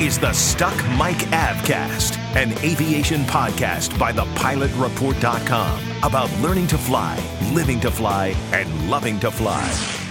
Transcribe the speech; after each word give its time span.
Is 0.00 0.18
the 0.18 0.32
Stuck 0.32 0.74
Mic 0.92 1.18
Avcast, 1.28 2.16
an 2.34 2.52
aviation 2.64 3.20
podcast 3.24 3.98
by 3.98 4.14
thepilotreport.com 4.14 5.80
about 6.02 6.32
learning 6.40 6.68
to 6.68 6.78
fly, 6.78 7.22
living 7.52 7.78
to 7.80 7.90
fly, 7.90 8.34
and 8.52 8.90
loving 8.90 9.20
to 9.20 9.30
fly. 9.30 9.62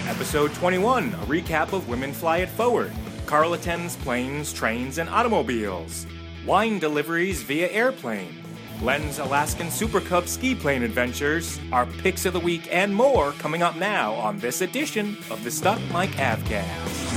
Episode 0.08 0.54
21, 0.54 1.16
a 1.16 1.18
recap 1.26 1.74
of 1.74 1.90
Women 1.90 2.14
Fly 2.14 2.38
It 2.38 2.50
Forward. 2.50 2.92
Carl 3.26 3.56
attends 3.56 3.96
planes, 3.96 4.54
trains, 4.54 5.00
and 5.00 5.10
automobiles. 5.10 6.06
Wine 6.46 6.78
deliveries 6.78 7.42
via 7.42 7.68
airplane. 7.70 8.44
Len's 8.84 9.18
Alaskan 9.18 9.72
Super 9.72 10.02
Cub 10.02 10.28
ski 10.28 10.54
plane 10.54 10.84
adventures. 10.84 11.60
Our 11.72 11.88
picks 11.88 12.28
of 12.28 12.34
the 12.34 12.40
week 12.40 12.68
and 12.72 12.94
more 12.94 13.32
coming 13.40 13.64
up 13.64 13.76
now 13.76 14.14
on 14.14 14.38
this 14.38 14.62
edition 14.62 15.18
of 15.32 15.44
the 15.44 15.50
Stuck 15.50 15.80
Mic 15.92 16.12
Avcast. 16.12 17.09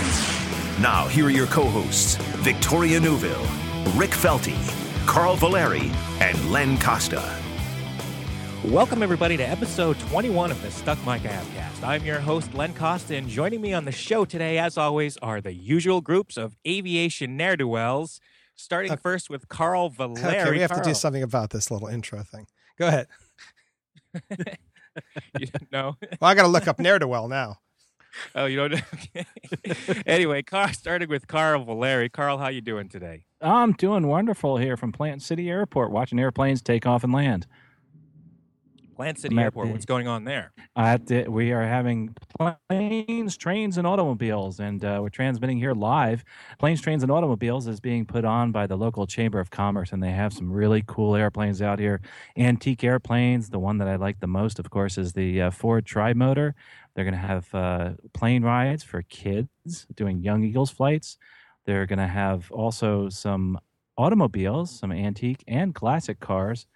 Now, 0.81 1.07
here 1.07 1.27
are 1.27 1.31
your 1.31 1.47
co 1.47 1.65
hosts 1.69 2.17
Victoria 2.39 2.98
Neuville, 2.98 3.47
Rick 3.95 4.11
Felty, 4.11 4.56
Carl 5.06 5.37
Valeri, 5.37 5.91
and 6.20 6.51
Len 6.51 6.78
Costa. 6.78 7.23
Welcome, 8.65 9.03
everybody, 9.03 9.37
to 9.37 9.43
episode 9.43 9.98
21 10.00 10.50
of 10.50 10.61
the 10.62 10.70
Stuck 10.70 10.98
Mic 11.05 11.23
Avcast. 11.23 11.83
I'm 11.84 12.05
your 12.05 12.20
host, 12.20 12.55
Len 12.55 12.75
Costa, 12.75 13.17
and 13.17 13.28
joining 13.28 13.61
me 13.61 13.73
on 13.73 13.84
the 13.84 13.93
show 13.93 14.25
today, 14.25 14.59
as 14.59 14.78
always, 14.78 15.17
are 15.19 15.41
the 15.41 15.53
usual 15.53 16.00
groups 16.00 16.37
of 16.37 16.56
aviation 16.67 17.37
ne'er 17.37 17.56
do 17.56 17.69
wells. 17.69 18.20
Starting 18.55 18.93
Okay. 18.93 19.00
first 19.03 19.31
with 19.31 19.48
Carl 19.48 19.89
Valeri. 19.91 20.37
Okay, 20.39 20.50
we 20.53 20.61
have 20.61 20.73
to 20.73 20.83
do 20.83 20.95
something 20.95 21.23
about 21.23 21.50
this 21.50 21.70
little 21.70 21.89
intro 21.89 22.23
thing. 22.23 22.47
Go 22.78 22.89
ahead. 22.89 23.06
You 25.41 25.47
don't 25.47 25.73
know? 25.73 25.97
Well, 26.20 26.31
I 26.31 26.34
got 26.34 26.43
to 26.43 26.48
look 26.48 26.69
up 26.69 26.78
ne'er 26.78 26.98
do 26.98 27.09
well 27.09 27.27
now. 27.27 27.61
Oh, 28.35 28.47
you 28.47 28.57
don't. 28.57 28.75
Okay. 29.15 30.03
anyway, 30.07 30.43
Carl, 30.43 30.73
starting 30.73 31.09
with 31.09 31.27
Carl 31.27 31.65
Valeri. 31.65 32.09
Carl, 32.09 32.39
how 32.39 32.49
you 32.49 32.61
doing 32.61 32.89
today? 32.89 33.25
I'm 33.41 33.73
doing 33.73 34.07
wonderful 34.07 34.57
here 34.59 34.77
from 34.77 34.93
Plant 34.93 35.23
City 35.23 35.51
Airport, 35.51 35.91
watching 35.91 36.19
airplanes 36.19 36.63
take 36.63 36.87
off 36.87 37.05
and 37.05 37.13
land. 37.13 37.47
Plant 38.97 39.19
City 39.19 39.35
I'm 39.35 39.39
Airport. 39.41 39.67
the- 39.69 39.73
What's 39.73 39.85
going 39.87 40.07
on 40.07 40.25
there? 40.25 40.53
The, 40.77 41.27
we 41.29 41.51
are 41.53 41.63
having 41.67 42.15
planes, 42.39 43.37
trains, 43.37 43.79
and 43.79 43.87
automobiles, 43.87 44.61
and 44.61 44.85
uh, 44.85 44.99
we're 45.03 45.09
transmitting 45.09 45.59
here 45.59 45.73
live. 45.73 46.25
Planes, 46.59 46.81
Trains, 46.81 47.03
and 47.03 47.11
Automobiles 47.11 47.67
is 47.67 47.81
being 47.81 48.05
put 48.07 48.25
on 48.25 48.53
by 48.53 48.67
the 48.67 48.77
local 48.77 49.07
Chamber 49.07 49.41
of 49.41 49.51
Commerce, 49.51 49.93
and 49.93 50.03
they 50.03 50.11
have 50.13 50.33
some 50.33 50.53
really 50.53 50.85
cool 50.87 51.17
airplanes 51.17 51.61
out 51.63 51.79
here. 51.79 52.01
Antique 52.37 52.85
airplanes. 52.85 53.49
The 53.51 53.59
one 53.59 53.79
that 53.79 53.89
I 53.89 53.97
like 53.97 54.21
the 54.21 54.27
most, 54.27 54.59
of 54.59 54.71
course, 54.71 54.97
is 54.99 55.15
the 55.15 55.41
uh, 55.43 55.51
Ford 55.51 55.85
Tri-Motor. 55.87 56.55
They're 56.95 57.05
going 57.05 57.15
to 57.15 57.21
have 57.21 57.55
uh, 57.55 57.91
plane 58.12 58.43
rides 58.43 58.83
for 58.83 59.03
kids 59.03 59.87
doing 59.95 60.23
Young 60.23 60.45
Eagles 60.45 60.71
flights. 60.71 61.19
They're 61.65 61.87
going 61.87 61.99
to 61.99 62.07
have 62.07 62.51
also 62.51 63.09
some 63.09 63.59
automobiles, 63.97 64.71
some 64.71 64.93
antique 64.93 65.45
and 65.47 65.75
classic 65.75 66.21
cars, 66.21 66.66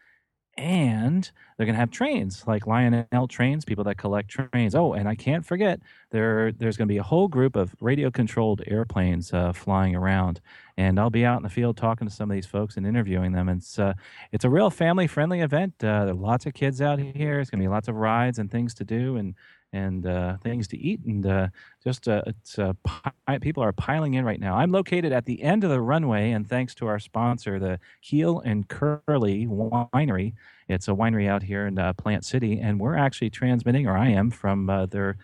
and 0.59 1.31
they're 1.57 1.67
going 1.67 1.75
to 1.75 1.81
have 1.81 1.91
trains 1.91 2.45
like 2.47 2.67
Lionel 2.67 3.29
trains, 3.29 3.65
people 3.65 3.85
that 3.85 3.99
collect 3.99 4.31
trains. 4.31 4.75
Oh, 4.75 4.95
and 4.95 5.07
I 5.07 5.15
can't 5.15 5.45
forget 5.45 5.81
there 6.11 6.51
there's 6.53 6.79
going 6.79 6.89
to 6.89 6.93
be 6.93 6.99
a 6.99 7.03
whole 7.03 7.29
group 7.29 7.57
of 7.57 7.75
radio 7.81 8.11
controlled 8.11 8.63
airplanes 8.67 9.35
uh, 9.35 9.53
flying 9.53 9.95
around, 9.95 10.41
and 10.79 10.99
I'll 10.99 11.11
be 11.11 11.27
out 11.27 11.37
in 11.39 11.43
the 11.43 11.51
field 11.51 11.77
talking 11.77 12.09
to 12.09 12.15
some 12.15 12.31
of 12.31 12.35
these 12.35 12.47
folks 12.47 12.77
and 12.79 12.87
interviewing 12.87 13.33
them. 13.33 13.51
It's 13.51 13.79
uh, 13.79 13.95
it's 14.33 14.45
a 14.47 14.51
real 14.51 14.71
family 14.71 15.07
friendly 15.07 15.41
event. 15.41 15.75
Uh, 15.81 16.07
there 16.07 16.15
are 16.15 16.15
lots 16.15 16.47
of 16.47 16.55
kids 16.55 16.81
out 16.81 16.99
here. 16.99 17.39
It's 17.41 17.51
going 17.51 17.61
to 17.61 17.65
be 17.65 17.69
lots 17.69 17.89
of 17.89 17.97
rides 17.97 18.39
and 18.39 18.51
things 18.51 18.73
to 18.75 18.85
do 18.85 19.17
and 19.17 19.35
and 19.73 20.07
uh, 20.07 20.37
things 20.39 20.69
to 20.69 20.79
eat 20.79 21.01
and 21.05 21.27
uh, 21.27 21.49
just 21.83 22.09
uh, 22.09 22.23
it's 22.27 22.59
uh, 22.59 22.73
pi- 22.85 23.39
people 23.39 23.63
are 23.63 23.73
piling 23.73 24.15
in 24.15 24.25
right 24.25 24.41
now. 24.41 24.57
I'm 24.57 24.71
located 24.71 25.13
at 25.13 25.27
the 25.27 25.43
end 25.43 25.65
of 25.65 25.71
the 25.71 25.81
runway, 25.81 26.31
and 26.31 26.49
thanks 26.49 26.75
to 26.77 26.87
our 26.87 26.99
sponsor, 26.99 27.59
the 27.59 27.79
Keel 28.03 28.41
and 28.41 28.69
Curley 28.69 29.47
Winery. 29.47 30.35
It's 30.69 30.89
a 30.89 30.93
winery 30.93 31.29
out 31.29 31.43
here 31.43 31.67
in 31.67 31.79
uh, 31.79 31.93
Plant 31.93 32.25
City, 32.25 32.59
and 32.61 32.81
we're 32.81 32.97
actually 32.97 33.31
transmitting, 33.31 33.87
or 33.87 33.97
I 33.97 34.09
am, 34.09 34.31
from 34.31 34.71
uh, 34.71 34.87
their 34.87 35.17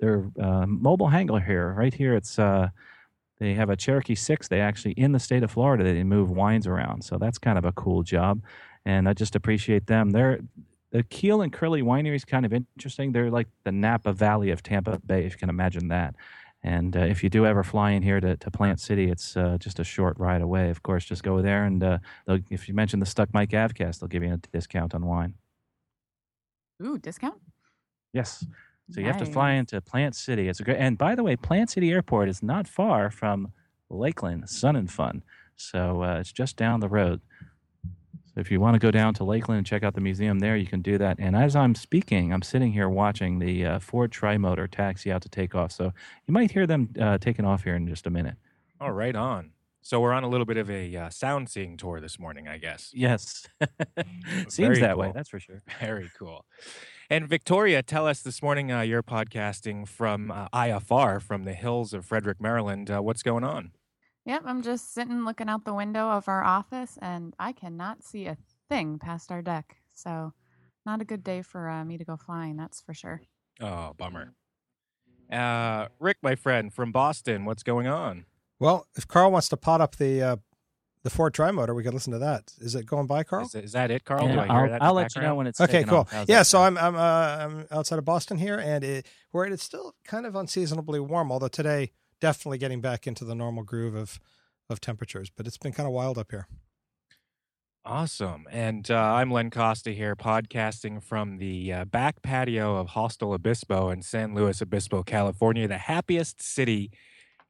their 0.00 0.30
mobile 0.66 1.08
hangar 1.08 1.40
here. 1.40 1.72
Right 1.72 1.94
here, 1.94 2.14
it's 2.14 2.36
they 2.36 3.54
have 3.54 3.70
a 3.70 3.76
Cherokee 3.76 4.14
Six. 4.14 4.48
They 4.48 4.60
actually 4.60 4.92
in 4.92 5.12
the 5.12 5.20
state 5.20 5.42
of 5.42 5.50
Florida 5.50 5.84
they 5.84 6.04
move 6.04 6.30
wines 6.30 6.66
around, 6.66 7.04
so 7.04 7.18
that's 7.18 7.38
kind 7.38 7.58
of 7.58 7.64
a 7.64 7.72
cool 7.72 8.02
job, 8.02 8.42
and 8.84 9.08
I 9.08 9.14
just 9.14 9.34
appreciate 9.34 9.86
them. 9.86 10.10
They're 10.10 10.40
the 10.92 11.02
Keel 11.02 11.40
and 11.40 11.52
Curley 11.52 11.82
Winery 11.82 12.14
is 12.14 12.24
kind 12.24 12.46
of 12.46 12.52
interesting. 12.52 13.12
They're 13.12 13.30
like 13.30 13.48
the 13.64 13.72
Napa 13.72 14.12
Valley 14.12 14.50
of 14.50 14.62
Tampa 14.62 15.00
Bay, 15.04 15.24
if 15.24 15.32
you 15.32 15.38
can 15.38 15.48
imagine 15.48 15.88
that. 15.88 16.14
And 16.62 16.96
uh, 16.96 17.00
if 17.00 17.24
you 17.24 17.30
do 17.30 17.44
ever 17.44 17.64
fly 17.64 17.90
in 17.90 18.02
here 18.02 18.20
to, 18.20 18.36
to 18.36 18.50
Plant 18.50 18.78
City, 18.78 19.10
it's 19.10 19.36
uh, 19.36 19.56
just 19.58 19.80
a 19.80 19.84
short 19.84 20.16
ride 20.18 20.42
away. 20.42 20.70
Of 20.70 20.82
course, 20.82 21.04
just 21.04 21.24
go 21.24 21.42
there 21.42 21.64
and 21.64 21.82
uh, 21.82 21.98
if 22.50 22.68
you 22.68 22.74
mention 22.74 23.00
the 23.00 23.06
Stuck 23.06 23.34
Mic 23.34 23.50
Avcast, 23.50 23.98
they'll 23.98 24.08
give 24.08 24.22
you 24.22 24.34
a 24.34 24.36
discount 24.36 24.94
on 24.94 25.04
wine. 25.06 25.34
Ooh, 26.84 26.98
discount? 26.98 27.40
Yes. 28.12 28.46
So 28.90 29.00
you 29.00 29.06
have 29.06 29.18
to 29.18 29.26
fly 29.26 29.52
into 29.52 29.80
Plant 29.80 30.14
City. 30.14 30.48
It's 30.48 30.60
a 30.60 30.64
great. 30.64 30.76
And 30.76 30.98
by 30.98 31.14
the 31.14 31.22
way, 31.22 31.34
Plant 31.34 31.70
City 31.70 31.90
Airport 31.90 32.28
is 32.28 32.42
not 32.42 32.68
far 32.68 33.10
from 33.10 33.52
Lakeland 33.88 34.50
Sun 34.50 34.76
and 34.76 34.90
Fun. 34.90 35.22
So 35.56 36.02
uh, 36.02 36.18
it's 36.20 36.32
just 36.32 36.56
down 36.56 36.80
the 36.80 36.88
road. 36.88 37.22
So 38.34 38.40
if 38.40 38.50
you 38.50 38.60
want 38.60 38.74
to 38.74 38.78
go 38.78 38.90
down 38.90 39.12
to 39.14 39.24
Lakeland 39.24 39.58
and 39.58 39.66
check 39.66 39.82
out 39.82 39.94
the 39.94 40.00
museum 40.00 40.38
there, 40.38 40.56
you 40.56 40.66
can 40.66 40.80
do 40.80 40.96
that. 40.98 41.18
And 41.18 41.36
as 41.36 41.54
I'm 41.54 41.74
speaking, 41.74 42.32
I'm 42.32 42.42
sitting 42.42 42.72
here 42.72 42.88
watching 42.88 43.38
the 43.38 43.66
uh, 43.66 43.78
Ford 43.78 44.10
Tri-Motor 44.10 44.68
taxi 44.68 45.12
out 45.12 45.22
to 45.22 45.28
take 45.28 45.54
off. 45.54 45.72
So 45.72 45.92
you 46.26 46.32
might 46.32 46.50
hear 46.50 46.66
them 46.66 46.88
uh, 46.98 47.18
taking 47.18 47.44
off 47.44 47.64
here 47.64 47.74
in 47.74 47.86
just 47.86 48.06
a 48.06 48.10
minute. 48.10 48.36
Oh, 48.80 48.88
right 48.88 49.14
on. 49.14 49.50
So 49.84 50.00
we're 50.00 50.12
on 50.12 50.22
a 50.22 50.28
little 50.28 50.46
bit 50.46 50.56
of 50.56 50.70
a 50.70 50.94
uh, 50.96 51.10
sound 51.10 51.50
seeing 51.50 51.76
tour 51.76 52.00
this 52.00 52.18
morning, 52.18 52.46
I 52.46 52.56
guess. 52.56 52.92
Yes, 52.94 53.48
seems 54.48 54.56
Very 54.56 54.80
that 54.80 54.96
way. 54.96 55.10
That's 55.12 55.28
for 55.28 55.40
sure. 55.40 55.60
Very 55.80 56.08
cool. 56.16 56.44
And 57.10 57.28
Victoria, 57.28 57.82
tell 57.82 58.06
us 58.06 58.22
this 58.22 58.40
morning 58.40 58.70
uh, 58.70 58.82
you're 58.82 59.02
podcasting 59.02 59.88
from 59.88 60.30
uh, 60.30 60.48
IFR 60.50 61.20
from 61.20 61.44
the 61.44 61.52
hills 61.52 61.92
of 61.92 62.06
Frederick, 62.06 62.40
Maryland. 62.40 62.90
Uh, 62.90 63.02
what's 63.02 63.24
going 63.24 63.42
on? 63.42 63.72
Yep, 64.24 64.42
I'm 64.46 64.62
just 64.62 64.94
sitting 64.94 65.24
looking 65.24 65.48
out 65.48 65.64
the 65.64 65.74
window 65.74 66.08
of 66.08 66.28
our 66.28 66.44
office 66.44 66.96
and 67.02 67.34
I 67.38 67.52
cannot 67.52 68.04
see 68.04 68.26
a 68.26 68.36
thing 68.68 68.98
past 68.98 69.32
our 69.32 69.42
deck. 69.42 69.76
So, 69.92 70.32
not 70.86 71.00
a 71.00 71.04
good 71.04 71.24
day 71.24 71.42
for 71.42 71.68
uh, 71.68 71.84
me 71.84 71.98
to 71.98 72.04
go 72.04 72.16
flying, 72.16 72.56
that's 72.56 72.80
for 72.80 72.94
sure. 72.94 73.22
Oh, 73.60 73.92
bummer. 73.96 74.34
Uh, 75.30 75.88
Rick, 75.98 76.18
my 76.22 76.34
friend 76.34 76.72
from 76.72 76.92
Boston, 76.92 77.44
what's 77.44 77.62
going 77.62 77.86
on? 77.86 78.26
Well, 78.60 78.86
if 78.94 79.08
Carl 79.08 79.32
wants 79.32 79.48
to 79.48 79.56
pot 79.56 79.80
up 79.80 79.96
the 79.96 80.22
uh, 80.22 80.36
the 81.02 81.10
Ford 81.10 81.34
Tri-Motor, 81.34 81.74
we 81.74 81.82
could 81.82 81.94
listen 81.94 82.12
to 82.12 82.18
that. 82.20 82.52
Is 82.60 82.76
it 82.76 82.86
going 82.86 83.08
by, 83.08 83.24
Carl? 83.24 83.46
Is, 83.46 83.56
is 83.56 83.72
that 83.72 83.90
it, 83.90 84.04
Carl? 84.04 84.28
Do 84.28 84.34
Yeah, 84.34 84.42
I 84.42 84.46
I'll, 84.46 84.68
that 84.68 84.82
I'll 84.82 84.94
the 84.94 85.00
let 85.00 85.16
you 85.16 85.22
know 85.22 85.34
when 85.34 85.48
it's 85.48 85.60
Okay, 85.60 85.82
cool. 85.82 86.06
Yeah, 86.28 86.42
so? 86.42 86.62
I'm 86.62 86.78
I'm 86.78 86.94
uh, 86.94 86.98
I'm 87.00 87.66
outside 87.72 87.98
of 87.98 88.04
Boston 88.04 88.38
here, 88.38 88.58
and 88.58 88.84
it, 88.84 89.06
where 89.32 89.44
it's 89.46 89.64
still 89.64 89.94
kind 90.04 90.26
of 90.26 90.36
unseasonably 90.36 91.00
warm. 91.00 91.32
Although 91.32 91.48
today, 91.48 91.90
definitely 92.22 92.56
getting 92.56 92.80
back 92.80 93.08
into 93.08 93.24
the 93.24 93.34
normal 93.34 93.64
groove 93.64 93.96
of 93.96 94.20
of 94.70 94.80
temperatures, 94.80 95.30
but 95.36 95.46
it's 95.46 95.58
been 95.58 95.72
kind 95.72 95.88
of 95.88 95.92
wild 95.92 96.16
up 96.16 96.30
here. 96.30 96.46
Awesome. 97.84 98.46
And 98.48 98.88
uh, 98.90 98.96
I'm 98.96 99.32
Len 99.32 99.50
Costa 99.50 99.90
here, 99.90 100.14
podcasting 100.14 101.02
from 101.02 101.38
the 101.38 101.72
uh, 101.72 101.84
back 101.84 102.22
patio 102.22 102.76
of 102.76 102.90
Hostel 102.90 103.32
Obispo 103.32 103.90
in 103.90 104.02
San 104.02 104.34
Luis 104.34 104.62
Obispo, 104.62 105.02
California, 105.02 105.66
the 105.66 105.78
happiest 105.78 106.40
city 106.40 106.92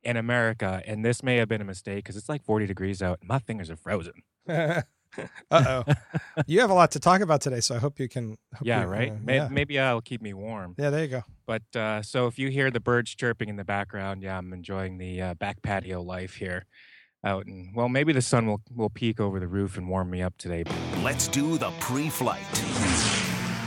in 0.02 0.16
America. 0.16 0.82
And 0.86 1.04
this 1.04 1.22
may 1.22 1.36
have 1.36 1.48
been 1.48 1.60
a 1.60 1.66
mistake 1.66 2.04
because 2.04 2.16
it's 2.16 2.30
like 2.30 2.42
40 2.42 2.66
degrees 2.66 3.02
out 3.02 3.18
and 3.20 3.28
my 3.28 3.40
fingers 3.40 3.70
are 3.70 3.76
frozen. 3.76 4.22
uh 5.50 5.82
oh, 5.86 5.92
you 6.46 6.60
have 6.60 6.70
a 6.70 6.74
lot 6.74 6.90
to 6.92 7.00
talk 7.00 7.20
about 7.20 7.40
today, 7.40 7.60
so 7.60 7.74
I 7.74 7.78
hope 7.78 7.98
you 8.00 8.08
can. 8.08 8.30
hope 8.54 8.62
Yeah, 8.66 8.82
you- 8.82 8.86
right? 8.88 9.10
uh, 9.12 9.16
May- 9.22 9.36
yeah. 9.36 9.48
Maybe 9.50 9.78
I'll 9.78 10.00
keep 10.00 10.22
me 10.22 10.32
warm. 10.34 10.74
yeah, 10.78 10.90
there 10.90 11.02
you 11.02 11.08
go. 11.08 11.22
But 11.46 11.62
uh, 11.76 12.02
so 12.02 12.26
if 12.26 12.38
you 12.38 12.48
hear 12.48 12.70
the 12.70 12.80
birds 12.80 13.14
chirping 13.14 13.48
in 13.48 13.56
the 13.56 13.64
background, 13.64 14.22
yeah, 14.22 14.38
I'm 14.38 14.52
enjoying 14.52 14.98
the 14.98 15.20
uh, 15.20 15.34
back 15.34 15.62
patio 15.62 16.00
life 16.02 16.34
here 16.36 16.64
out. 17.24 17.46
And 17.46 17.74
well, 17.74 17.88
maybe 17.88 18.12
the 18.12 18.22
sun 18.22 18.46
will, 18.46 18.62
will 18.74 18.90
peek 18.90 19.20
over 19.20 19.38
the 19.40 19.48
roof 19.48 19.76
and 19.76 19.88
warm 19.88 20.10
me 20.10 20.22
up 20.22 20.36
today. 20.38 20.64
Let's 21.02 21.28
do 21.28 21.58
the 21.58 21.70
pre 21.80 22.08
flight. 22.08 22.42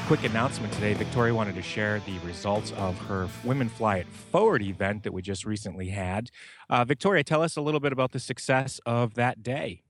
quick 0.07 0.23
announcement 0.23 0.71
today. 0.73 0.93
Victoria 0.93 1.33
wanted 1.33 1.55
to 1.55 1.61
share 1.63 1.99
the 2.01 2.17
results 2.19 2.71
of 2.73 2.97
her 3.07 3.27
Women 3.43 3.69
Fly 3.69 3.97
It 3.97 4.07
Forward 4.07 4.61
event 4.61 5.03
that 5.03 5.13
we 5.13 5.21
just 5.21 5.45
recently 5.45 5.89
had. 5.89 6.29
Uh, 6.69 6.85
Victoria, 6.85 7.23
tell 7.23 7.41
us 7.41 7.55
a 7.57 7.61
little 7.61 7.79
bit 7.79 7.91
about 7.91 8.11
the 8.11 8.19
success 8.19 8.79
of 8.85 9.15
that 9.15 9.41
day. 9.41 9.81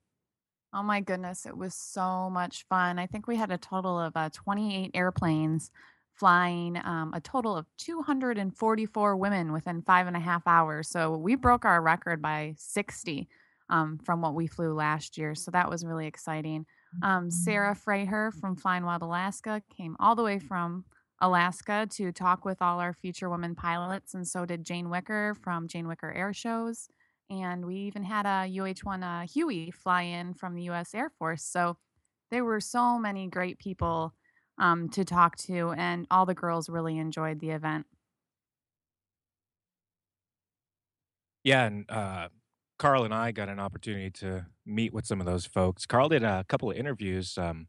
Oh 0.76 0.84
my 0.84 1.00
goodness, 1.00 1.46
it 1.46 1.56
was 1.56 1.74
so 1.74 2.30
much 2.30 2.66
fun. 2.68 3.00
I 3.00 3.08
think 3.08 3.28
we 3.28 3.38
had 3.38 3.50
a 3.50 3.58
total 3.58 3.98
of 3.98 4.12
uh, 4.18 4.30
28 4.34 4.92
airplanes 4.94 5.72
flying, 6.14 6.78
um, 6.84 7.14
a 7.14 7.22
total 7.22 7.56
of 7.56 7.66
244 7.78 9.16
women 9.16 9.54
within 9.54 9.82
five 9.82 10.08
and 10.08 10.18
a 10.18 10.20
half 10.20 10.46
hours. 10.46 10.90
So 10.90 11.16
we 11.16 11.36
broke 11.36 11.64
our 11.64 11.82
record 11.82 12.22
by 12.22 12.56
60 12.58 13.30
um, 13.70 14.00
from 14.04 14.22
what 14.22 14.36
we 14.36 14.48
flew 14.48 14.74
last 14.74 15.18
year. 15.18 15.34
So 15.34 15.50
that 15.52 15.70
was 15.70 15.86
really 15.86 16.08
exciting. 16.08 16.66
Um, 17.02 17.32
Sarah 17.32 17.76
Freiher 17.76 18.34
from 18.34 18.58
Flying 18.58 18.84
Wild 18.84 19.02
Alaska 19.02 19.62
came 19.76 19.96
all 20.00 20.16
the 20.16 20.24
way 20.24 20.40
from 20.40 20.84
Alaska 21.22 21.88
to 21.92 22.12
talk 22.12 22.44
with 22.44 22.62
all 22.62 22.80
our 22.80 22.94
future 22.94 23.30
women 23.30 23.56
pilots, 23.56 24.14
and 24.14 24.28
so 24.28 24.46
did 24.46 24.66
Jane 24.66 24.90
Wicker 24.90 25.36
from 25.42 25.68
Jane 25.68 25.88
Wicker 25.88 26.12
Air 26.12 26.34
Shows. 26.34 26.90
And 27.30 27.66
we 27.66 27.76
even 27.78 28.04
had 28.04 28.26
a 28.26 28.46
UH 28.48 28.84
1 28.84 29.04
uh, 29.04 29.26
Huey 29.28 29.72
fly 29.72 30.04
in 30.04 30.34
from 30.34 30.54
the 30.56 30.64
US 30.64 30.94
Air 30.94 31.10
Force. 31.10 31.44
So 31.44 31.78
there 32.32 32.46
were 32.46 32.60
so 32.60 33.00
many 33.00 33.28
great 33.28 33.60
people 33.60 34.14
um, 34.58 34.90
to 34.90 35.04
talk 35.04 35.36
to, 35.38 35.72
and 35.72 36.08
all 36.12 36.26
the 36.26 36.36
girls 36.36 36.70
really 36.70 36.98
enjoyed 36.98 37.40
the 37.40 37.50
event. 37.52 37.88
Yeah, 41.44 41.66
and 41.66 41.90
uh, 41.90 42.30
Carl 42.80 43.04
and 43.04 43.14
I 43.14 43.32
got 43.32 43.50
an 43.50 43.60
opportunity 43.60 44.10
to 44.12 44.48
meet 44.66 44.94
with 44.94 45.06
some 45.06 45.20
of 45.20 45.26
those 45.26 45.46
folks. 45.46 45.86
Carl 45.86 46.10
did 46.10 46.24
a 46.24 46.44
couple 46.48 46.72
of 46.72 46.78
interviews, 46.78 47.38
um, 47.38 47.68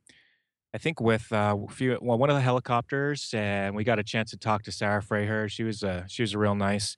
I 0.74 0.78
think, 0.78 1.00
with 1.00 1.32
uh, 1.32 1.56
a 1.68 1.72
few, 1.72 1.98
well, 2.02 2.18
one 2.18 2.30
of 2.30 2.36
the 2.36 2.42
helicopters, 2.42 3.30
and 3.34 3.76
we 3.76 3.84
got 3.84 3.98
a 3.98 4.04
chance 4.04 4.30
to 4.32 4.38
talk 4.38 4.64
to 4.64 4.72
Sarah 4.72 5.02
Freiher. 5.02 5.50
She 5.50 5.64
was 5.64 5.84
uh, 5.84 6.06
she 6.08 6.22
was 6.22 6.34
a 6.34 6.38
real 6.38 6.54
nice. 6.56 6.96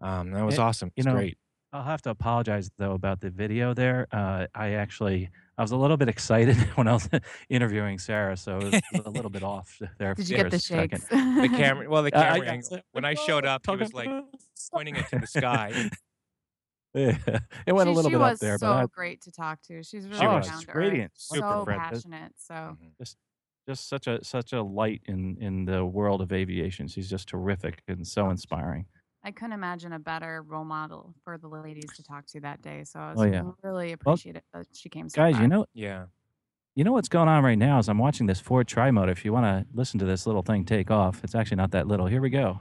Um, 0.00 0.32
that 0.32 0.44
was 0.44 0.58
It- 0.58 0.60
awesome. 0.60 0.92
you 0.96 1.02
It's 1.02 1.06
know, 1.06 1.14
great. 1.14 1.38
I'll 1.72 1.82
have 1.84 2.02
to 2.02 2.10
apologize 2.10 2.70
though 2.76 2.92
about 2.92 3.20
the 3.20 3.30
video 3.30 3.72
there. 3.72 4.06
Uh, 4.12 4.46
I 4.54 4.72
actually 4.72 5.30
I 5.56 5.62
was 5.62 5.70
a 5.70 5.76
little 5.76 5.96
bit 5.96 6.08
excited 6.08 6.56
when 6.76 6.86
I 6.86 6.92
was 6.92 7.08
interviewing 7.48 7.98
Sarah, 7.98 8.36
so 8.36 8.58
it 8.58 8.82
was 8.94 9.04
a 9.06 9.10
little 9.10 9.30
bit 9.30 9.42
off 9.54 9.80
there. 9.98 10.14
Did 10.14 10.28
you 10.28 10.36
get 10.36 10.50
the 10.50 10.58
shakes? 10.58 11.04
The 11.08 11.48
camera, 11.56 11.88
well, 11.88 12.02
the 12.02 12.14
Uh, 12.14 12.20
I 12.20 12.24
camera 12.24 12.44
got 12.46 12.52
angle. 12.52 12.68
so- 12.70 12.82
When 12.92 13.04
I 13.06 13.14
showed 13.14 13.46
up, 13.46 13.62
he 13.64 13.66
Talking 13.66 13.80
was 13.80 13.94
like 13.94 14.10
pointing 14.72 14.96
it 14.96 15.08
to 15.08 15.18
the 15.20 15.26
sky. 15.26 15.90
Yeah, 16.94 17.16
it 17.66 17.72
went 17.72 17.86
she, 17.88 17.92
a 17.92 17.94
little 17.94 18.10
she 18.10 18.14
bit 18.16 18.20
was 18.20 18.34
up 18.34 18.40
there, 18.40 18.58
so 18.58 18.66
but 18.66 18.76
I, 18.76 18.86
great 18.86 19.22
to 19.22 19.32
talk 19.32 19.62
to. 19.62 19.82
She's 19.82 20.06
really 20.06 20.18
She 20.18 20.20
down 20.20 20.34
was. 20.40 20.46
to 20.48 20.52
She's 20.52 20.68
earth, 20.68 20.74
radiant, 20.74 21.12
so 21.16 21.34
super 21.36 21.64
friendly. 21.64 21.74
passionate. 21.74 22.32
So 22.36 22.54
Mhm. 22.54 22.92
just 23.66 23.88
such 23.88 24.06
a 24.08 24.22
such 24.22 24.52
a 24.52 24.62
light 24.62 25.00
in 25.06 25.38
in 25.38 25.64
the 25.64 25.86
world 25.86 26.20
of 26.20 26.32
aviation. 26.32 26.88
She's 26.88 27.08
just 27.08 27.28
terrific 27.28 27.82
and 27.88 28.06
so 28.06 28.28
inspiring. 28.28 28.86
I 29.24 29.30
couldn't 29.30 29.52
imagine 29.52 29.92
a 29.92 29.98
better 30.00 30.42
role 30.42 30.64
model 30.64 31.14
for 31.24 31.38
the 31.38 31.48
ladies 31.48 31.90
to 31.96 32.02
talk 32.02 32.26
to 32.28 32.40
that 32.40 32.60
day. 32.62 32.82
So 32.84 32.98
I 32.98 33.10
was 33.12 33.20
Oh, 33.20 33.24
yeah. 33.24 33.42
really 33.62 33.92
appreciative 33.92 34.42
that 34.52 34.66
she 34.72 34.88
came. 34.88 35.08
So 35.08 35.16
Guys, 35.22 35.34
far. 35.34 35.42
you 35.42 35.48
know 35.48 35.66
Yeah. 35.74 36.06
you 36.74 36.82
know 36.84 36.92
what's 36.92 37.08
going 37.08 37.28
on 37.28 37.44
right 37.44 37.58
now 37.58 37.78
is 37.78 37.88
I'm 37.88 37.98
watching 37.98 38.26
this 38.26 38.40
Ford 38.40 38.66
Tri-Motor. 38.66 39.12
If 39.12 39.24
you 39.24 39.32
want 39.32 39.44
to 39.46 39.66
listen 39.76 39.98
to 40.00 40.04
this 40.04 40.26
little 40.26 40.42
thing 40.42 40.64
take 40.64 40.90
off, 40.90 41.22
it's 41.22 41.34
actually 41.34 41.58
not 41.58 41.70
that 41.72 41.86
little. 41.86 42.06
Here 42.06 42.20
we 42.20 42.30
go. 42.30 42.60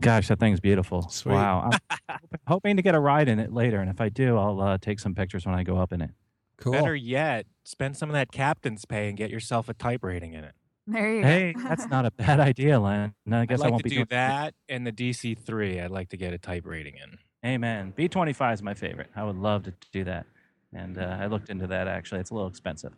Gosh, 0.00 0.28
that 0.28 0.38
thing's 0.38 0.60
beautiful. 0.60 1.02
Sweet. 1.08 1.32
Wow. 1.34 1.70
I'm 2.08 2.18
hoping 2.46 2.76
to 2.76 2.82
get 2.82 2.94
a 2.94 3.00
ride 3.00 3.28
in 3.28 3.38
it 3.40 3.52
later, 3.52 3.80
and 3.80 3.90
if 3.90 4.00
I 4.00 4.08
do, 4.08 4.38
I'll 4.38 4.60
uh, 4.60 4.78
take 4.78 5.00
some 5.00 5.14
pictures 5.14 5.44
when 5.44 5.54
I 5.54 5.64
go 5.64 5.76
up 5.76 5.92
in 5.92 6.00
it. 6.00 6.10
Cool. 6.58 6.72
Better 6.72 6.94
yet, 6.94 7.46
spend 7.64 7.96
some 7.96 8.08
of 8.10 8.14
that 8.14 8.30
captain's 8.32 8.84
pay 8.84 9.08
and 9.08 9.16
get 9.16 9.30
yourself 9.30 9.68
a 9.68 9.74
type 9.74 10.04
rating 10.04 10.34
in 10.34 10.44
it. 10.44 10.54
there 10.86 11.14
you 11.14 11.22
Hey, 11.22 11.54
go. 11.54 11.60
that's 11.68 11.88
not 11.88 12.06
a 12.06 12.10
bad 12.18 12.40
idea, 12.40 12.80
Len. 12.80 13.14
No, 13.26 13.40
I 13.40 13.46
guess 13.46 13.64
I'd 13.64 13.66
I 13.66 13.70
won't 13.70 13.82
to 13.82 13.84
be 13.84 13.90
do 13.90 13.90
doing 13.90 14.06
that 14.10 14.54
and 14.68 14.86
the 14.86 14.92
DC3. 14.92 15.80
I'd 15.80 15.90
like 15.90 16.10
to 16.10 16.16
get 16.16 16.32
a 16.32 16.38
type 16.38 16.66
rating 16.66 16.96
in. 16.96 17.18
Amen. 17.44 17.92
B25 17.92 18.54
is 18.54 18.62
my 18.62 18.74
favorite. 18.74 19.10
I 19.14 19.24
would 19.24 19.36
love 19.36 19.64
to 19.64 19.74
do 19.92 20.04
that. 20.04 20.26
And 20.72 20.98
uh, 20.98 21.16
I 21.20 21.26
looked 21.26 21.48
into 21.50 21.66
that 21.68 21.88
actually. 21.88 22.20
It's 22.20 22.30
a 22.30 22.34
little 22.34 22.48
expensive. 22.48 22.94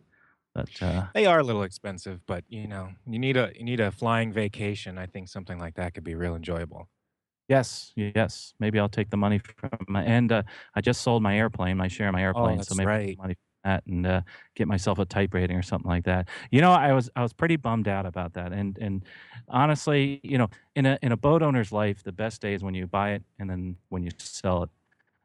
But 0.53 0.81
uh, 0.81 1.07
They 1.13 1.25
are 1.25 1.39
a 1.39 1.43
little 1.43 1.63
expensive, 1.63 2.25
but 2.25 2.43
you 2.49 2.67
know, 2.67 2.93
you 3.05 3.17
need 3.19 3.37
a 3.37 3.51
you 3.55 3.63
need 3.63 3.79
a 3.79 3.91
flying 3.91 4.31
vacation. 4.33 4.97
I 4.97 5.05
think 5.05 5.27
something 5.29 5.57
like 5.59 5.75
that 5.75 5.93
could 5.93 6.03
be 6.03 6.15
real 6.15 6.35
enjoyable. 6.35 6.89
yes, 7.47 7.93
yes. 7.95 8.53
Maybe 8.59 8.79
I'll 8.79 8.89
take 8.89 9.09
the 9.09 9.17
money 9.17 9.39
from 9.39 9.69
my, 9.87 10.03
and 10.03 10.31
uh, 10.31 10.43
I 10.75 10.81
just 10.81 11.01
sold 11.01 11.23
my 11.23 11.37
airplane. 11.37 11.79
I 11.81 11.87
share 11.87 12.07
of 12.09 12.13
my 12.13 12.21
airplane, 12.23 12.61
so 12.61 12.75
that's 12.75 12.75
maybe 12.75 12.93
I'll 12.93 12.99
take 12.99 13.17
right. 13.17 13.17
money 13.17 13.33
from 13.35 13.41
that 13.63 13.85
and 13.85 14.05
uh, 14.05 14.21
get 14.55 14.67
myself 14.67 14.99
a 14.99 15.05
type 15.05 15.33
rating 15.33 15.57
or 15.57 15.61
something 15.61 15.89
like 15.89 16.05
that. 16.05 16.27
You 16.49 16.61
know, 16.61 16.71
I 16.71 16.93
was 16.93 17.09
I 17.15 17.21
was 17.21 17.33
pretty 17.33 17.55
bummed 17.55 17.87
out 17.87 18.05
about 18.05 18.33
that. 18.33 18.51
And 18.51 18.77
and 18.79 19.03
honestly, 19.49 20.19
you 20.23 20.37
know, 20.37 20.49
in 20.75 20.85
a 20.85 20.97
in 21.01 21.11
a 21.11 21.17
boat 21.17 21.41
owner's 21.41 21.71
life, 21.71 22.03
the 22.03 22.11
best 22.11 22.41
day 22.41 22.53
is 22.53 22.63
when 22.63 22.73
you 22.73 22.87
buy 22.87 23.11
it 23.11 23.23
and 23.39 23.49
then 23.49 23.77
when 23.89 24.03
you 24.03 24.11
sell 24.17 24.63
it. 24.63 24.69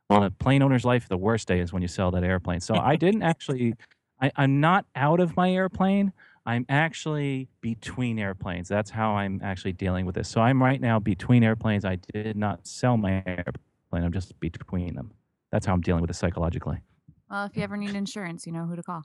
On 0.09 0.23
a 0.23 0.31
plane 0.31 0.63
owner's 0.63 0.85
life, 0.85 1.09
the 1.09 1.17
worst 1.17 1.49
day 1.49 1.59
is 1.59 1.73
when 1.73 1.83
you 1.83 1.89
sell 1.89 2.13
that 2.13 2.23
airplane. 2.23 2.61
So 2.61 2.77
I 2.77 2.95
didn't 2.97 3.23
actually. 3.23 3.75
I, 4.21 4.31
I'm 4.37 4.61
not 4.61 4.87
out 4.95 5.21
of 5.21 5.37
my 5.37 5.51
airplane. 5.51 6.13
I'm 6.47 6.65
actually 6.69 7.49
between 7.61 8.19
airplanes. 8.19 8.69
That's 8.69 8.91
how 8.91 9.17
I'm 9.17 9.41
actually 9.43 9.73
dealing 9.73 10.07
with 10.07 10.15
this. 10.15 10.29
So 10.29 10.41
I'm 10.41 10.63
right 10.63 10.81
now 10.81 11.01
between 11.01 11.43
airplanes. 11.43 11.85
I 11.85 11.97
did 11.97 12.37
not 12.37 12.67
sell 12.67 12.97
my 12.97 13.23
airplane. 13.27 14.05
I'm 14.05 14.13
just 14.13 14.39
between 14.39 14.95
them. 14.95 15.11
That's 15.51 15.67
how 15.67 15.75
I'm 15.75 15.81
dealing 15.81 16.03
with 16.03 16.11
it 16.11 16.15
psychologically. 16.15 16.79
Well, 17.31 17.45
if 17.47 17.57
you 17.57 17.63
ever 17.63 17.77
need 17.77 17.95
insurance, 17.95 18.47
you 18.47 18.53
know 18.53 18.67
who 18.67 18.77
to 18.77 18.83
call. 18.83 19.03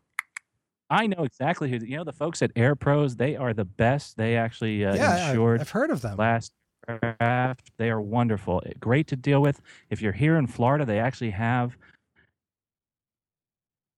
I 0.89 1.07
know 1.07 1.23
exactly 1.23 1.69
who. 1.69 1.77
You 1.77 1.97
know 1.97 2.03
the 2.03 2.11
folks 2.13 2.41
at 2.41 2.51
Air 2.55 2.75
Pros. 2.75 3.15
They 3.15 3.35
are 3.35 3.53
the 3.53 3.65
best. 3.65 4.17
They 4.17 4.35
actually 4.35 4.85
uh, 4.85 4.95
yeah, 4.95 5.11
I- 5.15 5.29
insured 5.29 5.61
I've 5.61 5.69
heard 5.69 5.89
of 5.89 6.01
them. 6.01 6.17
last 6.17 6.51
draft. 6.87 7.71
They 7.77 7.89
are 7.89 8.01
wonderful. 8.01 8.61
Eh, 8.65 8.73
Great 8.79 9.07
to 9.07 9.15
deal 9.15 9.41
with. 9.41 9.61
If 9.89 10.01
you're 10.01 10.11
here 10.11 10.37
in 10.37 10.47
Florida, 10.47 10.83
they 10.85 10.99
actually 10.99 11.29
have 11.31 11.77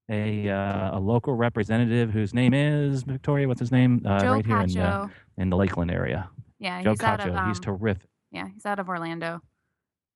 a 0.10 0.50
uh, 0.50 0.98
a 0.98 1.00
local 1.00 1.34
representative 1.34 2.12
whose 2.12 2.34
name 2.34 2.54
is 2.54 3.04
Victoria. 3.04 3.48
What's 3.48 3.60
his 3.60 3.72
name? 3.72 4.02
Uh, 4.06 4.20
Joe 4.20 4.34
right 4.34 4.46
here 4.46 4.60
in, 4.60 4.78
uh, 4.78 5.08
in 5.38 5.50
the 5.50 5.58
Lakeland 5.58 5.92
area. 5.92 6.30
yeah, 6.60 6.82
Joe 6.84 6.92
he's 6.92 7.02
out 7.02 7.20
of 7.22 7.34
Cacho. 7.34 7.48
He's 7.48 7.58
um, 7.58 7.64
terrific. 7.64 8.08
yeah, 8.32 8.48
he's 8.54 8.66
out 8.66 8.80
of 8.80 8.88
Orlando. 8.90 9.42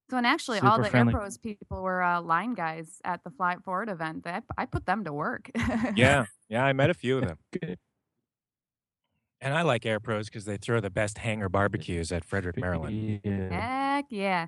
So, 0.10 0.18
and 0.18 0.26
actually, 0.26 0.60
all 0.60 0.82
the 0.82 0.90
friendly. 0.90 1.14
Air 1.14 1.20
Pros 1.20 1.38
people 1.38 1.82
were 1.82 2.02
uh, 2.02 2.22
line 2.22 2.54
guys 2.54 3.02
at 3.04 3.24
the 3.24 3.30
Fly 3.30 3.54
It 3.54 3.64
Forward 3.64 3.90
event. 3.90 4.24
They, 4.24 4.40
I 4.58 4.66
put 4.66 4.86
them 4.86 5.04
to 5.04 5.12
work. 5.12 5.52
Yeah, 5.96 6.26
yeah, 6.48 6.64
I 6.64 6.74
met 6.74 6.90
a 6.90 6.94
few 6.94 7.18
of 7.18 7.28
them, 7.62 7.78
and 9.42 9.54
I 9.54 9.64
like 9.64 9.86
Air 9.86 10.00
Pros 10.00 10.28
because 10.28 10.46
they 10.46 10.58
throw 10.58 10.80
the 10.80 10.90
best 10.90 11.18
hangar 11.18 11.50
barbecues 11.50 12.12
at 12.12 12.24
Frederick, 12.24 12.58
Maryland. 12.58 13.20
Yeah. 13.24 13.96
Heck 13.96 14.06
yeah. 14.10 14.48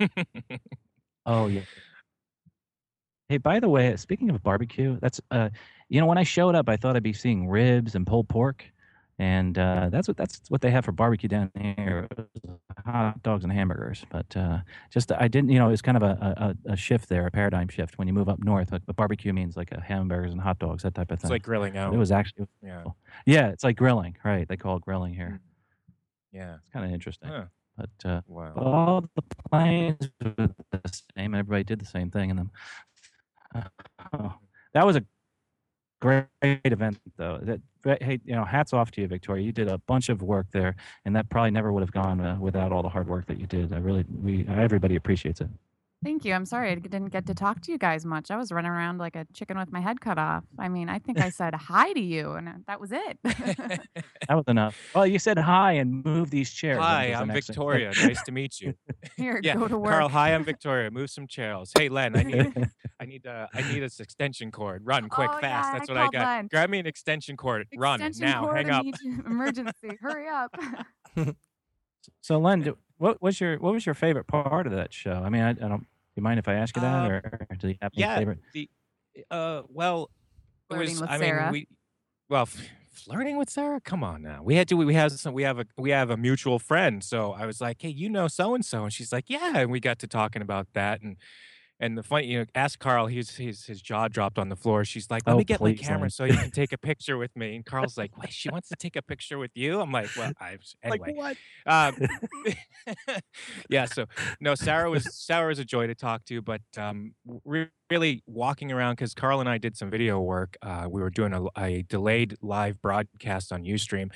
Oh 1.26 1.48
yeah. 1.48 1.62
Hey, 3.28 3.38
by 3.38 3.58
the 3.58 3.68
way, 3.68 3.96
speaking 3.96 4.30
of 4.30 4.40
barbecue, 4.42 4.96
that's 5.00 5.20
uh, 5.32 5.48
you 5.88 6.00
know, 6.00 6.06
when 6.06 6.18
I 6.18 6.22
showed 6.22 6.54
up, 6.54 6.68
I 6.68 6.76
thought 6.76 6.94
I'd 6.94 7.02
be 7.02 7.12
seeing 7.12 7.48
ribs 7.48 7.96
and 7.96 8.06
pulled 8.06 8.28
pork, 8.28 8.64
and 9.18 9.58
uh, 9.58 9.88
that's 9.90 10.08
what 10.08 10.16
that's 10.16 10.40
what 10.48 10.60
they 10.60 10.70
have 10.70 10.84
for 10.84 10.92
barbecue 10.92 11.28
down 11.28 11.50
here, 11.58 12.06
hot 12.84 13.22
dogs 13.22 13.44
and 13.44 13.52
hamburgers. 13.52 14.04
But 14.10 14.36
uh, 14.36 14.58
just 14.90 15.10
I 15.12 15.28
didn't, 15.28 15.50
you 15.50 15.58
know, 15.58 15.70
it's 15.70 15.82
kind 15.82 15.96
of 15.96 16.02
a, 16.02 16.54
a, 16.66 16.72
a 16.72 16.76
shift 16.76 17.08
there, 17.08 17.26
a 17.26 17.30
paradigm 17.30 17.68
shift 17.68 17.98
when 17.98 18.08
you 18.08 18.14
move 18.14 18.28
up 18.28 18.40
north. 18.42 18.72
Like, 18.72 18.82
but 18.86 18.96
barbecue 18.96 19.32
means 19.32 19.56
like 19.56 19.70
hamburgers 19.80 20.32
and 20.32 20.40
hot 20.40 20.58
dogs, 20.58 20.82
that 20.82 20.94
type 20.94 21.10
of 21.10 21.18
thing 21.20 21.28
It's 21.28 21.30
like 21.30 21.42
grilling 21.42 21.76
out. 21.78 21.94
it 21.94 21.96
was 21.98 22.12
actually, 22.12 22.46
yeah, 22.62 22.84
yeah, 23.24 23.48
it's 23.48 23.64
like 23.64 23.76
grilling, 23.76 24.16
right? 24.24 24.46
They 24.46 24.56
call 24.56 24.76
it 24.76 24.82
grilling 24.82 25.14
here. 25.14 25.40
yeah. 26.32 26.56
It's 26.60 26.68
kind 26.70 26.84
of 26.84 26.92
interesting, 26.92 27.28
Huh. 27.30 27.44
but. 27.76 27.90
Uh, 28.10 28.20
Wow. 28.26 28.52
all 28.56 29.00
the 29.14 29.22
planes 29.50 30.10
were 30.22 30.48
the 30.72 30.80
same. 31.16 31.34
Everybody 31.34 31.64
did 31.64 31.78
the 31.80 31.86
same 31.86 32.10
thing 32.10 32.30
in 32.30 32.36
them. 32.36 32.50
Oh, 34.12 34.34
that 34.74 34.84
was 34.86 34.96
a 34.96 35.04
great 36.00 36.26
event, 36.42 36.98
though. 37.16 37.38
That, 37.42 37.60
hey, 37.86 38.20
you 38.24 38.34
know, 38.34 38.44
hats 38.44 38.72
off 38.72 38.90
to 38.92 39.00
you, 39.00 39.08
Victoria. 39.08 39.44
You 39.44 39.52
did 39.52 39.68
a 39.68 39.78
bunch 39.78 40.08
of 40.08 40.22
work 40.22 40.46
there, 40.52 40.76
and 41.04 41.14
that 41.16 41.28
probably 41.30 41.50
never 41.50 41.72
would 41.72 41.82
have 41.82 41.92
gone 41.92 42.20
uh, 42.20 42.36
without 42.40 42.72
all 42.72 42.82
the 42.82 42.88
hard 42.88 43.08
work 43.08 43.26
that 43.26 43.38
you 43.38 43.46
did. 43.46 43.72
I 43.72 43.78
really, 43.78 44.04
we, 44.22 44.46
everybody 44.48 44.96
appreciates 44.96 45.40
it. 45.40 45.48
Thank 46.04 46.24
you. 46.24 46.34
I'm 46.34 46.44
sorry 46.44 46.70
I 46.70 46.74
didn't 46.76 47.06
get 47.08 47.26
to 47.26 47.34
talk 47.34 47.62
to 47.62 47.72
you 47.72 47.78
guys 47.78 48.04
much. 48.04 48.30
I 48.30 48.36
was 48.36 48.52
running 48.52 48.70
around 48.70 48.98
like 48.98 49.16
a 49.16 49.26
chicken 49.32 49.58
with 49.58 49.72
my 49.72 49.80
head 49.80 50.00
cut 50.00 50.18
off. 50.18 50.44
I 50.58 50.68
mean, 50.68 50.88
I 50.88 50.98
think 50.98 51.18
I 51.20 51.30
said 51.30 51.54
hi 51.54 51.92
to 51.94 52.00
you, 52.00 52.32
and 52.32 52.48
uh, 52.48 52.52
that 52.66 52.80
was 52.80 52.92
it. 52.92 53.18
That 54.28 54.34
was 54.34 54.44
enough. 54.48 54.76
Well, 54.92 55.06
you 55.06 55.20
said 55.20 55.38
hi 55.38 55.72
and 55.74 56.04
move 56.04 56.30
these 56.30 56.50
chairs. 56.50 56.78
Hi, 56.78 57.10
That 57.10 57.20
was 57.20 57.28
the 57.28 57.32
I'm. 57.32 57.40
Victoria. 57.42 57.92
nice 58.02 58.22
to 58.24 58.32
meet 58.32 58.60
you. 58.60 58.74
Here, 59.16 59.40
Yeah, 59.42 59.54
go 59.54 59.68
to 59.68 59.78
work. 59.78 59.92
Carl. 59.92 60.08
Hi, 60.08 60.34
I'm 60.34 60.42
Victoria. 60.44 60.90
Move 60.90 61.10
some 61.10 61.26
chairs. 61.28 61.70
Hey, 61.78 61.88
Len. 61.88 62.16
I 62.16 62.22
need, 62.24 62.68
I 63.00 63.04
need, 63.04 63.26
uh, 63.26 63.46
I 63.54 63.72
need 63.72 63.80
this 63.80 64.00
extension 64.00 64.50
cord. 64.50 64.82
Run 64.84 65.08
quick, 65.08 65.30
Oh, 65.32 65.38
fast. 65.40 65.68
yeah, 65.72 65.78
That's 65.78 65.90
I 65.90 65.92
what 65.92 66.02
I 66.02 66.08
got. 66.08 66.26
Len. 66.26 66.46
Grab 66.48 66.70
me 66.70 66.78
an 66.80 66.86
extension 66.86 67.36
cord. 67.36 67.68
Run 67.76 68.02
Extension 68.02 68.26
now. 68.42 68.52
Hang 68.52 68.70
up. 68.70 68.84
Emergency. 69.26 69.90
Hurry 70.00 70.26
up. 70.28 70.50
So, 72.20 72.38
Len, 72.38 72.62
do- 72.62 72.78
what 72.98 73.20
was 73.22 73.40
your 73.40 73.58
what 73.58 73.72
was 73.72 73.84
your 73.86 73.94
favorite 73.94 74.26
part 74.26 74.66
of 74.66 74.72
that 74.72 74.92
show? 74.92 75.12
I 75.24 75.28
mean, 75.28 75.42
I, 75.42 75.50
I 75.50 75.52
don't 75.54 75.80
Do 75.80 75.86
You 76.16 76.22
mind 76.22 76.38
if 76.38 76.48
I 76.48 76.54
ask 76.54 76.74
you 76.76 76.82
that, 76.82 77.04
Um, 77.04 77.10
or 77.10 77.20
do 77.58 77.68
you 77.68 77.76
have 77.82 77.92
any 77.94 78.00
yeah. 78.02 78.18
favorite? 78.18 78.38
The, 78.54 78.70
uh, 79.30 79.62
well, 79.68 80.10
it 80.70 80.74
Flirting 80.74 80.92
was. 80.94 81.00
with 81.02 81.10
I 81.10 81.18
Sarah. 81.18 81.42
mean, 81.44 81.52
we. 81.52 81.68
Well, 82.28 82.42
f- 82.42 82.68
flirting 82.92 83.36
with 83.36 83.50
Sarah. 83.50 83.80
Come 83.80 84.02
on 84.02 84.22
now. 84.22 84.42
We 84.42 84.56
had 84.56 84.66
to. 84.68 84.76
We 84.76 84.94
have 84.94 85.12
some. 85.12 85.34
We 85.34 85.42
have 85.44 85.58
a. 85.58 85.66
We 85.76 85.90
have 85.90 86.10
a 86.10 86.16
mutual 86.16 86.58
friend. 86.58 87.04
So 87.04 87.32
I 87.32 87.46
was 87.46 87.60
like, 87.60 87.80
hey, 87.82 87.90
you 87.90 88.08
know 88.08 88.28
so 88.28 88.54
and 88.54 88.64
so, 88.64 88.84
and 88.84 88.92
she's 88.92 89.12
like, 89.12 89.28
yeah, 89.28 89.58
and 89.58 89.70
we 89.70 89.78
got 89.80 89.98
to 90.00 90.06
talking 90.06 90.42
about 90.42 90.68
that 90.74 91.02
and. 91.02 91.16
And 91.78 91.98
the 91.98 92.02
funny, 92.02 92.28
you 92.28 92.38
know, 92.40 92.46
ask 92.54 92.78
Carl. 92.78 93.06
He's 93.06 93.36
his 93.36 93.66
his 93.66 93.82
jaw 93.82 94.08
dropped 94.08 94.38
on 94.38 94.48
the 94.48 94.56
floor. 94.56 94.84
She's 94.84 95.10
like, 95.10 95.24
"Let 95.26 95.36
Oh, 95.36 95.36
me 95.36 95.44
get 95.44 95.60
my 95.62 95.74
camera 95.74 96.10
so 96.10 96.24
you 96.24 96.38
can 96.38 96.50
take 96.50 96.72
a 96.72 96.78
picture 96.78 97.18
with 97.18 97.36
me." 97.36 97.54
And 97.56 97.66
Carl's 97.66 97.98
like, 97.98 98.16
"Wait, 98.16 98.32
she 98.32 98.48
wants 98.48 98.68
to 98.70 98.76
take 98.76 98.96
a 98.96 99.02
picture 99.02 99.38
with 99.38 99.50
you?" 99.54 99.80
I'm 99.80 99.92
like, 99.92 100.12
"Well, 100.14 100.32
I 100.40 100.58
anyway." 100.82 101.08
Like 101.08 101.16
what? 101.16 101.38
Um, 101.66 101.98
yeah. 103.68 103.86
So 103.86 104.06
no, 104.40 104.54
Sarah 104.54 104.90
was 104.90 105.10
Sarah 105.10 105.48
was 105.48 105.58
a 105.58 105.64
joy 105.64 105.86
to 105.86 105.94
talk 105.94 106.24
to, 106.26 106.42
but 106.42 106.62
um, 106.76 107.14
re- 107.44 107.68
really 107.90 108.22
walking 108.26 108.72
around 108.72 108.94
because 108.94 109.14
Carl 109.14 109.40
and 109.40 109.48
I 109.48 109.58
did 109.58 109.76
some 109.76 109.90
video 109.90 110.20
work. 110.20 110.56
Uh, 110.62 110.86
we 110.90 111.00
were 111.00 111.10
doing 111.10 111.32
a, 111.32 111.44
a 111.58 111.82
delayed 111.82 112.36
live 112.42 112.80
broadcast 112.80 113.52
on 113.52 113.64
UStream, 113.64 114.12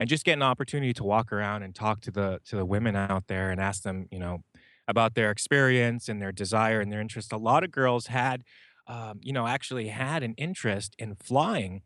and 0.00 0.08
just 0.08 0.24
getting 0.24 0.42
an 0.42 0.48
opportunity 0.48 0.92
to 0.94 1.04
walk 1.04 1.32
around 1.32 1.62
and 1.62 1.74
talk 1.74 2.00
to 2.02 2.10
the 2.10 2.40
to 2.46 2.56
the 2.56 2.66
women 2.66 2.96
out 2.96 3.26
there 3.28 3.50
and 3.50 3.60
ask 3.60 3.82
them, 3.82 4.06
you 4.10 4.18
know, 4.18 4.42
about 4.86 5.14
their 5.14 5.30
experience 5.30 6.08
and 6.08 6.20
their 6.20 6.32
desire 6.32 6.80
and 6.80 6.92
their 6.92 7.00
interest. 7.00 7.32
A 7.32 7.38
lot 7.38 7.64
of 7.64 7.70
girls 7.70 8.08
had, 8.08 8.42
um, 8.86 9.20
you 9.22 9.32
know, 9.32 9.46
actually 9.46 9.88
had 9.88 10.22
an 10.22 10.34
interest 10.36 10.94
in 10.98 11.14
flying 11.16 11.82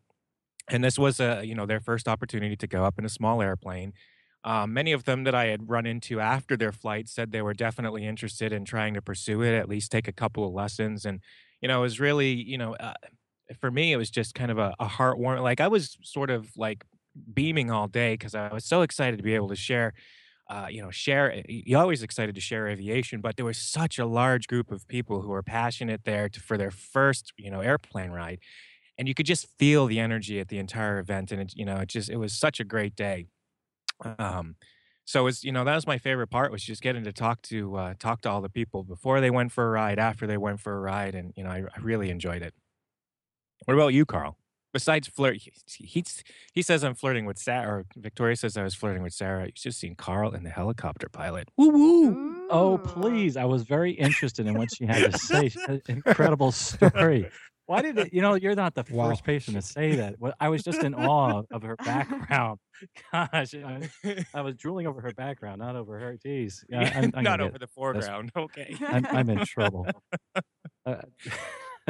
and 0.69 0.83
this 0.83 0.97
was 0.97 1.19
a 1.19 1.41
you 1.43 1.55
know 1.55 1.65
their 1.65 1.79
first 1.79 2.07
opportunity 2.07 2.55
to 2.55 2.67
go 2.67 2.85
up 2.85 2.97
in 2.99 3.05
a 3.05 3.09
small 3.09 3.41
airplane 3.41 3.93
um, 4.43 4.73
many 4.73 4.91
of 4.91 5.03
them 5.05 5.23
that 5.23 5.35
i 5.35 5.45
had 5.45 5.69
run 5.69 5.85
into 5.85 6.19
after 6.19 6.55
their 6.55 6.71
flight 6.71 7.09
said 7.09 7.31
they 7.31 7.41
were 7.41 7.53
definitely 7.53 8.05
interested 8.05 8.51
in 8.51 8.65
trying 8.65 8.93
to 8.93 9.01
pursue 9.01 9.41
it 9.41 9.53
at 9.53 9.69
least 9.69 9.91
take 9.91 10.07
a 10.07 10.13
couple 10.13 10.45
of 10.45 10.53
lessons 10.53 11.05
and 11.05 11.21
you 11.61 11.67
know 11.67 11.79
it 11.79 11.81
was 11.81 11.99
really 11.99 12.31
you 12.31 12.57
know 12.57 12.75
uh, 12.75 12.93
for 13.59 13.71
me 13.71 13.91
it 13.91 13.97
was 13.97 14.09
just 14.09 14.33
kind 14.35 14.51
of 14.51 14.57
a, 14.57 14.73
a 14.79 14.85
heartwarming 14.85 15.41
like 15.41 15.59
i 15.59 15.67
was 15.67 15.97
sort 16.03 16.29
of 16.29 16.49
like 16.55 16.83
beaming 17.33 17.71
all 17.71 17.87
day 17.87 18.13
because 18.13 18.35
i 18.35 18.53
was 18.53 18.65
so 18.65 18.81
excited 18.81 19.17
to 19.17 19.23
be 19.23 19.35
able 19.35 19.49
to 19.49 19.55
share 19.55 19.93
uh, 20.49 20.67
you 20.69 20.81
know, 20.81 20.91
share. 20.91 21.43
You're 21.47 21.79
always 21.79 22.03
excited 22.03 22.35
to 22.35 22.41
share 22.41 22.67
aviation, 22.67 23.21
but 23.21 23.37
there 23.37 23.45
was 23.45 23.57
such 23.57 23.99
a 23.99 24.05
large 24.05 24.47
group 24.47 24.71
of 24.71 24.87
people 24.87 25.21
who 25.21 25.29
were 25.29 25.43
passionate 25.43 26.03
there 26.05 26.29
to, 26.29 26.39
for 26.39 26.57
their 26.57 26.71
first, 26.71 27.33
you 27.37 27.51
know, 27.51 27.61
airplane 27.61 28.11
ride, 28.11 28.39
and 28.97 29.07
you 29.07 29.13
could 29.15 29.25
just 29.25 29.47
feel 29.57 29.87
the 29.87 29.99
energy 29.99 30.39
at 30.39 30.49
the 30.49 30.59
entire 30.59 30.99
event 30.99 31.31
and 31.31 31.41
it 31.41 31.53
you 31.55 31.65
know 31.65 31.77
it 31.77 31.89
just 31.89 32.09
it 32.09 32.17
was 32.17 32.33
such 32.33 32.59
a 32.59 32.63
great 32.63 32.95
day 32.95 33.27
um 34.19 34.55
so 35.05 35.27
it's 35.27 35.43
you 35.43 35.51
know 35.51 35.63
that 35.63 35.75
was 35.75 35.87
my 35.87 35.97
favorite 35.97 36.27
part 36.27 36.51
was 36.51 36.63
just 36.63 36.81
getting 36.81 37.03
to 37.03 37.11
talk 37.13 37.41
to 37.41 37.75
uh, 37.75 37.93
talk 37.99 38.21
to 38.21 38.29
all 38.29 38.41
the 38.41 38.49
people 38.49 38.83
before 38.83 39.21
they 39.21 39.29
went 39.31 39.51
for 39.51 39.67
a 39.67 39.69
ride 39.71 39.99
after 39.99 40.27
they 40.27 40.37
went 40.37 40.59
for 40.59 40.75
a 40.75 40.79
ride 40.79 41.15
and 41.15 41.33
you 41.35 41.43
know 41.43 41.49
i, 41.49 41.59
I 41.75 41.79
really 41.81 42.09
enjoyed 42.09 42.41
it 42.41 42.53
what 43.65 43.73
about 43.73 43.93
you 43.93 44.05
carl 44.05 44.37
besides 44.73 45.07
flirt 45.07 45.37
he, 45.37 45.51
he's 45.65 46.23
he 46.53 46.61
says 46.61 46.83
i'm 46.83 46.93
flirting 46.95 47.25
with 47.25 47.37
sarah 47.37 47.79
or 47.79 47.85
victoria 47.97 48.35
says 48.35 48.55
i 48.57 48.63
was 48.63 48.75
flirting 48.75 49.01
with 49.03 49.13
sarah 49.13 49.45
you 49.45 49.51
should 49.55 49.69
have 49.69 49.75
seen 49.75 49.95
carl 49.95 50.31
and 50.31 50.45
the 50.45 50.49
helicopter 50.49 51.07
pilot 51.09 51.49
woo 51.57 51.69
woo 51.69 52.35
Oh, 52.51 52.79
please! 52.79 53.37
I 53.37 53.45
was 53.45 53.61
very 53.61 53.91
interested 53.91 54.47
in 54.47 54.55
what 54.57 54.69
she 54.75 54.87
had 54.87 55.11
to 55.11 55.19
say. 55.19 55.49
She 55.49 55.59
had 55.67 55.83
incredible 55.87 56.51
story. 56.51 57.29
Why 57.67 57.83
did 57.83 57.99
it? 57.99 58.11
You 58.11 58.23
know, 58.23 58.33
you're 58.33 58.55
not 58.55 58.73
the 58.73 58.83
first 58.83 58.95
Wow. 58.95 59.13
person 59.23 59.53
to 59.53 59.61
say 59.61 59.93
that. 59.97 60.15
I 60.39 60.49
was 60.49 60.63
just 60.63 60.81
in 60.83 60.95
awe 60.95 61.43
of 61.51 61.61
her 61.61 61.75
background. 61.75 62.57
Gosh, 63.13 63.53
I, 63.53 63.87
I 64.33 64.41
was 64.41 64.55
drooling 64.55 64.87
over 64.87 64.99
her 65.01 65.13
background, 65.13 65.59
not 65.59 65.75
over 65.75 65.99
her. 65.99 66.17
Jeez, 66.25 66.63
yeah, 66.69 66.91
I'm, 66.95 67.03
I'm 67.03 67.11
gonna 67.11 67.21
not 67.21 67.37
get- 67.37 67.47
over 67.49 67.59
the 67.59 67.67
foreground 67.67 68.31
okay 68.35 68.75
I'm, 68.87 69.05
I'm 69.05 69.29
in 69.29 69.45
trouble. 69.45 69.85
Uh, 70.87 70.95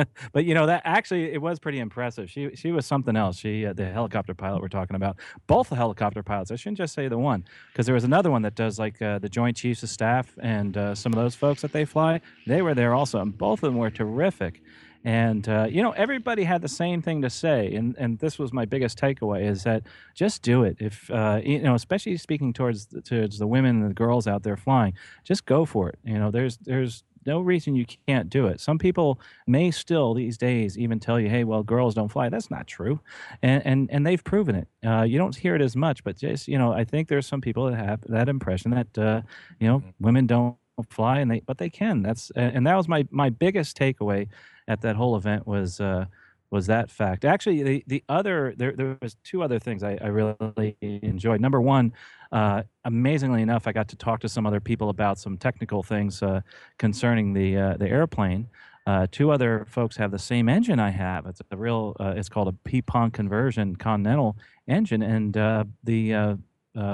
but 0.31 0.45
you 0.45 0.53
know 0.53 0.65
that 0.65 0.81
actually 0.85 1.31
it 1.31 1.41
was 1.41 1.59
pretty 1.59 1.79
impressive. 1.79 2.29
She 2.29 2.55
she 2.55 2.71
was 2.71 2.85
something 2.85 3.15
else. 3.15 3.37
She 3.37 3.65
uh, 3.65 3.73
the 3.73 3.85
helicopter 3.85 4.33
pilot 4.33 4.61
we're 4.61 4.67
talking 4.67 4.95
about. 4.95 5.17
Both 5.47 5.69
the 5.69 5.75
helicopter 5.75 6.23
pilots. 6.23 6.51
I 6.51 6.55
shouldn't 6.55 6.77
just 6.77 6.93
say 6.93 7.07
the 7.07 7.17
one 7.17 7.45
because 7.71 7.85
there 7.85 7.95
was 7.95 8.03
another 8.03 8.31
one 8.31 8.41
that 8.43 8.55
does 8.55 8.79
like 8.79 9.01
uh, 9.01 9.19
the 9.19 9.29
Joint 9.29 9.57
Chiefs 9.57 9.83
of 9.83 9.89
Staff 9.89 10.33
and 10.41 10.77
uh, 10.77 10.95
some 10.95 11.13
of 11.13 11.19
those 11.19 11.35
folks 11.35 11.61
that 11.61 11.71
they 11.71 11.85
fly. 11.85 12.21
They 12.47 12.61
were 12.61 12.73
there 12.73 12.93
also, 12.93 13.19
and 13.19 13.37
both 13.37 13.63
of 13.63 13.67
them 13.67 13.77
were 13.77 13.89
terrific. 13.89 14.61
And 15.05 15.47
uh, 15.47 15.67
you 15.69 15.81
know 15.81 15.91
everybody 15.91 16.43
had 16.43 16.61
the 16.61 16.67
same 16.67 17.01
thing 17.01 17.21
to 17.21 17.29
say, 17.29 17.73
and 17.73 17.95
and 17.97 18.19
this 18.19 18.37
was 18.37 18.51
my 18.51 18.65
biggest 18.65 18.99
takeaway 18.99 19.49
is 19.49 19.63
that 19.63 19.83
just 20.13 20.41
do 20.41 20.63
it. 20.63 20.75
If 20.79 21.09
uh, 21.09 21.39
you 21.41 21.61
know, 21.61 21.73
especially 21.73 22.17
speaking 22.17 22.51
towards 22.51 22.87
the, 22.87 23.01
towards 23.01 23.39
the 23.39 23.47
women 23.47 23.81
and 23.81 23.89
the 23.89 23.93
girls 23.93 24.27
out 24.27 24.43
there 24.43 24.57
flying, 24.57 24.93
just 25.23 25.45
go 25.45 25.63
for 25.63 25.87
it. 25.87 25.99
You 26.03 26.19
know, 26.19 26.31
there's 26.31 26.57
there's 26.57 27.05
no 27.25 27.39
reason 27.41 27.75
you 27.75 27.85
can't 28.07 28.29
do 28.29 28.47
it. 28.47 28.59
Some 28.59 28.77
people 28.77 29.19
may 29.47 29.71
still 29.71 30.13
these 30.13 30.37
days 30.37 30.77
even 30.77 30.99
tell 30.99 31.19
you, 31.19 31.29
"Hey, 31.29 31.43
well, 31.43 31.63
girls 31.63 31.95
don't 31.95 32.09
fly." 32.09 32.29
That's 32.29 32.51
not 32.51 32.67
true, 32.67 32.99
and 33.41 33.65
and 33.65 33.89
and 33.91 34.05
they've 34.05 34.23
proven 34.23 34.55
it. 34.55 34.67
Uh, 34.85 35.03
you 35.03 35.17
don't 35.17 35.35
hear 35.35 35.55
it 35.55 35.61
as 35.61 35.75
much, 35.75 36.03
but 36.03 36.17
just 36.17 36.47
you 36.47 36.57
know, 36.57 36.71
I 36.71 36.83
think 36.83 37.07
there's 37.07 37.27
some 37.27 37.41
people 37.41 37.65
that 37.69 37.75
have 37.77 38.01
that 38.07 38.29
impression 38.29 38.71
that 38.71 38.97
uh, 38.97 39.21
you 39.59 39.67
know 39.67 39.83
women 39.99 40.27
don't 40.27 40.57
fly, 40.89 41.19
and 41.19 41.29
they 41.31 41.41
but 41.41 41.57
they 41.57 41.69
can. 41.69 42.01
That's 42.01 42.31
and 42.35 42.65
that 42.67 42.75
was 42.75 42.87
my 42.87 43.05
my 43.11 43.29
biggest 43.29 43.77
takeaway 43.77 44.27
at 44.67 44.81
that 44.81 44.95
whole 44.95 45.15
event 45.15 45.47
was. 45.47 45.79
Uh, 45.79 46.05
was 46.51 46.65
that 46.65 46.89
fact 46.89 47.25
actually 47.25 47.61
the, 47.61 47.83
the 47.85 48.03
other 48.09 48.55
there, 48.57 48.71
there 48.71 48.97
was 49.03 49.15
two 49.23 49.43
other 49.43 49.59
things 49.59 49.83
I, 49.83 49.99
I 50.01 50.07
really 50.07 50.75
enjoyed 50.81 51.41
number 51.41 51.61
one 51.61 51.93
uh, 52.31 52.63
amazingly 52.85 53.41
enough 53.41 53.67
i 53.67 53.71
got 53.71 53.87
to 53.87 53.95
talk 53.95 54.19
to 54.19 54.29
some 54.29 54.45
other 54.45 54.59
people 54.59 54.89
about 54.89 55.17
some 55.17 55.37
technical 55.37 55.83
things 55.83 56.21
uh, 56.21 56.41
concerning 56.77 57.33
the 57.33 57.57
uh, 57.57 57.77
the 57.77 57.87
airplane 57.87 58.47
uh, 58.87 59.05
two 59.11 59.31
other 59.31 59.65
folks 59.69 59.97
have 59.97 60.11
the 60.11 60.19
same 60.19 60.47
engine 60.49 60.79
i 60.79 60.89
have 60.89 61.25
it's 61.25 61.41
a 61.51 61.57
real 61.57 61.95
uh, 61.99 62.13
it's 62.15 62.29
called 62.29 62.47
a 62.47 62.53
P-Ponk 62.69 63.13
conversion 63.13 63.75
continental 63.75 64.37
engine 64.67 65.01
and 65.01 65.37
uh, 65.37 65.63
the 65.83 66.37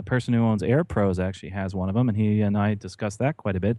person 0.06 0.34
who 0.34 0.42
owns 0.44 0.64
air 0.64 0.84
pros 0.84 1.20
actually 1.20 1.50
has 1.50 1.76
one 1.76 1.90
of 1.90 1.96
them 1.96 2.10
and 2.10 2.18
he 2.18 2.42
and 2.42 2.58
i 2.58 2.74
discussed 2.74 3.20
that 3.20 3.38
quite 3.38 3.56
a 3.56 3.60
bit 3.60 3.78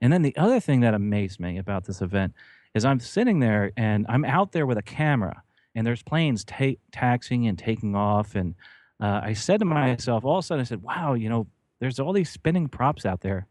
and 0.00 0.12
then 0.12 0.22
the 0.22 0.36
other 0.36 0.60
thing 0.60 0.80
that 0.80 0.94
amazed 0.94 1.40
me 1.40 1.56
about 1.56 1.84
this 1.84 2.02
event 2.02 2.34
is 2.74 2.84
I'm 2.84 3.00
sitting 3.00 3.40
there 3.40 3.72
and 3.76 4.04
I'm 4.08 4.24
out 4.24 4.52
there 4.52 4.66
with 4.66 4.76
a 4.76 4.82
camera 4.82 5.42
and 5.74 5.86
there's 5.86 6.02
planes 6.02 6.44
ta- 6.44 6.80
taxiing 6.90 7.46
and 7.46 7.58
taking 7.58 7.94
off. 7.94 8.34
And 8.34 8.54
uh, 9.00 9.20
I 9.22 9.32
said 9.34 9.60
to 9.60 9.66
myself, 9.66 10.24
all 10.24 10.38
of 10.38 10.44
a 10.44 10.46
sudden, 10.46 10.62
I 10.62 10.64
said, 10.64 10.82
wow, 10.82 11.14
you 11.14 11.28
know, 11.28 11.46
there's 11.80 12.00
all 12.00 12.12
these 12.12 12.30
spinning 12.30 12.68
props 12.68 13.04
out 13.04 13.20
there. 13.20 13.46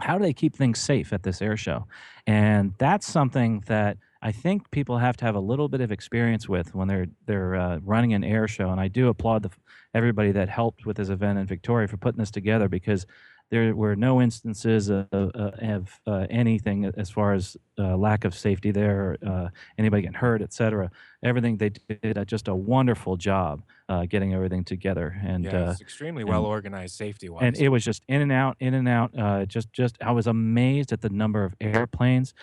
How 0.00 0.18
do 0.18 0.24
they 0.24 0.32
keep 0.32 0.54
things 0.54 0.78
safe 0.78 1.12
at 1.12 1.22
this 1.22 1.42
air 1.42 1.56
show? 1.56 1.86
And 2.26 2.74
that's 2.78 3.06
something 3.06 3.62
that 3.66 3.98
I 4.22 4.32
think 4.32 4.70
people 4.70 4.98
have 4.98 5.16
to 5.18 5.24
have 5.24 5.34
a 5.34 5.40
little 5.40 5.68
bit 5.68 5.80
of 5.80 5.92
experience 5.92 6.48
with 6.48 6.74
when 6.74 6.88
they're 6.88 7.06
they're 7.26 7.54
uh, 7.56 7.78
running 7.82 8.12
an 8.12 8.24
air 8.24 8.46
show. 8.48 8.70
And 8.70 8.80
I 8.80 8.88
do 8.88 9.08
applaud 9.08 9.42
the, 9.42 9.50
everybody 9.94 10.32
that 10.32 10.48
helped 10.48 10.84
with 10.84 10.96
this 10.96 11.08
event 11.08 11.38
in 11.38 11.46
Victoria 11.46 11.88
for 11.88 11.96
putting 11.96 12.18
this 12.18 12.30
together 12.30 12.68
because 12.68 13.06
there 13.50 13.74
were 13.74 13.96
no 13.96 14.20
instances 14.22 14.88
of, 14.88 15.06
of, 15.12 15.30
of 15.34 16.00
uh, 16.06 16.26
anything 16.30 16.84
as 16.96 17.10
far 17.10 17.32
as 17.32 17.56
uh, 17.78 17.96
lack 17.96 18.24
of 18.24 18.34
safety 18.34 18.70
there, 18.70 19.16
uh, 19.26 19.48
anybody 19.76 20.02
getting 20.02 20.14
hurt, 20.14 20.40
et 20.40 20.52
cetera. 20.52 20.90
Everything 21.22 21.56
they 21.56 21.70
did 21.70 22.16
uh, 22.16 22.24
just 22.24 22.48
a 22.48 22.54
wonderful 22.54 23.16
job 23.16 23.62
uh, 23.88 24.06
getting 24.06 24.32
everything 24.34 24.62
together, 24.62 25.20
and 25.24 25.44
yeah, 25.44 25.70
uh, 25.70 25.74
extremely 25.80 26.22
and- 26.22 26.30
well 26.30 26.46
organized 26.46 26.94
safety 26.94 27.28
wise 27.28 27.42
and 27.42 27.58
it 27.58 27.68
was 27.68 27.84
just 27.84 28.04
in 28.08 28.22
and 28.22 28.30
out, 28.30 28.56
in 28.60 28.74
and 28.74 28.88
out. 28.88 29.10
Uh, 29.18 29.44
just, 29.44 29.72
just 29.72 29.98
I 30.00 30.12
was 30.12 30.28
amazed 30.28 30.92
at 30.92 31.00
the 31.00 31.08
number 31.08 31.44
of 31.44 31.54
airplanes 31.60 32.34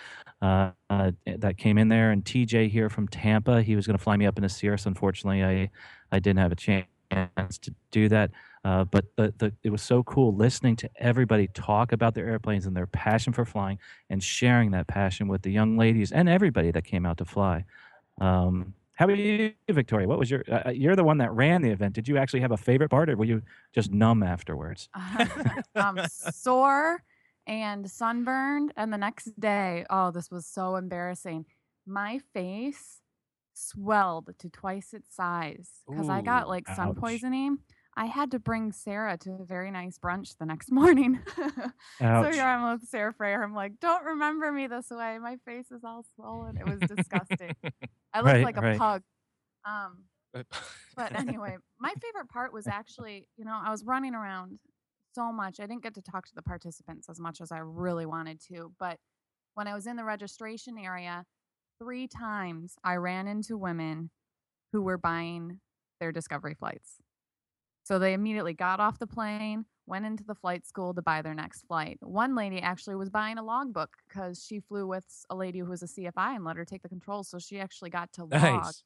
uh, 0.42 0.70
uh, 0.90 1.12
that 1.26 1.56
came 1.56 1.78
in 1.78 1.88
there. 1.88 2.10
And 2.10 2.24
TJ 2.24 2.70
here 2.70 2.88
from 2.90 3.08
Tampa, 3.08 3.62
he 3.62 3.76
was 3.76 3.86
going 3.86 3.96
to 3.96 4.02
fly 4.02 4.16
me 4.16 4.26
up 4.26 4.36
into 4.36 4.48
Cirrus. 4.48 4.86
Unfortunately, 4.86 5.42
I, 5.42 5.70
I 6.12 6.18
didn't 6.18 6.38
have 6.38 6.52
a 6.52 6.56
chance 6.56 6.86
to 7.10 7.74
do 7.90 8.08
that. 8.10 8.30
Uh, 8.64 8.84
but 8.84 9.06
the, 9.16 9.32
the, 9.38 9.52
it 9.62 9.70
was 9.70 9.82
so 9.82 10.02
cool 10.02 10.34
listening 10.34 10.76
to 10.76 10.90
everybody 10.96 11.48
talk 11.48 11.92
about 11.92 12.14
their 12.14 12.26
airplanes 12.26 12.66
and 12.66 12.76
their 12.76 12.86
passion 12.86 13.32
for 13.32 13.44
flying, 13.44 13.78
and 14.10 14.22
sharing 14.22 14.70
that 14.72 14.86
passion 14.86 15.28
with 15.28 15.42
the 15.42 15.50
young 15.50 15.76
ladies 15.76 16.12
and 16.12 16.28
everybody 16.28 16.70
that 16.70 16.84
came 16.84 17.06
out 17.06 17.18
to 17.18 17.24
fly. 17.24 17.64
Um, 18.20 18.74
how 18.94 19.04
about 19.04 19.18
you, 19.18 19.52
Victoria? 19.70 20.08
What 20.08 20.18
was 20.18 20.28
your? 20.28 20.42
Uh, 20.50 20.70
you're 20.70 20.96
the 20.96 21.04
one 21.04 21.18
that 21.18 21.32
ran 21.32 21.62
the 21.62 21.70
event. 21.70 21.94
Did 21.94 22.08
you 22.08 22.18
actually 22.18 22.40
have 22.40 22.50
a 22.50 22.56
favorite 22.56 22.88
part, 22.88 23.08
or 23.08 23.16
were 23.16 23.24
you 23.24 23.42
just 23.72 23.92
numb 23.92 24.24
afterwards? 24.24 24.88
um, 25.76 26.00
sore 26.08 27.00
and 27.46 27.88
sunburned. 27.88 28.72
And 28.76 28.92
the 28.92 28.98
next 28.98 29.38
day, 29.40 29.86
oh, 29.88 30.10
this 30.10 30.32
was 30.32 30.46
so 30.46 30.74
embarrassing. 30.74 31.46
My 31.86 32.20
face 32.34 33.00
swelled 33.54 34.30
to 34.38 34.48
twice 34.48 34.92
its 34.92 35.14
size 35.14 35.68
because 35.88 36.08
I 36.08 36.20
got 36.20 36.48
like 36.48 36.68
sun 36.68 36.88
ouch. 36.88 36.96
poisoning. 36.96 37.58
I 37.98 38.06
had 38.06 38.30
to 38.30 38.38
bring 38.38 38.70
Sarah 38.70 39.16
to 39.18 39.32
a 39.40 39.44
very 39.44 39.70
nice 39.72 39.98
brunch 39.98 40.36
the 40.38 40.46
next 40.46 40.70
morning. 40.80 41.20
so 41.36 42.30
here 42.30 42.44
I'm 42.44 42.72
with 42.72 42.88
Sarah 42.88 43.12
Freyer. 43.12 43.42
I'm 43.42 43.54
like, 43.54 43.80
don't 43.80 44.04
remember 44.04 44.52
me 44.52 44.68
this 44.68 44.90
way. 44.90 45.18
My 45.18 45.36
face 45.44 45.70
is 45.72 45.82
all 45.84 46.04
swollen. 46.14 46.56
It 46.56 46.64
was 46.66 46.78
disgusting. 46.88 47.54
I 48.14 48.20
looked 48.20 48.34
Right, 48.34 48.44
like 48.44 48.56
a 48.56 48.60
right. 48.60 48.78
pug. 48.78 49.02
Um, 49.64 50.04
but 50.96 51.18
anyway, 51.18 51.56
my 51.80 51.92
favorite 52.00 52.28
part 52.28 52.52
was 52.52 52.68
actually, 52.68 53.26
you 53.36 53.44
know, 53.44 53.58
I 53.60 53.70
was 53.70 53.84
running 53.84 54.14
around 54.14 54.60
so 55.14 55.32
much. 55.32 55.58
I 55.58 55.66
didn't 55.66 55.82
get 55.82 55.94
to 55.94 56.02
talk 56.02 56.26
to 56.28 56.34
the 56.36 56.42
participants 56.42 57.08
as 57.08 57.18
much 57.18 57.40
as 57.40 57.50
I 57.50 57.58
really 57.58 58.06
wanted 58.06 58.40
to. 58.52 58.72
But 58.78 58.98
when 59.54 59.66
I 59.66 59.74
was 59.74 59.86
in 59.88 59.96
the 59.96 60.04
registration 60.04 60.78
area, 60.78 61.24
three 61.82 62.06
times 62.06 62.76
I 62.84 62.94
ran 62.94 63.26
into 63.26 63.58
women 63.58 64.10
who 64.72 64.82
were 64.82 64.98
buying 64.98 65.58
their 65.98 66.12
Discovery 66.12 66.54
flights. 66.54 66.98
So 67.88 67.98
they 67.98 68.12
immediately 68.12 68.52
got 68.52 68.80
off 68.80 68.98
the 68.98 69.06
plane, 69.06 69.64
went 69.86 70.04
into 70.04 70.22
the 70.22 70.34
flight 70.34 70.66
school 70.66 70.92
to 70.92 71.00
buy 71.00 71.22
their 71.22 71.32
next 71.32 71.66
flight. 71.66 71.96
One 72.02 72.34
lady 72.34 72.60
actually 72.60 72.96
was 72.96 73.08
buying 73.08 73.38
a 73.38 73.42
logbook 73.42 73.96
because 74.06 74.44
she 74.44 74.60
flew 74.60 74.86
with 74.86 75.06
a 75.30 75.34
lady 75.34 75.60
who 75.60 75.70
was 75.70 75.82
a 75.82 75.86
CFI 75.86 76.36
and 76.36 76.44
let 76.44 76.58
her 76.58 76.66
take 76.66 76.82
the 76.82 76.90
controls. 76.90 77.30
So 77.30 77.38
she 77.38 77.58
actually 77.58 77.88
got 77.88 78.12
to 78.12 78.24
log. 78.30 78.42
Nice. 78.42 78.82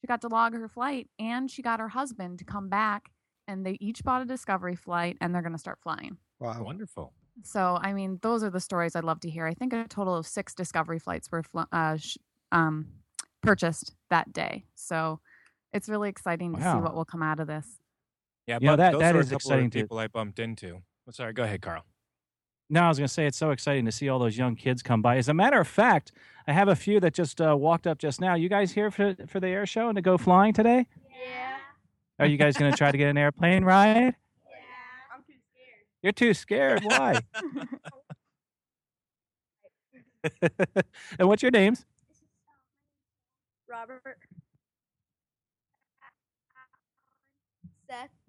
She 0.00 0.08
got 0.08 0.20
to 0.22 0.26
log 0.26 0.52
her 0.52 0.66
flight 0.66 1.08
and 1.16 1.48
she 1.48 1.62
got 1.62 1.78
her 1.78 1.90
husband 1.90 2.40
to 2.40 2.44
come 2.44 2.68
back 2.68 3.12
and 3.46 3.64
they 3.64 3.78
each 3.80 4.02
bought 4.02 4.22
a 4.22 4.24
Discovery 4.24 4.74
flight 4.74 5.16
and 5.20 5.32
they're 5.32 5.40
going 5.40 5.52
to 5.52 5.58
start 5.58 5.78
flying. 5.80 6.16
Wow. 6.40 6.60
Wonderful. 6.60 7.12
So, 7.44 7.78
I 7.80 7.92
mean, 7.92 8.18
those 8.20 8.42
are 8.42 8.50
the 8.50 8.58
stories 8.58 8.96
I'd 8.96 9.04
love 9.04 9.20
to 9.20 9.30
hear. 9.30 9.46
I 9.46 9.54
think 9.54 9.72
a 9.72 9.86
total 9.86 10.16
of 10.16 10.26
six 10.26 10.54
Discovery 10.56 10.98
flights 10.98 11.30
were 11.30 11.44
fl- 11.44 11.60
uh, 11.70 11.98
sh- 11.98 12.18
um, 12.50 12.88
purchased 13.44 13.94
that 14.10 14.32
day. 14.32 14.64
So 14.74 15.20
it's 15.72 15.88
really 15.88 16.08
exciting 16.08 16.52
to 16.56 16.60
see 16.60 16.80
what 16.82 16.96
will 16.96 17.04
come 17.04 17.22
out 17.22 17.38
of 17.38 17.46
this. 17.46 17.78
Yeah, 18.46 18.58
You 18.60 18.66
know, 18.66 18.72
but 18.72 18.76
that- 18.76 18.92
those 18.92 19.00
that 19.00 19.16
are 19.16 19.20
is 19.20 19.26
a 19.26 19.30
couple 19.30 19.36
exciting 19.50 19.66
of 19.66 19.72
to- 19.72 19.80
people 19.82 19.98
I 19.98 20.06
bumped 20.08 20.38
into. 20.38 20.82
Oh, 21.08 21.10
sorry, 21.12 21.32
go 21.32 21.42
ahead, 21.44 21.62
Carl. 21.62 21.84
No, 22.70 22.80
I 22.82 22.88
was 22.88 22.98
going 22.98 23.08
to 23.08 23.12
say 23.12 23.26
it's 23.26 23.36
so 23.36 23.50
exciting 23.50 23.84
to 23.84 23.92
see 23.92 24.08
all 24.08 24.18
those 24.18 24.38
young 24.38 24.56
kids 24.56 24.82
come 24.82 25.02
by. 25.02 25.18
As 25.18 25.28
a 25.28 25.34
matter 25.34 25.60
of 25.60 25.68
fact, 25.68 26.12
I 26.46 26.52
have 26.54 26.68
a 26.68 26.74
few 26.76 26.98
that 27.00 27.12
just 27.12 27.40
uh, 27.40 27.54
walked 27.56 27.86
up 27.86 27.98
just 27.98 28.20
now. 28.22 28.34
You 28.34 28.48
guys 28.48 28.72
here 28.72 28.90
for 28.90 29.14
for 29.26 29.38
the 29.38 29.48
air 29.48 29.66
show 29.66 29.88
and 29.88 29.96
to 29.96 30.02
go 30.02 30.16
flying 30.16 30.54
today? 30.54 30.86
Yeah. 31.10 31.56
Are 32.18 32.26
you 32.26 32.38
guys 32.38 32.56
going 32.56 32.70
to 32.72 32.76
try 32.78 32.90
to 32.90 32.96
get 32.98 33.08
an 33.10 33.18
airplane 33.18 33.64
ride? 33.72 33.96
Yeah. 33.96 34.12
I'm 35.14 35.22
too 35.26 35.34
scared. 35.52 35.84
You're 36.02 36.12
too 36.12 36.32
scared. 36.34 36.84
Why? 36.84 37.20
and 41.18 41.28
what's 41.28 41.42
your 41.42 41.50
names? 41.50 41.84
Robert. 43.68 44.02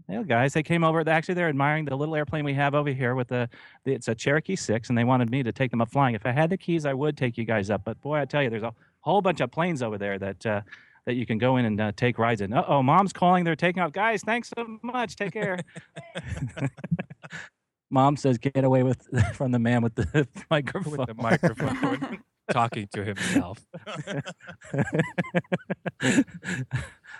Yeah, 0.07 0.23
guys, 0.23 0.53
they 0.53 0.61
came 0.63 0.83
over. 0.83 1.07
Actually, 1.07 1.35
they're 1.35 1.49
admiring 1.49 1.85
the 1.85 1.95
little 1.95 2.15
airplane 2.15 2.45
we 2.45 2.53
have 2.53 2.75
over 2.75 2.89
here 2.89 3.15
with 3.15 3.29
the, 3.29 3.49
the. 3.85 3.93
It's 3.93 4.07
a 4.07 4.13
Cherokee 4.13 4.55
Six, 4.55 4.89
and 4.89 4.97
they 4.97 5.03
wanted 5.03 5.31
me 5.31 5.41
to 5.41 5.51
take 5.51 5.71
them 5.71 5.81
up 5.81 5.91
flying. 5.91 6.13
If 6.13 6.25
I 6.25 6.31
had 6.31 6.51
the 6.51 6.57
keys, 6.57 6.85
I 6.85 6.93
would 6.93 7.17
take 7.17 7.37
you 7.37 7.45
guys 7.45 7.69
up. 7.71 7.83
But 7.83 7.99
boy, 8.01 8.19
I 8.19 8.25
tell 8.25 8.43
you, 8.43 8.49
there's 8.51 8.63
a 8.63 8.73
whole 9.01 9.21
bunch 9.21 9.41
of 9.41 9.51
planes 9.51 9.81
over 9.81 9.97
there 9.97 10.19
that 10.19 10.45
uh, 10.45 10.61
that 11.05 11.15
you 11.15 11.25
can 11.25 11.37
go 11.37 11.57
in 11.57 11.65
and 11.65 11.81
uh, 11.81 11.91
take 11.95 12.19
rides 12.19 12.41
in. 12.41 12.53
Uh 12.53 12.63
oh, 12.67 12.83
mom's 12.83 13.13
calling. 13.13 13.43
They're 13.43 13.55
taking 13.55 13.81
off. 13.81 13.91
Guys, 13.91 14.21
thanks 14.21 14.51
so 14.55 14.77
much. 14.83 15.15
Take 15.15 15.33
care. 15.33 15.59
Mom 17.89 18.17
says, 18.17 18.37
"Get 18.37 18.63
away 18.63 18.83
with 18.83 19.07
from 19.33 19.51
the 19.51 19.59
man 19.59 19.81
with 19.81 19.95
the 19.95 20.27
microphone." 20.49 20.97
With 20.97 21.07
the 21.07 21.13
microphone, 21.15 22.19
talking 22.51 22.87
to 22.93 23.03
himself. 23.03 23.65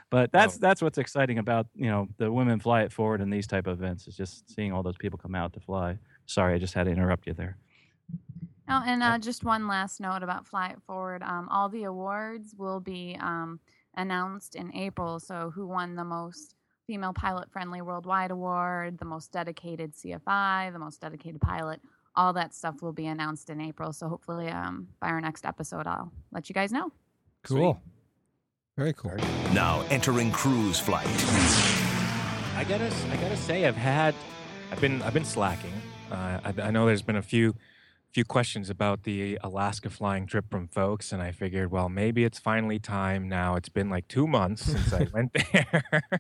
But 0.09 0.31
that's 0.31 0.55
Oh. 0.55 0.59
that's 0.61 0.81
what's 0.81 0.97
exciting 0.97 1.37
about 1.39 1.67
you 1.75 1.87
know 1.87 2.07
the 2.17 2.31
women 2.31 2.59
fly 2.59 2.83
it 2.83 2.91
forward 2.93 3.21
and 3.21 3.31
these 3.31 3.47
type 3.47 3.67
of 3.67 3.79
events 3.81 4.07
is 4.07 4.15
just 4.15 4.49
seeing 4.53 4.71
all 4.71 4.83
those 4.83 4.97
people 4.97 5.17
come 5.17 5.35
out 5.35 5.53
to 5.53 5.59
fly. 5.59 5.97
Sorry, 6.25 6.53
I 6.55 6.57
just 6.57 6.73
had 6.73 6.85
to 6.85 6.91
interrupt 6.91 7.27
you 7.27 7.33
there. 7.33 7.57
Oh, 8.67 8.81
and 8.85 9.03
uh, 9.03 9.19
just 9.19 9.43
one 9.43 9.67
last 9.67 9.99
note 9.99 10.23
about 10.23 10.47
Fly 10.47 10.69
It 10.69 10.81
Forward. 10.87 11.21
Um, 11.21 11.47
all 11.49 11.69
the 11.69 11.83
awards 11.83 12.55
will 12.57 12.79
be 12.79 13.15
um, 13.19 13.59
announced 13.95 14.55
in 14.55 14.73
April. 14.75 15.19
So, 15.19 15.51
who 15.53 15.67
won 15.67 15.95
the 15.95 16.03
most 16.03 16.55
female 16.87 17.13
pilot 17.13 17.51
friendly 17.51 17.81
worldwide 17.83 18.31
award, 18.31 18.97
the 18.97 19.05
most 19.05 19.31
dedicated 19.31 19.93
CFI, 19.93 20.71
the 20.73 20.79
most 20.79 20.99
dedicated 20.99 21.41
pilot, 21.41 21.79
all 22.15 22.33
that 22.33 22.55
stuff 22.55 22.81
will 22.81 22.91
be 22.93 23.05
announced 23.05 23.51
in 23.51 23.61
April. 23.61 23.93
So, 23.93 24.07
hopefully, 24.07 24.47
um, 24.49 24.87
by 24.99 25.09
our 25.09 25.21
next 25.21 25.45
episode, 25.45 25.85
I'll 25.85 26.11
let 26.31 26.49
you 26.49 26.53
guys 26.55 26.71
know. 26.71 26.91
Cool. 27.43 27.79
Very 28.77 28.91
cool. 28.91 29.15
Now 29.53 29.85
entering 29.89 30.31
cruise 30.31 30.81
flight. 30.81 31.07
I 32.57 32.65
gotta, 32.67 32.91
I 33.09 33.15
gotta 33.15 33.37
say, 33.37 33.65
I've 33.65 33.77
had, 33.77 34.13
I've 34.69 34.81
been, 34.81 35.01
I've 35.01 35.13
been 35.13 35.23
slacking. 35.23 35.71
Uh, 36.11 36.39
I, 36.43 36.53
I 36.61 36.71
know 36.71 36.85
there's 36.85 37.01
been 37.01 37.15
a 37.15 37.21
few, 37.21 37.55
few 38.11 38.25
questions 38.25 38.69
about 38.69 39.03
the 39.03 39.39
Alaska 39.41 39.89
flying 39.89 40.27
trip 40.27 40.49
from 40.51 40.67
folks, 40.67 41.13
and 41.13 41.21
I 41.21 41.31
figured, 41.31 41.71
well, 41.71 41.87
maybe 41.87 42.25
it's 42.25 42.37
finally 42.37 42.77
time 42.77 43.29
now. 43.29 43.55
It's 43.55 43.69
been 43.69 43.89
like 43.89 44.09
two 44.09 44.27
months 44.27 44.63
since 44.63 44.91
I 44.91 45.07
went 45.13 45.31
there, 45.33 45.81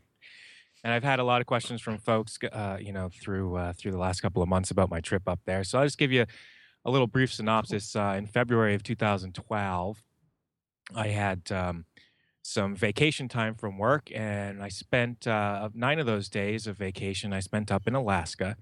and 0.81 0.93
I've 0.93 1.03
had 1.03 1.19
a 1.19 1.25
lot 1.25 1.41
of 1.41 1.47
questions 1.47 1.81
from 1.81 1.97
folks, 1.97 2.37
uh, 2.53 2.77
you 2.79 2.93
know, 2.93 3.09
through 3.21 3.57
uh, 3.57 3.73
through 3.73 3.91
the 3.91 3.97
last 3.97 4.21
couple 4.21 4.41
of 4.41 4.47
months 4.47 4.71
about 4.71 4.89
my 4.89 5.01
trip 5.01 5.27
up 5.27 5.41
there. 5.45 5.65
So 5.65 5.79
I'll 5.79 5.85
just 5.85 5.97
give 5.97 6.13
you 6.13 6.25
a 6.85 6.89
little 6.89 7.07
brief 7.07 7.33
synopsis. 7.33 7.97
Uh, 7.97 8.15
in 8.17 8.27
February 8.27 8.75
of 8.75 8.83
2012, 8.83 10.01
I 10.95 11.07
had. 11.09 11.51
Um, 11.51 11.85
some 12.45 12.75
vacation 12.75 13.27
time 13.27 13.55
from 13.55 13.77
work, 13.79 14.11
and 14.13 14.61
I 14.61 14.69
spent 14.69 15.25
uh, 15.25 15.69
nine 15.73 15.97
of 15.97 16.05
those 16.05 16.29
days 16.29 16.67
of 16.67 16.77
vacation 16.77 17.33
I 17.33 17.39
spent 17.39 17.71
up 17.71 17.87
in 17.87 17.95
Alaska 17.95 18.55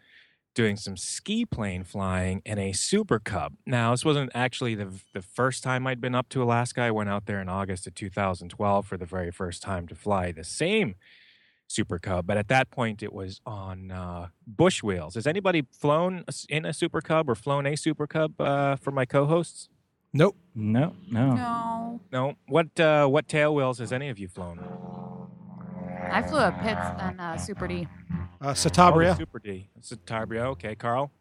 doing 0.55 0.77
some 0.77 0.95
ski 0.95 1.45
plane 1.45 1.83
flying 1.83 2.41
in 2.45 2.57
a 2.59 2.71
Super 2.71 3.19
Cub. 3.19 3.53
Now, 3.65 3.91
this 3.91 4.05
wasn't 4.05 4.31
actually 4.33 4.75
the 4.75 4.89
the 5.13 5.21
first 5.21 5.63
time 5.63 5.85
I'd 5.85 5.99
been 5.99 6.15
up 6.15 6.29
to 6.29 6.41
Alaska. 6.41 6.81
I 6.81 6.91
went 6.91 7.09
out 7.09 7.25
there 7.25 7.41
in 7.41 7.49
August 7.49 7.85
of 7.85 7.93
2012 7.93 8.87
for 8.87 8.97
the 8.97 9.05
very 9.05 9.31
first 9.31 9.61
time 9.61 9.85
to 9.87 9.95
fly 9.95 10.31
the 10.31 10.45
same 10.45 10.95
Super 11.67 11.99
Cub, 11.99 12.25
but 12.25 12.37
at 12.37 12.47
that 12.47 12.71
point 12.71 13.03
it 13.03 13.11
was 13.11 13.41
on 13.45 13.91
uh, 13.91 14.27
bush 14.47 14.81
wheels. 14.81 15.15
Has 15.15 15.27
anybody 15.27 15.65
flown 15.77 16.23
in 16.47 16.65
a 16.65 16.71
Super 16.71 17.01
Cub 17.01 17.29
or 17.29 17.35
flown 17.35 17.65
a 17.65 17.75
Super 17.75 18.07
Cub 18.07 18.39
uh, 18.39 18.77
for 18.77 18.91
my 18.91 19.05
co-hosts? 19.05 19.67
Nope. 20.13 20.35
No, 20.55 20.93
no. 21.11 21.33
No. 21.33 21.99
No. 22.11 22.35
What 22.47 22.79
uh, 22.79 23.07
what 23.07 23.27
tail 23.27 23.55
wheels 23.55 23.79
has 23.79 23.91
any 23.91 24.09
of 24.09 24.19
you 24.19 24.27
flown? 24.27 24.59
I 26.11 26.21
flew 26.21 26.37
a 26.39 26.51
Pitts 26.61 27.01
and 27.01 27.19
uh, 27.19 27.37
Super 27.37 27.67
D. 27.67 27.87
Uh, 28.11 28.17
Oh, 28.45 28.47
Citabria. 28.49 29.15
Super 29.17 29.39
D. 29.39 29.69
Citabria. 29.81 30.41
Okay, 30.47 30.75
Carl. 30.75 31.11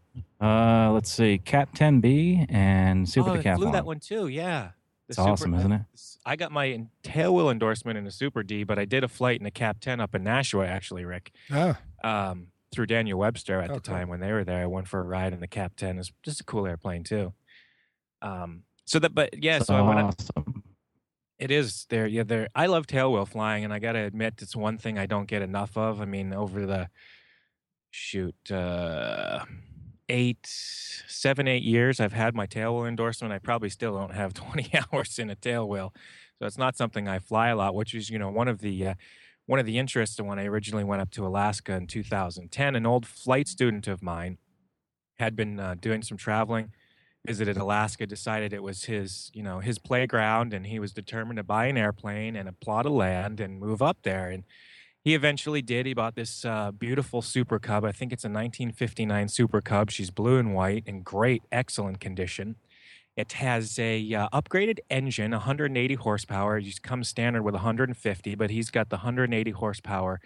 Uh, 0.41 0.91
let's 0.93 1.11
see, 1.11 1.39
Cap 1.39 1.73
10B 1.75 2.47
and 2.51 3.09
Super 3.09 3.31
oh, 3.31 3.35
I 3.35 3.39
Decathlon. 3.39 3.57
flew 3.59 3.73
that 3.73 3.87
one 3.87 4.01
too. 4.01 4.27
Yeah. 4.27 4.71
The 5.07 5.13
It's 5.13 5.19
awesome, 5.21 5.55
isn't 5.55 5.71
it? 5.73 5.83
I 6.27 6.35
got 6.37 6.51
my 6.53 6.69
en- 6.71 6.91
tail 7.05 7.33
wheel 7.35 7.49
endorsement 7.49 7.97
in 7.97 8.07
a 8.07 8.11
Super 8.11 8.43
D, 8.43 8.65
but 8.65 8.77
I 8.79 8.85
did 8.85 9.05
a 9.05 9.09
flight 9.09 9.41
in 9.41 9.47
a 9.47 9.51
Cap 9.53 9.79
10 9.81 10.01
up 10.01 10.15
in 10.17 10.25
Nashua, 10.25 10.67
actually, 10.67 11.05
Rick, 11.05 11.33
Ah, 11.51 11.79
um, 12.03 12.49
through 12.73 12.87
Daniel 12.87 13.19
Webster 13.21 13.61
at 13.61 13.71
Oh, 13.71 13.75
the 13.75 13.81
time 13.81 14.09
when 14.09 14.19
they 14.21 14.33
were 14.33 14.43
there. 14.45 14.63
I 14.63 14.67
went 14.67 14.89
for 14.89 14.99
a 15.01 15.05
ride 15.05 15.33
in 15.33 15.39
the 15.41 15.47
Cap 15.49 15.75
10. 15.77 15.99
It's 15.99 16.13
just 16.25 16.41
a 16.41 16.45
cool 16.45 16.67
airplane 16.67 17.05
too. 17.05 17.33
Um, 18.21 18.65
so 18.85 18.99
that, 18.99 19.14
but 19.14 19.42
yeah, 19.42 19.61
so 19.61 19.75
I 19.75 19.81
went 19.83 20.01
up, 20.01 20.14
awesome. 20.18 20.64
it 21.38 21.51
is 21.51 21.87
there. 21.88 22.07
Yeah, 22.07 22.25
there. 22.25 22.49
I 22.55 22.66
love 22.66 22.87
tailwheel 22.87 23.29
flying, 23.29 23.64
and 23.64 23.73
I 23.73 23.79
got 23.79 23.92
to 23.92 24.01
admit, 24.01 24.35
it's 24.38 24.57
one 24.57 24.79
thing 24.79 24.99
I 24.99 25.07
don't 25.07 25.27
get 25.27 25.42
enough 25.42 25.77
of. 25.77 26.01
I 26.01 26.05
mean, 26.05 26.33
over 26.33 26.66
the 26.66 26.88
shoot, 27.90 28.51
uh, 28.51 29.45
eight, 30.09 30.47
seven, 30.47 31.47
eight 31.47 31.62
years, 31.62 32.01
I've 32.01 32.12
had 32.12 32.35
my 32.35 32.47
tailwheel 32.47 32.88
endorsement. 32.88 33.33
I 33.33 33.38
probably 33.38 33.71
still 33.71 33.97
don't 33.97 34.14
have 34.14 34.35
20 34.35 34.73
hours 34.92 35.18
in 35.18 35.31
a 35.31 35.37
tailwheel, 35.37 35.95
so 36.38 36.47
it's 36.47 36.59
not 36.59 36.77
something 36.77 37.09
I 37.09 37.18
fly 37.18 37.49
a 37.49 37.57
lot. 37.57 37.75
Which 37.75 37.95
is, 37.95 38.11
you 38.11 38.18
know, 38.18 38.31
one 38.31 38.49
of 38.49 38.61
the 38.61 38.88
uh, 38.88 38.95
one 39.47 39.59
of 39.59 39.66
the 39.66 39.79
interests 39.79 40.21
when 40.21 40.38
I 40.38 40.45
originally 40.45 40.85
went 40.85 41.03
up 41.03 41.11
to 41.12 41.27
Alaska 41.27 41.75
in 41.75 41.87
2010. 41.87 42.77
An 42.77 42.87
old 42.87 43.07
flight 43.07 43.49
student 43.49 43.87
of 43.87 44.03
mine 44.03 44.38
had 45.18 45.37
been 45.37 45.61
uh, 45.61 45.75
doing 45.81 46.03
some 46.03 46.16
traveling 46.16 46.73
visited 47.27 47.57
Alaska, 47.57 48.07
decided 48.07 48.53
it 48.53 48.63
was 48.63 48.85
his, 48.85 49.31
you 49.33 49.43
know, 49.43 49.61
his 49.61 49.79
playground, 49.79 50.53
and 50.53 50.67
he 50.67 50.79
was 50.79 50.93
determined 50.93 51.37
to 51.37 51.45
buy 51.45 51.67
an 51.67 51.77
airplane 51.77 52.35
and 52.35 52.49
a 52.49 52.53
plot 52.53 52.87
of 52.87 52.93
land 52.93 53.41
and 53.41 53.61
move 53.61 53.81
up 53.81 53.99
there. 54.03 54.29
And 54.29 54.45
he 55.05 55.15
eventually 55.15 55.63
did. 55.63 55.87
He 55.87 55.95
bought 55.95 56.15
this 56.15 56.45
uh, 56.45 56.73
beautiful 56.73 57.23
Super 57.23 57.59
Cub. 57.59 57.85
I 57.85 57.93
think 57.93 58.13
it's 58.13 58.25
a 58.25 58.29
1959 58.29 59.29
Super 59.29 59.61
Cub. 59.61 59.91
She's 59.91 60.11
blue 60.11 60.39
and 60.39 60.55
white 60.55 60.85
in 60.87 61.03
great, 61.03 61.43
excellent 61.51 62.01
condition. 62.01 62.57
It 63.17 63.33
has 63.33 63.79
a 63.79 64.15
uh, 64.15 64.29
upgraded 64.33 64.79
engine, 64.89 65.33
180 65.33 65.95
horsepower. 65.95 66.59
It 66.59 66.83
comes 66.83 67.09
standard 67.09 67.43
with 67.43 67.55
150, 67.55 68.35
but 68.37 68.51
he's 68.51 68.71
got 68.71 68.89
the 68.89 68.97
180 68.97 69.51
horsepower 69.51 70.21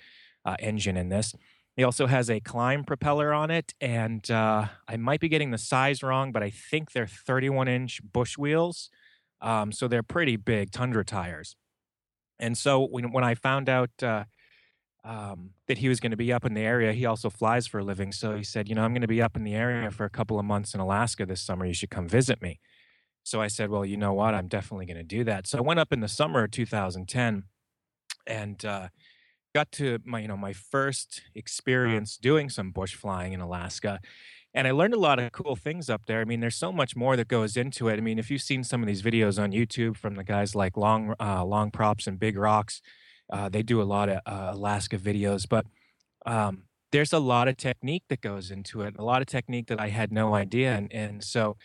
uh, 0.44 0.56
engine 0.60 0.96
in 0.96 1.08
this. 1.08 1.34
He 1.76 1.84
also 1.84 2.06
has 2.06 2.30
a 2.30 2.40
climb 2.40 2.84
propeller 2.84 3.34
on 3.34 3.50
it, 3.50 3.74
and 3.82 4.28
uh, 4.30 4.66
I 4.88 4.96
might 4.96 5.20
be 5.20 5.28
getting 5.28 5.50
the 5.50 5.58
size 5.58 6.02
wrong, 6.02 6.32
but 6.32 6.42
I 6.42 6.48
think 6.48 6.92
they're 6.92 7.06
31 7.06 7.68
inch 7.68 8.00
bush 8.02 8.38
wheels. 8.38 8.88
Um, 9.42 9.72
so 9.72 9.86
they're 9.86 10.02
pretty 10.02 10.36
big 10.36 10.70
Tundra 10.70 11.04
tires. 11.04 11.54
And 12.38 12.56
so 12.56 12.86
when, 12.86 13.12
when 13.12 13.24
I 13.24 13.34
found 13.34 13.68
out 13.68 13.90
uh, 14.02 14.24
um, 15.04 15.50
that 15.68 15.78
he 15.78 15.88
was 15.88 16.00
going 16.00 16.10
to 16.10 16.16
be 16.16 16.32
up 16.32 16.44
in 16.46 16.54
the 16.54 16.62
area, 16.62 16.92
he 16.94 17.04
also 17.04 17.28
flies 17.28 17.66
for 17.66 17.78
a 17.78 17.84
living. 17.84 18.12
So 18.12 18.36
he 18.36 18.42
said, 18.42 18.68
You 18.68 18.74
know, 18.74 18.82
I'm 18.82 18.92
going 18.92 19.02
to 19.02 19.06
be 19.06 19.22
up 19.22 19.36
in 19.36 19.44
the 19.44 19.54
area 19.54 19.90
for 19.90 20.04
a 20.04 20.10
couple 20.10 20.38
of 20.38 20.44
months 20.44 20.74
in 20.74 20.80
Alaska 20.80 21.26
this 21.26 21.42
summer. 21.42 21.66
You 21.66 21.74
should 21.74 21.90
come 21.90 22.08
visit 22.08 22.40
me. 22.40 22.58
So 23.22 23.40
I 23.40 23.48
said, 23.48 23.70
Well, 23.70 23.84
you 23.84 23.96
know 23.96 24.14
what? 24.14 24.34
I'm 24.34 24.48
definitely 24.48 24.86
going 24.86 24.96
to 24.96 25.04
do 25.04 25.24
that. 25.24 25.46
So 25.46 25.58
I 25.58 25.60
went 25.60 25.80
up 25.80 25.92
in 25.92 26.00
the 26.00 26.08
summer 26.08 26.44
of 26.44 26.50
2010 26.50 27.44
and 28.26 28.64
uh, 28.64 28.88
got 29.56 29.72
to 29.72 29.98
my 30.04 30.20
you 30.20 30.28
know 30.28 30.36
my 30.36 30.52
first 30.52 31.22
experience 31.34 32.18
doing 32.18 32.50
some 32.50 32.72
bush 32.72 32.94
flying 32.94 33.32
in 33.32 33.40
Alaska, 33.40 34.00
and 34.52 34.68
I 34.68 34.70
learned 34.70 34.92
a 34.92 34.98
lot 34.98 35.18
of 35.18 35.32
cool 35.32 35.56
things 35.56 35.88
up 35.88 36.02
there. 36.06 36.20
I 36.20 36.24
mean, 36.24 36.40
there's 36.40 36.56
so 36.56 36.70
much 36.70 36.94
more 36.94 37.16
that 37.16 37.28
goes 37.28 37.56
into 37.56 37.88
it. 37.88 37.96
I 37.96 38.02
mean, 38.02 38.18
if 38.18 38.30
you've 38.30 38.42
seen 38.42 38.64
some 38.64 38.82
of 38.82 38.86
these 38.86 39.00
videos 39.00 39.42
on 39.42 39.52
YouTube 39.52 39.96
from 39.96 40.14
the 40.16 40.24
guys 40.24 40.54
like 40.54 40.76
Long 40.76 41.14
uh, 41.18 41.42
Long 41.42 41.70
Props 41.70 42.06
and 42.06 42.18
Big 42.18 42.36
Rocks, 42.36 42.82
uh, 43.32 43.48
they 43.48 43.62
do 43.62 43.80
a 43.80 43.88
lot 43.94 44.10
of 44.10 44.18
uh, 44.26 44.50
Alaska 44.52 44.98
videos, 44.98 45.48
but 45.48 45.64
um, 46.26 46.64
there's 46.92 47.14
a 47.14 47.18
lot 47.18 47.48
of 47.48 47.56
technique 47.56 48.04
that 48.10 48.20
goes 48.20 48.50
into 48.50 48.82
it, 48.82 48.94
a 48.98 49.04
lot 49.04 49.22
of 49.22 49.26
technique 49.26 49.68
that 49.68 49.80
I 49.80 49.88
had 49.88 50.12
no 50.12 50.34
idea. 50.34 50.74
And, 50.74 50.92
and 50.92 51.24
so, 51.24 51.56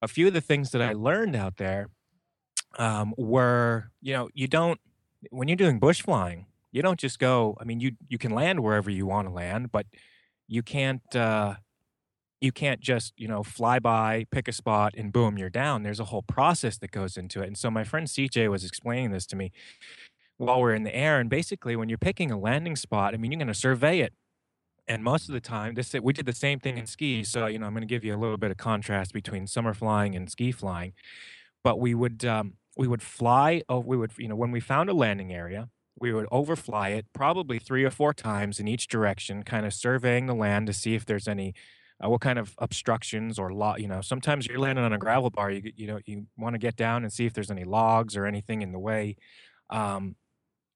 a 0.00 0.08
few 0.08 0.26
of 0.26 0.32
the 0.32 0.40
things 0.40 0.70
that 0.70 0.80
I 0.80 0.94
learned 0.94 1.36
out 1.36 1.58
there 1.58 1.90
um, 2.78 3.12
were, 3.18 3.90
you 4.00 4.14
know, 4.14 4.30
you 4.32 4.48
don't 4.48 4.80
when 5.28 5.48
you're 5.48 5.56
doing 5.66 5.78
bush 5.78 6.00
flying, 6.00 6.46
you 6.72 6.82
don't 6.82 6.98
just 6.98 7.18
go. 7.18 7.56
I 7.60 7.64
mean, 7.64 7.80
you 7.80 7.92
you 8.08 8.18
can 8.18 8.32
land 8.32 8.60
wherever 8.60 8.90
you 8.90 9.06
want 9.06 9.28
to 9.28 9.34
land, 9.34 9.72
but 9.72 9.86
you 10.48 10.62
can't. 10.62 11.14
Uh, 11.14 11.56
you 12.40 12.52
can't 12.52 12.80
just 12.80 13.12
you 13.16 13.28
know 13.28 13.42
fly 13.42 13.78
by 13.78 14.24
pick 14.30 14.48
a 14.48 14.52
spot 14.52 14.94
and 14.96 15.12
boom 15.12 15.36
you're 15.36 15.50
down 15.50 15.82
there's 15.82 16.00
a 16.00 16.04
whole 16.04 16.22
process 16.22 16.78
that 16.78 16.90
goes 16.90 17.16
into 17.16 17.42
it 17.42 17.46
and 17.46 17.58
so 17.58 17.70
my 17.70 17.84
friend 17.84 18.06
cj 18.06 18.50
was 18.50 18.64
explaining 18.64 19.10
this 19.10 19.26
to 19.26 19.36
me 19.36 19.52
while 20.38 20.60
we're 20.60 20.74
in 20.74 20.82
the 20.82 20.94
air 20.94 21.20
and 21.20 21.28
basically 21.28 21.76
when 21.76 21.88
you're 21.88 21.98
picking 21.98 22.30
a 22.30 22.38
landing 22.38 22.76
spot 22.76 23.14
i 23.14 23.16
mean 23.16 23.30
you're 23.30 23.38
going 23.38 23.46
to 23.46 23.54
survey 23.54 24.00
it 24.00 24.14
and 24.88 25.04
most 25.04 25.28
of 25.28 25.34
the 25.34 25.40
time 25.40 25.74
this 25.74 25.94
we 26.02 26.12
did 26.12 26.26
the 26.26 26.32
same 26.32 26.58
thing 26.58 26.78
in 26.78 26.86
ski 26.86 27.22
so 27.22 27.46
you 27.46 27.58
know 27.58 27.66
i'm 27.66 27.72
going 27.72 27.82
to 27.82 27.86
give 27.86 28.04
you 28.04 28.14
a 28.14 28.18
little 28.18 28.38
bit 28.38 28.50
of 28.50 28.56
contrast 28.56 29.12
between 29.12 29.46
summer 29.46 29.74
flying 29.74 30.14
and 30.14 30.30
ski 30.30 30.50
flying 30.50 30.92
but 31.62 31.78
we 31.78 31.94
would 31.94 32.24
um, 32.24 32.54
we 32.76 32.88
would 32.88 33.02
fly 33.02 33.62
oh 33.68 33.80
we 33.80 33.96
would 33.96 34.12
you 34.16 34.28
know 34.28 34.36
when 34.36 34.50
we 34.50 34.60
found 34.60 34.88
a 34.88 34.94
landing 34.94 35.32
area 35.32 35.68
we 36.00 36.12
would 36.12 36.26
overfly 36.32 36.88
it 36.88 37.06
probably 37.12 37.58
three 37.58 37.84
or 37.84 37.90
four 37.90 38.12
times 38.14 38.58
in 38.58 38.66
each 38.66 38.88
direction 38.88 39.42
kind 39.42 39.66
of 39.66 39.74
surveying 39.74 40.26
the 40.26 40.34
land 40.34 40.66
to 40.66 40.72
see 40.72 40.94
if 40.94 41.04
there's 41.04 41.28
any 41.28 41.54
uh, 42.02 42.08
what 42.08 42.22
kind 42.22 42.38
of 42.38 42.54
obstructions 42.58 43.38
or 43.38 43.52
log 43.52 43.78
you 43.78 43.86
know 43.86 44.00
sometimes 44.00 44.46
you're 44.46 44.58
landing 44.58 44.84
on 44.84 44.92
a 44.92 44.98
gravel 44.98 45.30
bar 45.30 45.50
you 45.50 45.70
you 45.76 45.86
know 45.86 46.00
you 46.06 46.26
want 46.36 46.54
to 46.54 46.58
get 46.58 46.74
down 46.76 47.02
and 47.02 47.12
see 47.12 47.26
if 47.26 47.34
there's 47.34 47.50
any 47.50 47.64
logs 47.64 48.16
or 48.16 48.26
anything 48.26 48.62
in 48.62 48.72
the 48.72 48.78
way. 48.78 49.16
Um, 49.68 50.16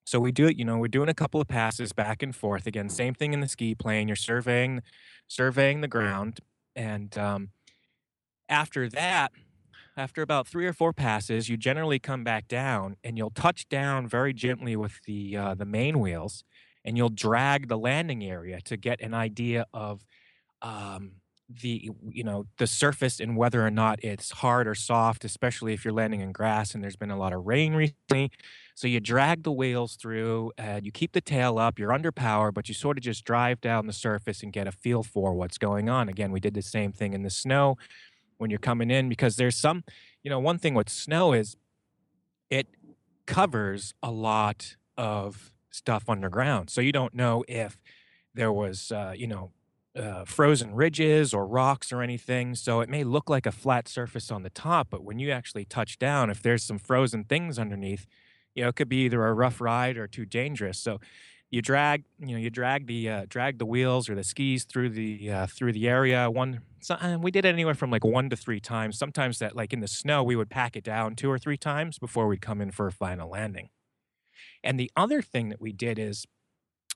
so 0.06 0.20
we 0.20 0.32
do 0.32 0.46
it 0.46 0.58
you 0.58 0.64
know 0.64 0.78
we're 0.78 0.88
doing 0.88 1.08
a 1.08 1.14
couple 1.14 1.40
of 1.40 1.48
passes 1.48 1.92
back 1.92 2.22
and 2.22 2.36
forth. 2.36 2.66
Again 2.66 2.88
same 2.90 3.14
thing 3.14 3.32
in 3.32 3.40
the 3.40 3.48
ski 3.48 3.74
plane 3.74 4.08
you're 4.08 4.16
surveying 4.16 4.82
surveying 5.26 5.80
the 5.80 5.88
ground 5.88 6.40
and 6.76 7.16
um, 7.16 7.48
after 8.48 8.88
that 8.90 9.32
after 9.96 10.22
about 10.22 10.46
three 10.46 10.66
or 10.66 10.72
four 10.72 10.92
passes 10.92 11.48
you 11.48 11.56
generally 11.56 11.98
come 11.98 12.24
back 12.24 12.48
down 12.48 12.96
and 13.04 13.16
you'll 13.16 13.30
touch 13.30 13.68
down 13.68 14.06
very 14.06 14.32
gently 14.32 14.76
with 14.76 15.00
the 15.06 15.36
uh, 15.36 15.54
the 15.54 15.64
main 15.64 16.00
wheels 16.00 16.44
and 16.84 16.96
you'll 16.96 17.08
drag 17.08 17.68
the 17.68 17.78
landing 17.78 18.22
area 18.24 18.60
to 18.60 18.76
get 18.76 19.00
an 19.00 19.14
idea 19.14 19.66
of 19.72 20.04
um, 20.62 21.12
the 21.48 21.90
you 22.08 22.24
know 22.24 22.46
the 22.58 22.66
surface 22.66 23.20
and 23.20 23.36
whether 23.36 23.64
or 23.64 23.70
not 23.70 24.02
it's 24.02 24.30
hard 24.30 24.66
or 24.66 24.74
soft 24.74 25.24
especially 25.24 25.74
if 25.74 25.84
you're 25.84 25.92
landing 25.92 26.20
in 26.20 26.32
grass 26.32 26.74
and 26.74 26.82
there's 26.82 26.96
been 26.96 27.10
a 27.10 27.18
lot 27.18 27.32
of 27.32 27.44
rain 27.44 27.74
recently. 27.74 28.30
So 28.74 28.88
you 28.88 28.98
drag 28.98 29.44
the 29.44 29.52
wheels 29.52 29.94
through 29.94 30.52
and 30.58 30.84
you 30.84 30.90
keep 30.90 31.12
the 31.12 31.20
tail 31.20 31.58
up 31.58 31.78
you're 31.78 31.92
under 31.92 32.10
power 32.10 32.50
but 32.50 32.68
you 32.68 32.74
sort 32.74 32.96
of 32.96 33.04
just 33.04 33.24
drive 33.24 33.60
down 33.60 33.86
the 33.86 33.92
surface 33.92 34.42
and 34.42 34.52
get 34.52 34.66
a 34.66 34.72
feel 34.72 35.02
for 35.02 35.34
what's 35.34 35.58
going 35.58 35.88
on. 35.88 36.08
Again 36.08 36.32
we 36.32 36.40
did 36.40 36.54
the 36.54 36.62
same 36.62 36.92
thing 36.92 37.12
in 37.12 37.22
the 37.22 37.30
snow 37.30 37.76
when 38.38 38.50
you're 38.50 38.58
coming 38.58 38.90
in 38.90 39.08
because 39.08 39.36
there's 39.36 39.56
some 39.56 39.84
you 40.22 40.30
know 40.30 40.38
one 40.38 40.58
thing 40.58 40.74
with 40.74 40.88
snow 40.88 41.32
is 41.32 41.56
it 42.50 42.66
covers 43.26 43.94
a 44.02 44.10
lot 44.10 44.76
of 44.96 45.52
stuff 45.70 46.08
underground 46.08 46.70
so 46.70 46.80
you 46.80 46.92
don't 46.92 47.14
know 47.14 47.44
if 47.48 47.78
there 48.34 48.52
was 48.52 48.92
uh, 48.92 49.12
you 49.16 49.26
know 49.26 49.52
uh, 49.96 50.24
frozen 50.24 50.74
ridges 50.74 51.32
or 51.32 51.46
rocks 51.46 51.92
or 51.92 52.02
anything. 52.02 52.54
So 52.54 52.80
it 52.80 52.88
may 52.88 53.04
look 53.04 53.30
like 53.30 53.46
a 53.46 53.52
flat 53.52 53.88
surface 53.88 54.30
on 54.30 54.42
the 54.42 54.50
top, 54.50 54.88
but 54.90 55.04
when 55.04 55.18
you 55.18 55.30
actually 55.30 55.64
touch 55.64 55.98
down, 55.98 56.30
if 56.30 56.42
there's 56.42 56.64
some 56.64 56.78
frozen 56.78 57.24
things 57.24 57.58
underneath, 57.58 58.06
you 58.54 58.62
know, 58.62 58.70
it 58.70 58.76
could 58.76 58.88
be 58.88 59.04
either 59.04 59.24
a 59.24 59.32
rough 59.32 59.60
ride 59.60 59.96
or 59.96 60.06
too 60.06 60.24
dangerous. 60.24 60.78
So 60.78 61.00
you 61.50 61.62
drag, 61.62 62.04
you 62.18 62.34
know, 62.34 62.38
you 62.38 62.50
drag 62.50 62.86
the 62.86 63.08
uh, 63.08 63.26
drag 63.28 63.58
the 63.58 63.66
wheels 63.66 64.08
or 64.08 64.14
the 64.14 64.24
skis 64.24 64.64
through 64.64 64.90
the 64.90 65.30
uh, 65.30 65.46
through 65.46 65.72
the 65.72 65.88
area. 65.88 66.30
One, 66.30 66.60
so, 66.80 66.96
we 67.20 67.30
did 67.30 67.44
it 67.44 67.48
anywhere 67.48 67.74
from 67.74 67.90
like 67.90 68.04
one 68.04 68.28
to 68.30 68.36
three 68.36 68.60
times. 68.60 68.98
Sometimes 68.98 69.38
that, 69.38 69.54
like 69.54 69.72
in 69.72 69.80
the 69.80 69.88
snow, 69.88 70.22
we 70.22 70.36
would 70.36 70.50
pack 70.50 70.76
it 70.76 70.84
down 70.84 71.16
two 71.16 71.30
or 71.30 71.38
three 71.38 71.56
times 71.56 71.98
before 71.98 72.26
we'd 72.26 72.40
come 72.42 72.60
in 72.60 72.70
for 72.70 72.86
a 72.86 72.92
final 72.92 73.30
landing. 73.30 73.68
And 74.62 74.80
the 74.80 74.90
other 74.96 75.22
thing 75.22 75.50
that 75.50 75.60
we 75.60 75.72
did 75.72 75.98
is 75.98 76.26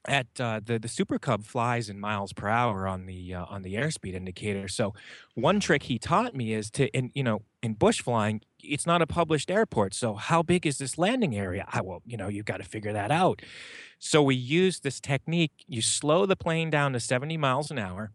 at 0.06 0.26
uh, 0.40 0.60
the 0.64 0.78
the 0.78 0.88
Super 0.88 1.18
Cub 1.18 1.44
flies 1.44 1.88
in 1.88 1.98
miles 1.98 2.32
per 2.32 2.48
hour 2.48 2.86
on 2.86 3.06
the 3.06 3.34
uh, 3.34 3.44
on 3.46 3.62
the 3.62 3.74
airspeed 3.74 4.14
indicator. 4.14 4.68
So 4.68 4.94
one 5.34 5.60
trick 5.60 5.84
he 5.84 5.98
taught 5.98 6.34
me 6.34 6.52
is 6.52 6.70
to 6.72 6.88
in 6.88 7.10
you 7.14 7.22
know 7.22 7.42
in 7.62 7.74
bush 7.74 8.00
flying 8.00 8.40
it's 8.60 8.86
not 8.86 9.02
a 9.02 9.06
published 9.06 9.50
airport. 9.50 9.94
So 9.94 10.14
how 10.14 10.42
big 10.42 10.66
is 10.66 10.78
this 10.78 10.98
landing 10.98 11.36
area? 11.36 11.64
I 11.68 11.80
well 11.80 12.02
you 12.06 12.16
know 12.16 12.28
you've 12.28 12.46
got 12.46 12.58
to 12.58 12.64
figure 12.64 12.92
that 12.92 13.10
out. 13.10 13.42
So 13.98 14.22
we 14.22 14.34
use 14.34 14.80
this 14.80 15.00
technique. 15.00 15.64
You 15.66 15.82
slow 15.82 16.26
the 16.26 16.36
plane 16.36 16.70
down 16.70 16.92
to 16.92 17.00
70 17.00 17.36
miles 17.36 17.70
an 17.70 17.78
hour, 17.78 18.12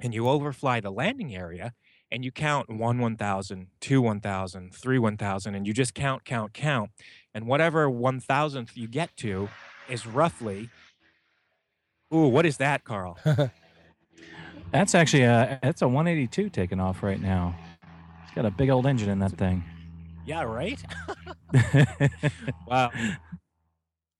and 0.00 0.14
you 0.14 0.28
overfly 0.28 0.80
the 0.80 0.92
landing 0.92 1.34
area. 1.34 1.74
And 2.10 2.24
you 2.24 2.32
count 2.32 2.70
one 2.70 3.00
1,000, 3.00 3.66
two 3.80 4.00
1,000, 4.00 4.74
three 4.74 4.98
1,000, 4.98 5.54
and 5.54 5.66
you 5.66 5.74
just 5.74 5.94
count, 5.94 6.24
count, 6.24 6.54
count. 6.54 6.90
And 7.34 7.46
whatever 7.46 7.86
1,000th 7.86 8.70
you 8.74 8.88
get 8.88 9.14
to 9.18 9.50
is 9.90 10.06
roughly 10.06 10.70
Ooh, 12.12 12.28
what 12.28 12.46
is 12.46 12.56
that, 12.58 12.84
Carl? 12.84 13.18
That's 14.70 14.94
actually 14.94 15.22
a 15.22 15.58
that's 15.62 15.80
a 15.80 15.88
182 15.88 16.50
taking 16.50 16.78
off 16.78 17.02
right 17.02 17.20
now. 17.20 17.54
It's 18.22 18.34
got 18.34 18.44
a 18.44 18.50
big 18.50 18.68
old 18.68 18.86
engine 18.86 19.08
in 19.08 19.18
that 19.20 19.32
thing. 19.32 19.64
Yeah, 20.26 20.42
right. 20.42 20.78
wow. 22.66 22.90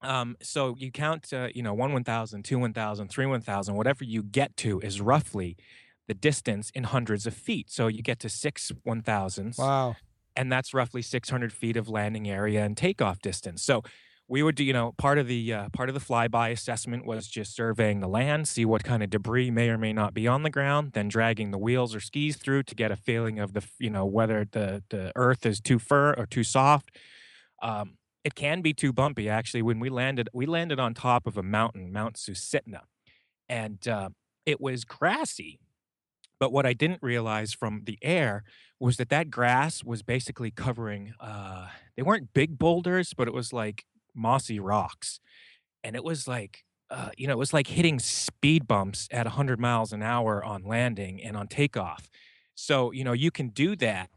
Um, 0.00 0.36
so 0.40 0.74
you 0.78 0.90
count, 0.90 1.32
uh, 1.34 1.48
you 1.54 1.62
know, 1.62 1.74
one 1.74 1.92
one 1.92 2.04
thousand, 2.04 2.44
two 2.44 2.58
one 2.58 2.72
thousand, 2.72 3.08
three 3.08 3.26
one 3.26 3.42
thousand, 3.42 3.74
whatever 3.74 4.04
you 4.04 4.22
get 4.22 4.56
to 4.58 4.80
is 4.80 5.02
roughly 5.02 5.58
the 6.06 6.14
distance 6.14 6.70
in 6.70 6.84
hundreds 6.84 7.26
of 7.26 7.34
feet. 7.34 7.70
So 7.70 7.86
you 7.86 8.02
get 8.02 8.18
to 8.20 8.30
six 8.30 8.72
one 8.84 9.02
thousands. 9.02 9.58
Wow. 9.58 9.96
And 10.34 10.52
that's 10.52 10.72
roughly 10.72 11.02
600 11.02 11.52
feet 11.52 11.76
of 11.76 11.88
landing 11.88 12.30
area 12.30 12.64
and 12.64 12.76
takeoff 12.76 13.20
distance. 13.20 13.60
So 13.60 13.82
we 14.28 14.42
would 14.42 14.54
do 14.54 14.62
you 14.62 14.72
know 14.72 14.92
part 14.98 15.18
of 15.18 15.26
the 15.26 15.52
uh, 15.52 15.68
part 15.70 15.88
of 15.88 15.94
the 15.94 16.00
flyby 16.00 16.52
assessment 16.52 17.06
was 17.06 17.26
just 17.26 17.54
surveying 17.54 18.00
the 18.00 18.08
land 18.08 18.46
see 18.46 18.64
what 18.64 18.84
kind 18.84 19.02
of 19.02 19.10
debris 19.10 19.50
may 19.50 19.70
or 19.70 19.78
may 19.78 19.92
not 19.92 20.14
be 20.14 20.28
on 20.28 20.42
the 20.42 20.50
ground 20.50 20.92
then 20.92 21.08
dragging 21.08 21.50
the 21.50 21.58
wheels 21.58 21.94
or 21.94 22.00
skis 22.00 22.36
through 22.36 22.62
to 22.62 22.74
get 22.74 22.90
a 22.90 22.96
feeling 22.96 23.38
of 23.38 23.54
the 23.54 23.64
you 23.78 23.90
know 23.90 24.04
whether 24.04 24.46
the 24.52 24.82
the 24.90 25.12
earth 25.16 25.46
is 25.46 25.60
too 25.60 25.78
firm 25.78 26.14
or 26.18 26.26
too 26.26 26.44
soft. 26.44 26.96
Um, 27.62 27.94
it 28.24 28.34
can 28.34 28.60
be 28.60 28.72
too 28.74 28.92
bumpy 28.92 29.28
actually 29.28 29.62
when 29.62 29.80
we 29.80 29.88
landed 29.88 30.28
we 30.32 30.46
landed 30.46 30.78
on 30.78 30.94
top 30.94 31.26
of 31.26 31.36
a 31.36 31.42
mountain 31.42 31.92
mount 31.92 32.16
susitna 32.16 32.82
and 33.48 33.86
uh, 33.88 34.10
it 34.44 34.60
was 34.60 34.84
grassy. 34.84 35.58
But 36.40 36.52
what 36.52 36.66
i 36.66 36.72
didn't 36.72 37.02
realize 37.02 37.52
from 37.52 37.82
the 37.84 37.98
air 38.02 38.44
was 38.78 38.96
that 38.98 39.08
that 39.08 39.30
grass 39.30 39.82
was 39.82 40.02
basically 40.02 40.50
covering 40.52 41.14
uh, 41.20 41.68
they 41.96 42.02
weren't 42.02 42.32
big 42.32 42.58
boulders 42.58 43.12
but 43.12 43.26
it 43.26 43.34
was 43.34 43.52
like 43.52 43.84
mossy 44.18 44.58
rocks. 44.58 45.20
And 45.84 45.96
it 45.96 46.04
was 46.04 46.26
like, 46.28 46.64
uh, 46.90 47.10
you 47.16 47.26
know, 47.26 47.34
it 47.34 47.38
was 47.38 47.52
like 47.52 47.68
hitting 47.68 47.98
speed 47.98 48.66
bumps 48.66 49.08
at 49.10 49.26
100 49.26 49.60
miles 49.60 49.92
an 49.92 50.02
hour 50.02 50.44
on 50.44 50.64
landing 50.64 51.22
and 51.22 51.36
on 51.36 51.46
takeoff. 51.46 52.10
So, 52.54 52.90
you 52.92 53.04
know, 53.04 53.12
you 53.12 53.30
can 53.30 53.48
do 53.48 53.76
that. 53.76 54.10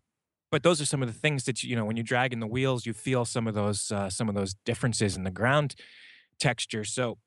But 0.52 0.64
those 0.64 0.82
are 0.82 0.86
some 0.86 1.02
of 1.02 1.08
the 1.08 1.18
things 1.18 1.46
that 1.46 1.64
you 1.64 1.78
know 1.78 1.86
when 1.86 1.96
you're 1.96 2.04
dragging 2.04 2.42
the 2.42 2.48
wheels, 2.48 2.86
you 2.86 2.92
feel 2.92 3.24
some 3.24 3.48
of 3.48 3.54
those 3.54 3.90
uh, 3.90 4.10
some 4.10 4.28
of 4.28 4.36
those 4.36 4.54
differences 4.66 5.16
in 5.16 5.24
the 5.24 5.32
ground 5.32 5.76
texture. 6.40 6.84
So, 6.84 7.18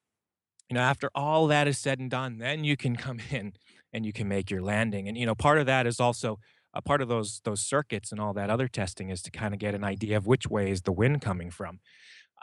you 0.69 0.75
know, 0.75 0.83
after 0.83 1.11
all 1.15 1.47
that 1.47 1.67
is 1.67 1.79
said 1.79 1.99
and 1.99 2.11
done, 2.11 2.37
then 2.37 2.65
you 2.65 2.77
can 2.77 2.97
come 2.97 3.21
in 3.31 3.55
and 3.95 4.05
you 4.05 4.13
can 4.13 4.29
make 4.29 4.51
your 4.51 4.61
landing. 4.61 5.09
And 5.09 5.17
you 5.17 5.25
know, 5.25 5.35
part 5.35 5.59
of 5.59 5.65
that 5.67 5.87
is 5.87 6.01
also 6.01 6.39
a 6.75 6.83
part 6.83 7.01
of 7.01 7.09
those 7.09 7.41
those 7.45 7.61
circuits 7.61 8.13
and 8.13 8.21
all 8.21 8.35
that 8.35 8.51
other 8.51 8.69
testing 8.69 9.09
is 9.09 9.23
to 9.23 9.31
kind 9.31 9.55
of 9.55 9.61
get 9.61 9.75
an 9.75 9.85
idea 9.85 10.17
of 10.19 10.27
which 10.27 10.49
way 10.49 10.71
is 10.71 10.83
the 10.83 10.93
wind 10.93 11.23
coming 11.23 11.51
from. 11.51 11.81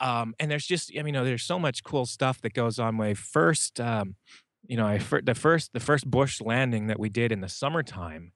Um, 0.02 0.34
and 0.40 0.50
there's 0.50 0.66
just, 0.66 0.92
I 0.98 1.04
mean, 1.04 1.14
there's 1.14 1.44
so 1.44 1.60
much 1.60 1.84
cool 1.84 2.08
stuff 2.08 2.42
that 2.42 2.54
goes 2.54 2.80
on. 2.80 2.96
My 2.96 3.14
first, 3.14 3.80
um, 3.80 4.16
you 4.68 4.76
know, 4.76 4.86
I 4.86 4.98
the 4.98 5.36
first 5.36 5.74
the 5.74 5.80
first 5.80 6.10
bush 6.10 6.42
landing 6.42 6.88
that 6.88 7.00
we 7.00 7.10
did 7.10 7.32
in 7.32 7.42
the 7.42 7.50
summertime, 7.50 8.34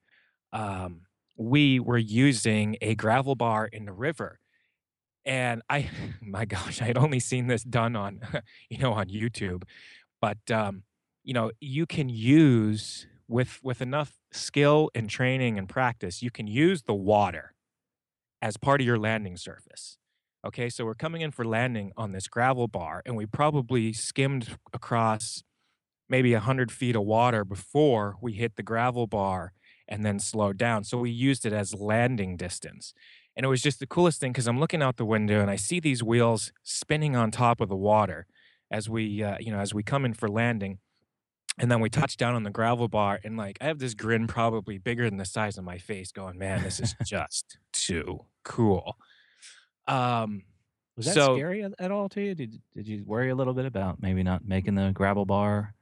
um, 0.54 1.01
we 1.36 1.80
were 1.80 1.97
using 1.97 2.78
a 2.82 2.95
gravel 2.95 3.36
bar 3.36 3.65
in 3.65 3.86
the 3.86 3.93
river, 3.93 4.39
and 5.25 5.62
I, 5.69 5.89
my 6.21 6.45
gosh, 6.45 6.82
I 6.82 6.86
had 6.86 6.97
only 6.97 7.19
seen 7.19 7.47
this 7.47 7.63
done 7.63 7.95
on, 7.95 8.21
you 8.69 8.78
know, 8.78 8.93
on 8.93 9.08
YouTube, 9.08 9.63
but 10.21 10.38
um, 10.51 10.84
you 11.23 11.34
know, 11.34 11.51
you 11.60 11.86
can 11.86 12.10
use 12.10 13.08
with 13.28 13.60
with 13.63 13.82
enough 13.82 14.17
skill 14.32 14.89
and 14.93 15.10
training 15.10 15.58
and 15.58 15.67
practice, 15.67 16.21
you 16.21 16.32
can 16.32 16.47
use 16.47 16.84
the 16.84 16.93
water 16.93 17.54
as 18.41 18.58
part 18.58 18.82
of 18.82 18.88
your 18.88 18.99
landing 18.99 19.38
surface. 19.38 19.97
Okay, 20.45 20.69
so 20.69 20.86
we're 20.86 20.93
coming 20.93 21.21
in 21.21 21.31
for 21.31 21.43
landing 21.43 21.91
on 21.97 22.12
this 22.12 22.27
gravel 22.27 22.67
bar, 22.67 23.01
and 23.03 23.15
we 23.15 23.25
probably 23.25 23.93
skimmed 23.93 24.58
across 24.73 25.43
maybe 26.08 26.34
100 26.34 26.71
feet 26.71 26.95
of 26.95 27.01
water 27.01 27.43
before 27.43 28.15
we 28.21 28.34
hit 28.34 28.55
the 28.55 28.62
gravel 28.62 29.08
bar 29.08 29.53
and 29.88 30.05
then 30.05 30.19
slowed 30.19 30.58
down. 30.58 30.84
So 30.84 30.99
we 30.99 31.10
used 31.10 31.47
it 31.47 31.53
as 31.53 31.73
landing 31.73 32.38
distance. 32.38 32.93
And 33.36 33.43
it 33.43 33.49
was 33.49 33.62
just 33.62 33.79
the 33.79 33.88
coolest 33.88 34.19
thing 34.19 34.31
because 34.31 34.45
I'm 34.45 34.60
looking 34.60 34.84
out 34.84 34.97
the 34.97 35.05
window 35.05 35.41
and 35.41 35.49
I 35.49 35.55
see 35.55 35.79
these 35.79 36.03
wheels 36.03 36.51
spinning 36.63 37.15
on 37.15 37.31
top 37.31 37.60
of 37.60 37.67
the 37.67 37.75
water 37.75 38.27
as 38.69 38.88
we, 38.88 39.23
uh, 39.23 39.38
you 39.39 39.51
know, 39.51 39.60
as 39.60 39.73
we 39.73 39.81
come 39.81 40.05
in 40.05 40.13
for 40.13 40.29
landing. 40.29 40.77
And 41.58 41.71
then 41.71 41.79
we 41.79 41.89
touch 41.89 42.17
down 42.17 42.36
on 42.36 42.43
the 42.43 42.49
gravel 42.51 42.89
bar, 42.89 43.19
and 43.23 43.38
like 43.38 43.58
I 43.62 43.65
have 43.65 43.79
this 43.79 43.93
grin 43.93 44.27
probably 44.27 44.77
bigger 44.77 45.10
than 45.10 45.17
the 45.17 45.25
size 45.25 45.58
of 45.58 45.63
my 45.63 45.77
face, 45.77 46.12
going, 46.12 46.38
"Man, 46.38 46.62
this 46.63 46.81
is 46.81 46.95
just 47.05 47.58
too 47.71 48.25
cool." 48.43 48.97
Um, 49.88 50.43
Was 50.98 51.08
that 51.08 51.15
so 51.15 51.36
scary 51.36 51.63
at, 51.63 51.91
all 51.91 52.10
to 52.10 52.21
you? 52.21 52.36
Did 52.36 52.62
did 52.76 52.88
you 52.88 53.04
worry 53.06 53.30
a 53.30 53.36
little 53.36 53.54
bit 53.54 53.65
about 53.65 54.02
maybe 54.02 54.24
not 54.24 54.45
making 54.45 54.76
the 54.76 54.91
gravel 54.93 55.26
bar? 55.26 55.74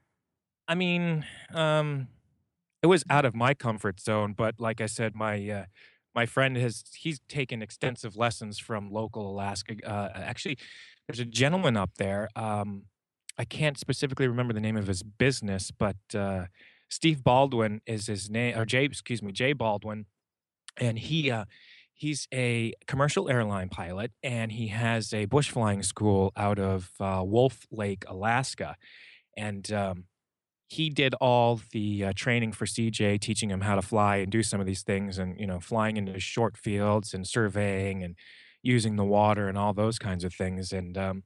I 0.67 0.75
mean, 0.75 1.25
um, 1.53 2.07
it 2.81 2.87
was 2.87 3.03
out 3.09 3.25
of 3.25 3.35
my 3.35 3.53
comfort 3.53 3.99
zone, 3.99 4.33
but 4.33 4.55
like 4.59 4.81
I 4.81 4.85
said, 4.87 5.15
my 5.15 5.49
uh, 5.49 5.65
my 6.15 6.25
friend 6.25 6.57
has 6.57 6.83
he's 6.95 7.19
taken 7.27 7.61
extensive 7.61 8.15
lessons 8.15 8.59
from 8.59 8.91
local 8.91 9.29
Alaska. 9.29 9.75
Uh, 9.85 10.09
actually, 10.15 10.57
there's 11.07 11.19
a 11.19 11.25
gentleman 11.25 11.77
up 11.77 11.91
there. 11.97 12.29
Um, 12.35 12.83
I 13.37 13.45
can't 13.45 13.79
specifically 13.79 14.27
remember 14.27 14.53
the 14.53 14.61
name 14.61 14.77
of 14.77 14.87
his 14.87 15.01
business, 15.01 15.71
but 15.71 15.97
uh, 16.13 16.45
Steve 16.89 17.23
Baldwin 17.23 17.81
is 17.87 18.07
his 18.07 18.29
name, 18.29 18.57
or 18.57 18.65
Jay, 18.65 18.85
excuse 18.85 19.23
me, 19.23 19.31
Jay 19.31 19.53
Baldwin, 19.53 20.05
and 20.77 20.99
he 20.99 21.31
uh, 21.31 21.45
he's 21.93 22.27
a 22.33 22.73
commercial 22.87 23.29
airline 23.29 23.69
pilot, 23.69 24.11
and 24.21 24.51
he 24.51 24.67
has 24.67 25.13
a 25.13 25.25
bush 25.25 25.49
flying 25.49 25.83
school 25.83 26.31
out 26.35 26.59
of 26.59 26.91
uh, 26.99 27.21
Wolf 27.25 27.65
Lake, 27.71 28.03
Alaska, 28.07 28.75
and 29.37 29.71
um, 29.71 30.05
he 30.67 30.89
did 30.89 31.13
all 31.15 31.61
the 31.71 32.05
uh, 32.05 32.13
training 32.15 32.51
for 32.51 32.65
CJ, 32.65 33.19
teaching 33.21 33.51
him 33.51 33.61
how 33.61 33.75
to 33.75 33.81
fly 33.81 34.17
and 34.17 34.31
do 34.31 34.43
some 34.43 34.59
of 34.59 34.65
these 34.65 34.83
things, 34.83 35.17
and 35.17 35.39
you 35.39 35.47
know, 35.47 35.59
flying 35.59 35.97
into 35.97 36.19
short 36.19 36.57
fields 36.57 37.13
and 37.13 37.27
surveying 37.27 38.03
and 38.03 38.15
using 38.63 38.95
the 38.95 39.05
water 39.05 39.47
and 39.47 39.57
all 39.57 39.73
those 39.73 39.99
kinds 39.99 40.23
of 40.23 40.33
things. 40.33 40.71
And 40.71 40.97
um, 40.97 41.23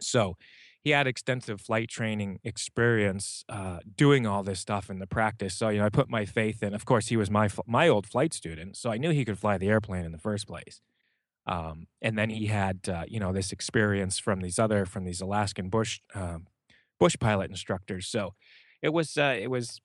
so 0.00 0.36
he 0.86 0.92
had 0.92 1.08
extensive 1.08 1.60
flight 1.60 1.88
training 1.88 2.38
experience 2.44 3.44
uh, 3.48 3.80
doing 3.96 4.24
all 4.24 4.44
this 4.44 4.60
stuff 4.60 4.88
in 4.88 5.00
the 5.00 5.06
practice. 5.08 5.52
So 5.52 5.68
you 5.68 5.80
know, 5.80 5.86
I 5.86 5.88
put 5.88 6.08
my 6.08 6.24
faith 6.24 6.62
in. 6.62 6.74
Of 6.74 6.84
course, 6.84 7.08
he 7.08 7.16
was 7.16 7.28
my 7.28 7.48
my 7.66 7.88
old 7.88 8.06
flight 8.06 8.32
student, 8.32 8.76
so 8.76 8.92
I 8.92 8.96
knew 8.96 9.10
he 9.10 9.24
could 9.24 9.36
fly 9.36 9.58
the 9.58 9.66
airplane 9.66 10.04
in 10.04 10.12
the 10.12 10.18
first 10.18 10.46
place. 10.46 10.80
Um, 11.44 11.88
and 12.00 12.16
then 12.16 12.30
he 12.30 12.46
had 12.46 12.88
uh, 12.88 13.02
you 13.08 13.18
know 13.18 13.32
this 13.32 13.50
experience 13.50 14.20
from 14.20 14.42
these 14.42 14.60
other 14.60 14.86
from 14.86 15.04
these 15.04 15.20
Alaskan 15.20 15.70
bush 15.70 15.98
um, 16.14 16.46
bush 17.00 17.16
pilot 17.18 17.50
instructors. 17.50 18.06
So 18.06 18.34
it 18.80 18.92
was 18.92 19.18
uh, 19.18 19.34
it 19.36 19.50
was 19.50 19.80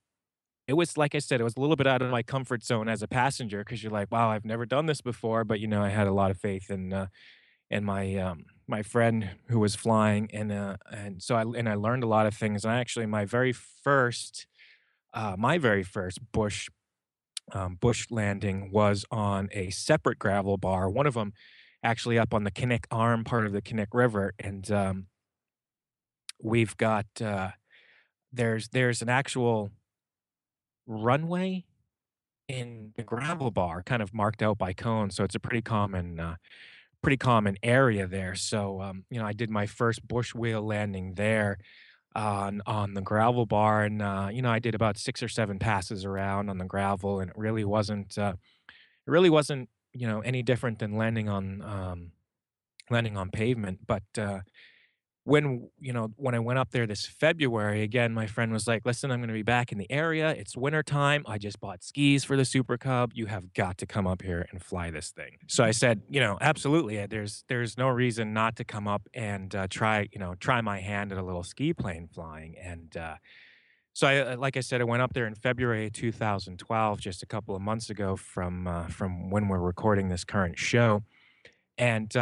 it 0.67 0.73
was 0.73 0.97
like 0.97 1.15
I 1.15 1.19
said, 1.19 1.41
it 1.41 1.43
was 1.43 1.55
a 1.57 1.61
little 1.61 1.75
bit 1.75 1.87
out 1.87 2.03
of 2.03 2.11
my 2.11 2.21
comfort 2.21 2.63
zone 2.63 2.87
as 2.87 3.01
a 3.01 3.07
passenger 3.07 3.63
because 3.63 3.81
you're 3.81 3.91
like, 3.91 4.11
wow, 4.11 4.29
I've 4.29 4.45
never 4.45 4.67
done 4.67 4.85
this 4.85 5.01
before. 5.01 5.45
But 5.45 5.59
you 5.59 5.67
know, 5.67 5.81
I 5.81 5.89
had 5.89 6.05
a 6.05 6.13
lot 6.13 6.29
of 6.29 6.37
faith 6.37 6.69
in 6.69 6.93
uh, 6.93 7.07
in 7.71 7.85
my 7.85 8.17
um, 8.17 8.45
my 8.71 8.81
friend 8.81 9.29
who 9.49 9.60
was 9.60 9.75
flying, 9.75 10.29
and 10.34 10.51
uh, 10.51 10.77
and 10.91 11.21
so 11.21 11.36
I 11.36 11.41
and 11.41 11.69
I 11.69 11.75
learned 11.75 12.03
a 12.03 12.07
lot 12.07 12.25
of 12.25 12.34
things. 12.34 12.65
And 12.65 12.73
I 12.73 12.79
actually, 12.79 13.05
my 13.05 13.25
very 13.25 13.53
first 13.53 14.47
uh, 15.13 15.36
my 15.38 15.60
very 15.60 15.84
first 15.84 16.19
bush 16.31 16.69
um, 17.53 17.75
bush 17.75 18.07
landing 18.10 18.71
was 18.71 19.05
on 19.12 19.49
a 19.51 19.69
separate 19.69 20.17
gravel 20.17 20.57
bar. 20.57 20.89
One 20.89 21.05
of 21.05 21.13
them 21.13 21.34
actually 21.84 22.17
up 22.17 22.34
on 22.34 22.43
the 22.43 22.51
Knik 22.51 22.86
Arm 22.89 23.23
part 23.23 23.45
of 23.45 23.53
the 23.53 23.62
Knik 23.62 23.93
River, 23.93 24.34
and 24.39 24.71
um, 24.71 25.07
we've 26.41 26.75
got 26.77 27.05
uh, 27.21 27.51
there's 28.34 28.69
there's 28.69 29.01
an 29.01 29.10
actual 29.10 29.71
runway 30.88 31.65
in 32.47 32.91
the 32.95 33.03
gravel 33.03 33.51
bar, 33.51 33.81
kind 33.84 34.01
of 34.01 34.13
marked 34.13 34.41
out 34.41 34.57
by 34.57 34.73
cones. 34.73 35.15
So 35.15 35.23
it's 35.23 35.36
a 35.36 35.39
pretty 35.39 35.62
common 35.62 36.19
uh, 36.19 36.36
pretty 37.01 37.17
common 37.17 37.57
area 37.63 38.07
there. 38.07 38.35
So 38.35 38.81
um, 38.81 39.05
you 39.09 39.19
know, 39.19 39.25
I 39.25 39.33
did 39.33 39.49
my 39.49 39.65
first 39.65 40.07
bush 40.07 40.33
wheel 40.33 40.61
landing 40.61 41.13
there 41.15 41.57
on 42.15 42.61
on 42.65 42.93
the 42.93 43.01
gravel 43.01 43.45
bar, 43.45 43.83
and 43.83 44.01
uh, 44.01 44.29
you 44.31 44.41
know, 44.41 44.51
I 44.51 44.59
did 44.59 44.75
about 44.75 44.97
six 44.97 45.23
or 45.23 45.29
seven 45.29 45.59
passes 45.59 46.05
around 46.05 46.49
on 46.49 46.57
the 46.57 46.65
gravel, 46.65 47.19
and 47.19 47.29
it 47.29 47.37
really 47.37 47.63
wasn't 47.63 48.17
uh, 48.17 48.33
it 48.69 49.11
really 49.11 49.29
wasn't 49.29 49.69
you 49.93 50.07
know 50.07 50.21
any 50.21 50.43
different 50.43 50.79
than 50.79 50.97
landing 50.97 51.29
on 51.29 51.61
um, 51.61 52.11
landing 52.89 53.17
on 53.17 53.29
pavement, 53.31 53.79
but 53.87 54.03
uh, 54.17 54.39
when 55.23 55.69
you 55.79 55.93
know 55.93 56.12
when 56.15 56.34
I 56.34 56.39
went 56.39 56.57
up 56.57 56.71
there 56.71 56.88
this 56.88 57.05
February 57.05 57.84
again, 57.84 58.12
my 58.13 58.25
friend 58.25 58.51
was 58.51 58.67
like, 58.67 58.86
"Listen, 58.86 59.12
I'm 59.12 59.19
going 59.19 59.27
to 59.27 59.34
be 59.34 59.43
back 59.43 59.71
in 59.71 59.77
the 59.77 59.91
area. 59.91 60.31
It's 60.31 60.57
winter 60.57 60.81
time. 60.81 61.23
I 61.27 61.38
just 61.38 61.60
bought 61.60 61.84
skis 61.84 62.23
for 62.23 62.36
the 62.36 62.45
Super 62.45 62.77
Cub. 62.77 63.12
You 63.13 63.27
have 63.27 63.53
got 63.53 63.77
to 63.79 63.86
come 63.86 64.07
up 64.07 64.23
here 64.23 64.47
and 64.51 64.63
fly 64.63 64.89
this 64.89 65.12
thing." 65.12 65.38
So 65.47 65.63
I 65.63 65.71
said, 65.71 66.01
"You 66.10 66.21
know, 66.21 66.38
absolutely. 66.41 66.99
uh, 66.99 67.07
There's 67.07 67.43
there's 67.49 67.77
no 67.77 67.88
reason 67.89 68.34
not 68.34 68.55
to 68.55 68.63
come 68.63 68.88
up 68.88 69.07
and 69.13 69.53
uh, 69.53 69.67
try 69.69 70.10
you 70.12 70.19
know 70.19 70.34
try 70.36 70.60
my 70.62 70.79
hand 70.79 71.12
at 71.12 71.19
a 71.19 71.23
little 71.23 71.43
ski 71.43 71.73
plane 71.73 72.07
flying." 72.12 72.55
And 72.57 72.97
uh, 72.97 73.15
so 73.93 74.07
I 74.07 74.17
uh, 74.17 74.38
like 74.38 74.57
I 74.57 74.62
said, 74.62 74.81
I 74.81 74.86
went 74.86 75.03
up 75.03 75.13
there 75.13 75.27
in 75.27 75.36
February 75.36 75.91
2012, 75.91 76.99
just 76.99 77.21
a 77.21 77.27
couple 77.27 77.55
of 77.55 77.62
months 77.62 77.91
ago 77.91 78.15
from 78.15 78.67
uh, 78.67 78.88
from 78.88 79.29
when 79.29 79.47
we're 79.49 79.60
recording 79.60 80.10
this 80.10 80.23
current 80.23 80.57
show, 80.57 81.03
and. 81.77 82.15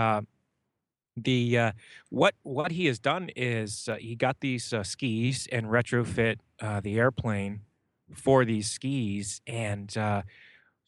Uh, 1.19 1.23
the 1.23 1.57
uh, 1.57 1.71
what 2.09 2.35
what 2.43 2.71
he 2.71 2.85
has 2.85 2.99
done 2.99 3.29
is 3.35 3.87
uh, 3.89 3.95
he 3.95 4.15
got 4.15 4.39
these 4.39 4.73
uh, 4.73 4.83
skis 4.83 5.47
and 5.51 5.67
retrofit 5.67 6.37
uh, 6.61 6.79
the 6.79 6.97
airplane 6.97 7.61
for 8.13 8.45
these 8.45 8.69
skis, 8.69 9.41
and 9.47 9.95
uh, 9.97 10.21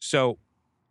so 0.00 0.38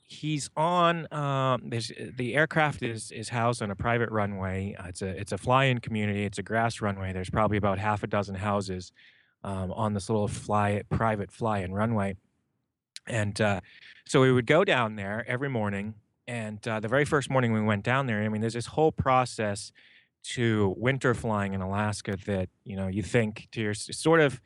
he's 0.03 0.49
on. 0.55 1.11
Um, 1.11 1.69
the 1.69 2.35
aircraft 2.35 2.83
is 2.83 3.11
is 3.11 3.29
housed 3.29 3.61
on 3.61 3.71
a 3.71 3.75
private 3.75 4.09
runway. 4.11 4.75
Uh, 4.77 4.87
it's 4.87 5.01
a 5.01 5.07
it's 5.07 5.31
a 5.31 5.37
fly-in 5.37 5.79
community. 5.79 6.23
It's 6.23 6.37
a 6.37 6.43
grass 6.43 6.81
runway. 6.81 7.13
There's 7.13 7.29
probably 7.29 7.57
about 7.57 7.79
half 7.79 8.03
a 8.03 8.07
dozen 8.07 8.35
houses 8.35 8.91
um, 9.43 9.71
on 9.71 9.93
this 9.93 10.09
little 10.09 10.27
fly 10.27 10.81
private 10.89 11.31
fly-in 11.31 11.73
runway, 11.73 12.15
and 13.07 13.39
uh, 13.41 13.61
so 14.05 14.21
we 14.21 14.31
would 14.31 14.45
go 14.45 14.63
down 14.63 14.95
there 14.95 15.25
every 15.27 15.49
morning 15.49 15.95
and 16.31 16.65
uh, 16.65 16.79
the 16.79 16.87
very 16.87 17.03
first 17.03 17.29
morning 17.29 17.51
we 17.51 17.59
went 17.59 17.83
down 17.83 18.07
there, 18.07 18.23
I 18.23 18.29
mean, 18.29 18.39
there's 18.39 18.53
this 18.53 18.67
whole 18.67 18.93
process 18.93 19.73
to 20.23 20.73
winter 20.77 21.13
flying 21.13 21.53
in 21.53 21.59
Alaska 21.59 22.17
that, 22.25 22.47
you 22.63 22.77
know, 22.77 22.87
you 22.87 23.03
think 23.03 23.49
to 23.51 23.59
your 23.59 23.73
sort 23.73 24.21
of, 24.21 24.39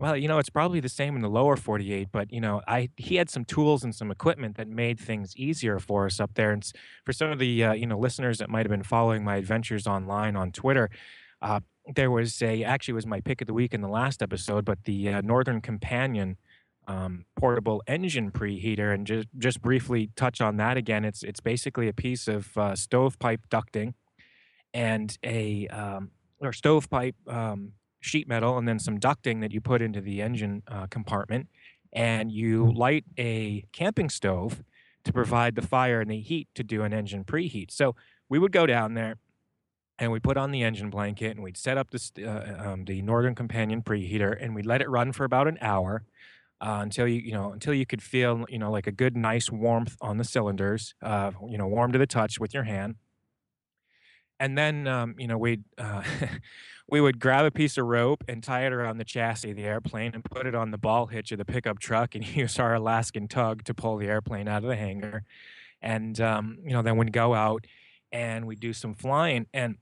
well, 0.00 0.16
you 0.16 0.26
know, 0.26 0.38
it's 0.38 0.50
probably 0.50 0.80
the 0.80 0.88
same 0.88 1.14
in 1.14 1.22
the 1.22 1.30
lower 1.30 1.56
48, 1.56 2.08
but, 2.10 2.32
you 2.32 2.40
know, 2.40 2.62
I 2.66 2.88
he 2.96 3.14
had 3.14 3.30
some 3.30 3.44
tools 3.44 3.84
and 3.84 3.94
some 3.94 4.10
equipment 4.10 4.56
that 4.56 4.66
made 4.66 4.98
things 4.98 5.36
easier 5.36 5.78
for 5.78 6.06
us 6.06 6.18
up 6.18 6.34
there. 6.34 6.50
And 6.50 6.68
for 7.04 7.12
some 7.12 7.30
of 7.30 7.38
the, 7.38 7.62
uh, 7.62 7.72
you 7.74 7.86
know, 7.86 7.96
listeners 7.96 8.38
that 8.38 8.50
might 8.50 8.66
have 8.66 8.70
been 8.70 8.82
following 8.82 9.22
my 9.22 9.36
adventures 9.36 9.86
online 9.86 10.34
on 10.34 10.50
Twitter, 10.50 10.90
uh, 11.42 11.60
there 11.94 12.10
was 12.10 12.42
a, 12.42 12.64
actually 12.64 12.94
was 12.94 13.06
my 13.06 13.20
pick 13.20 13.40
of 13.40 13.46
the 13.46 13.54
week 13.54 13.72
in 13.72 13.82
the 13.82 13.88
last 13.88 14.20
episode, 14.20 14.64
but 14.64 14.82
the 14.82 15.10
uh, 15.10 15.20
Northern 15.20 15.60
Companion 15.60 16.38
um, 16.86 17.24
portable 17.36 17.82
engine 17.86 18.30
preheater, 18.30 18.92
and 18.92 19.06
just 19.06 19.28
just 19.38 19.62
briefly 19.62 20.10
touch 20.16 20.40
on 20.40 20.56
that 20.56 20.76
again. 20.76 21.04
It's 21.04 21.22
it's 21.22 21.40
basically 21.40 21.88
a 21.88 21.92
piece 21.92 22.28
of 22.28 22.56
uh, 22.56 22.74
stovepipe 22.74 23.48
ducting 23.48 23.94
and 24.74 25.16
a 25.24 25.68
um, 25.68 26.10
or 26.40 26.52
stovepipe 26.52 27.16
um, 27.28 27.72
sheet 28.00 28.28
metal, 28.28 28.58
and 28.58 28.66
then 28.66 28.78
some 28.78 28.98
ducting 28.98 29.40
that 29.40 29.52
you 29.52 29.60
put 29.60 29.82
into 29.82 30.00
the 30.00 30.20
engine 30.22 30.62
uh, 30.68 30.86
compartment, 30.86 31.48
and 31.92 32.32
you 32.32 32.72
light 32.72 33.04
a 33.18 33.64
camping 33.72 34.10
stove 34.10 34.62
to 35.04 35.12
provide 35.12 35.54
the 35.54 35.62
fire 35.62 36.00
and 36.00 36.10
the 36.10 36.20
heat 36.20 36.48
to 36.54 36.62
do 36.62 36.82
an 36.82 36.92
engine 36.92 37.24
preheat. 37.24 37.70
So 37.70 37.94
we 38.28 38.38
would 38.38 38.52
go 38.52 38.66
down 38.66 38.94
there 38.94 39.16
and 39.98 40.10
we 40.10 40.20
put 40.20 40.36
on 40.36 40.50
the 40.50 40.62
engine 40.62 40.90
blanket 40.90 41.32
and 41.32 41.42
we'd 41.42 41.56
set 41.56 41.76
up 41.76 41.90
uh, 41.94 42.28
um, 42.58 42.84
the 42.84 43.02
Northern 43.02 43.34
Companion 43.34 43.82
preheater 43.82 44.36
and 44.40 44.54
we'd 44.54 44.66
let 44.66 44.80
it 44.80 44.88
run 44.88 45.12
for 45.12 45.24
about 45.24 45.48
an 45.48 45.58
hour 45.60 46.04
uh, 46.62 46.78
until 46.80 47.08
you 47.08 47.20
you 47.20 47.32
know 47.32 47.52
until 47.52 47.74
you 47.74 47.84
could 47.84 48.02
feel 48.02 48.44
you 48.48 48.58
know 48.58 48.70
like 48.70 48.86
a 48.86 48.92
good 48.92 49.16
nice 49.16 49.50
warmth 49.50 49.96
on 50.00 50.16
the 50.16 50.24
cylinders 50.24 50.94
uh, 51.02 51.32
you 51.48 51.58
know 51.58 51.66
warm 51.66 51.92
to 51.92 51.98
the 51.98 52.06
touch 52.06 52.38
with 52.38 52.54
your 52.54 52.62
hand. 52.62 52.94
And 54.38 54.56
then 54.56 54.86
um, 54.86 55.16
you 55.18 55.26
know 55.26 55.36
we'd 55.36 55.64
uh, 55.76 56.02
we 56.88 57.00
would 57.00 57.18
grab 57.18 57.44
a 57.44 57.50
piece 57.50 57.76
of 57.76 57.86
rope 57.86 58.22
and 58.28 58.42
tie 58.42 58.64
it 58.64 58.72
around 58.72 58.98
the 58.98 59.04
chassis 59.04 59.50
of 59.50 59.56
the 59.56 59.64
airplane 59.64 60.12
and 60.14 60.24
put 60.24 60.46
it 60.46 60.54
on 60.54 60.70
the 60.70 60.78
ball 60.78 61.06
hitch 61.06 61.32
of 61.32 61.38
the 61.38 61.44
pickup 61.44 61.80
truck 61.80 62.14
and 62.14 62.24
use 62.36 62.58
our 62.58 62.74
Alaskan 62.74 63.26
tug 63.26 63.64
to 63.64 63.74
pull 63.74 63.96
the 63.96 64.06
airplane 64.06 64.46
out 64.48 64.62
of 64.62 64.68
the 64.68 64.76
hangar. 64.76 65.24
And 65.80 66.20
um, 66.20 66.58
you 66.64 66.72
know 66.72 66.82
then 66.82 66.96
we'd 66.96 67.12
go 67.12 67.34
out 67.34 67.66
and 68.12 68.46
we'd 68.46 68.60
do 68.60 68.72
some 68.72 68.94
flying. 68.94 69.46
And 69.52 69.78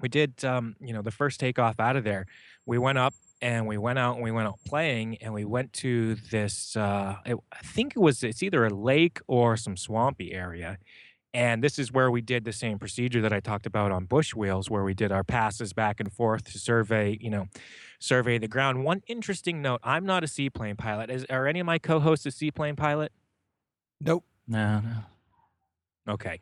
we 0.00 0.10
did 0.10 0.44
um, 0.44 0.76
you 0.80 0.92
know 0.92 1.00
the 1.00 1.10
first 1.10 1.40
takeoff 1.40 1.80
out 1.80 1.96
of 1.96 2.04
there. 2.04 2.26
We 2.66 2.76
went 2.76 2.98
up 2.98 3.14
and 3.44 3.68
we 3.68 3.78
went 3.78 4.00
out 4.00 4.16
and 4.16 4.24
we 4.24 4.32
went 4.32 4.48
out 4.48 4.58
playing 4.66 5.18
and 5.22 5.34
we 5.34 5.44
went 5.44 5.72
to 5.74 6.16
this 6.32 6.76
uh, 6.76 7.16
it, 7.26 7.36
i 7.52 7.58
think 7.62 7.94
it 7.96 8.00
was 8.00 8.24
it's 8.24 8.42
either 8.42 8.64
a 8.66 8.70
lake 8.70 9.20
or 9.28 9.56
some 9.56 9.76
swampy 9.76 10.32
area 10.32 10.78
And 11.34 11.62
this 11.64 11.78
is 11.78 11.92
where 11.92 12.10
we 12.10 12.22
did 12.22 12.44
the 12.44 12.52
same 12.54 12.78
procedure 12.78 13.22
that 13.22 13.32
I 13.34 13.40
talked 13.40 13.66
about 13.66 13.92
on 13.92 14.06
bush 14.06 14.34
wheels, 14.34 14.70
where 14.70 14.84
we 14.84 14.94
did 14.94 15.12
our 15.12 15.24
passes 15.24 15.74
back 15.74 16.00
and 16.00 16.12
forth 16.12 16.44
to 16.52 16.58
survey, 16.58 17.18
you 17.20 17.30
know, 17.30 17.46
survey 18.00 18.38
the 18.38 18.48
ground. 18.48 18.84
One 18.84 19.02
interesting 19.08 19.62
note: 19.62 19.80
I'm 19.84 20.06
not 20.06 20.24
a 20.24 20.28
seaplane 20.28 20.76
pilot. 20.76 21.10
Is 21.10 21.26
are 21.30 21.46
any 21.48 21.60
of 21.60 21.66
my 21.66 21.78
co-hosts 21.78 22.26
a 22.26 22.32
seaplane 22.32 22.76
pilot? 22.76 23.12
Nope. 24.00 24.24
No, 24.46 24.80
no. 24.80 24.96
Okay. 26.14 26.40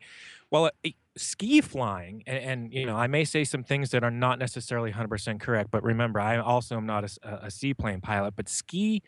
Well, 0.51 0.65
uh, 0.65 0.89
ski 1.17 1.61
flying, 1.61 2.23
and, 2.25 2.43
and, 2.43 2.73
you 2.73 2.85
know, 2.85 2.95
I 2.95 3.07
may 3.07 3.23
say 3.23 3.43
some 3.43 3.63
things 3.63 3.91
that 3.91 4.03
are 4.03 4.11
not 4.11 4.39
necessarily 4.39 4.91
100% 4.91 5.39
correct, 5.39 5.71
but 5.71 5.83
remember, 5.83 6.19
I 6.19 6.37
also 6.37 6.77
am 6.77 6.85
not 6.85 7.03
a, 7.03 7.45
a 7.45 7.51
seaplane 7.51 8.01
pilot. 8.01 8.35
But 8.35 8.49
ski, 8.49 9.03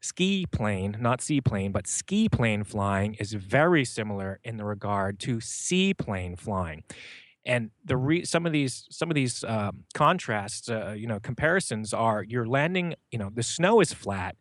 ski 0.00 0.46
plane, 0.50 0.96
not 0.98 1.20
seaplane, 1.20 1.72
but 1.72 1.86
ski 1.86 2.28
plane 2.28 2.64
flying 2.64 3.14
is 3.14 3.34
very 3.34 3.84
similar 3.84 4.40
in 4.44 4.56
the 4.56 4.64
regard 4.64 5.18
to 5.20 5.40
seaplane 5.40 6.36
flying. 6.36 6.84
And 7.44 7.70
the 7.84 7.96
re- 7.96 8.24
some 8.24 8.46
of 8.46 8.52
these 8.52 8.86
some 8.88 9.10
of 9.10 9.16
these 9.16 9.42
um, 9.42 9.84
contrasts, 9.94 10.68
uh, 10.68 10.94
you 10.96 11.08
know, 11.08 11.18
comparisons 11.18 11.92
are 11.92 12.22
you're 12.22 12.46
landing, 12.46 12.94
you 13.10 13.18
know, 13.18 13.30
the 13.34 13.42
snow 13.42 13.80
is 13.80 13.92
flat 13.92 14.36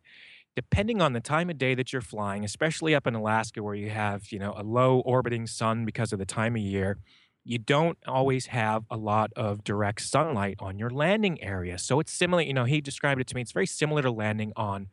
depending 0.55 1.01
on 1.01 1.13
the 1.13 1.21
time 1.21 1.49
of 1.49 1.57
day 1.57 1.75
that 1.75 1.93
you're 1.93 2.01
flying, 2.01 2.43
especially 2.43 2.93
up 2.93 3.07
in 3.07 3.15
Alaska 3.15 3.63
where 3.63 3.75
you 3.75 3.89
have, 3.89 4.31
you 4.31 4.39
know, 4.39 4.53
a 4.57 4.63
low 4.63 4.99
orbiting 4.99 5.47
sun 5.47 5.85
because 5.85 6.11
of 6.11 6.19
the 6.19 6.25
time 6.25 6.55
of 6.55 6.61
year, 6.61 6.97
you 7.43 7.57
don't 7.57 7.97
always 8.05 8.47
have 8.47 8.83
a 8.91 8.97
lot 8.97 9.31
of 9.35 9.63
direct 9.63 10.01
sunlight 10.01 10.57
on 10.59 10.77
your 10.77 10.89
landing 10.89 11.41
area. 11.41 11.77
So 11.77 11.99
it's 11.99 12.11
similar, 12.11 12.43
you 12.43 12.53
know, 12.53 12.65
he 12.65 12.81
described 12.81 13.21
it 13.21 13.27
to 13.27 13.35
me. 13.35 13.41
It's 13.41 13.51
very 13.51 13.65
similar 13.65 14.01
to 14.01 14.11
landing 14.11 14.53
on 14.55 14.89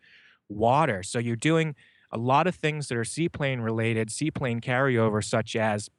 water. 0.49 1.03
So 1.03 1.19
you're 1.19 1.37
doing 1.37 1.75
a 2.11 2.17
lot 2.19 2.47
of 2.47 2.55
things 2.55 2.89
that 2.89 2.97
are 2.97 3.05
seaplane 3.05 3.61
related, 3.61 4.11
seaplane 4.11 4.61
carryover, 4.61 5.23
such 5.23 5.57
as, 5.57 5.91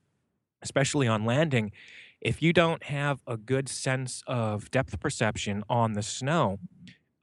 especially 0.61 1.07
on 1.07 1.23
landing, 1.23 1.71
if 2.19 2.41
you 2.41 2.51
don't 2.51 2.83
have 2.83 3.21
a 3.27 3.37
good 3.37 3.69
sense 3.69 4.23
of 4.25 4.71
depth 4.71 4.99
perception 4.99 5.63
on 5.69 5.93
the 5.93 6.03
snow, 6.03 6.59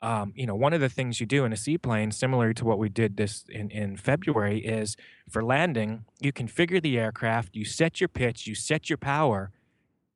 um, 0.07 0.33
you 0.37 0.47
know, 0.47 0.55
one 0.55 0.73
of 0.73 0.81
the 0.81 0.89
things 0.89 1.19
you 1.19 1.27
do 1.27 1.45
in 1.45 1.53
a 1.53 1.57
seaplane, 1.57 2.13
similar 2.13 2.53
to 2.53 2.65
what 2.65 2.79
we 2.79 2.89
did 2.89 3.17
this 3.17 3.45
in, 3.49 3.73
in 3.73 3.97
February, 3.97 4.61
is 4.61 4.97
for 5.29 5.43
landing, 5.43 6.05
you 6.21 6.33
configure 6.33 6.81
the 6.81 6.97
aircraft, 6.97 7.57
you 7.57 7.65
set 7.65 8.01
your 8.01 8.07
pitch, 8.07 8.47
you 8.47 8.55
set 8.55 8.89
your 8.89 8.99
power, 8.99 9.51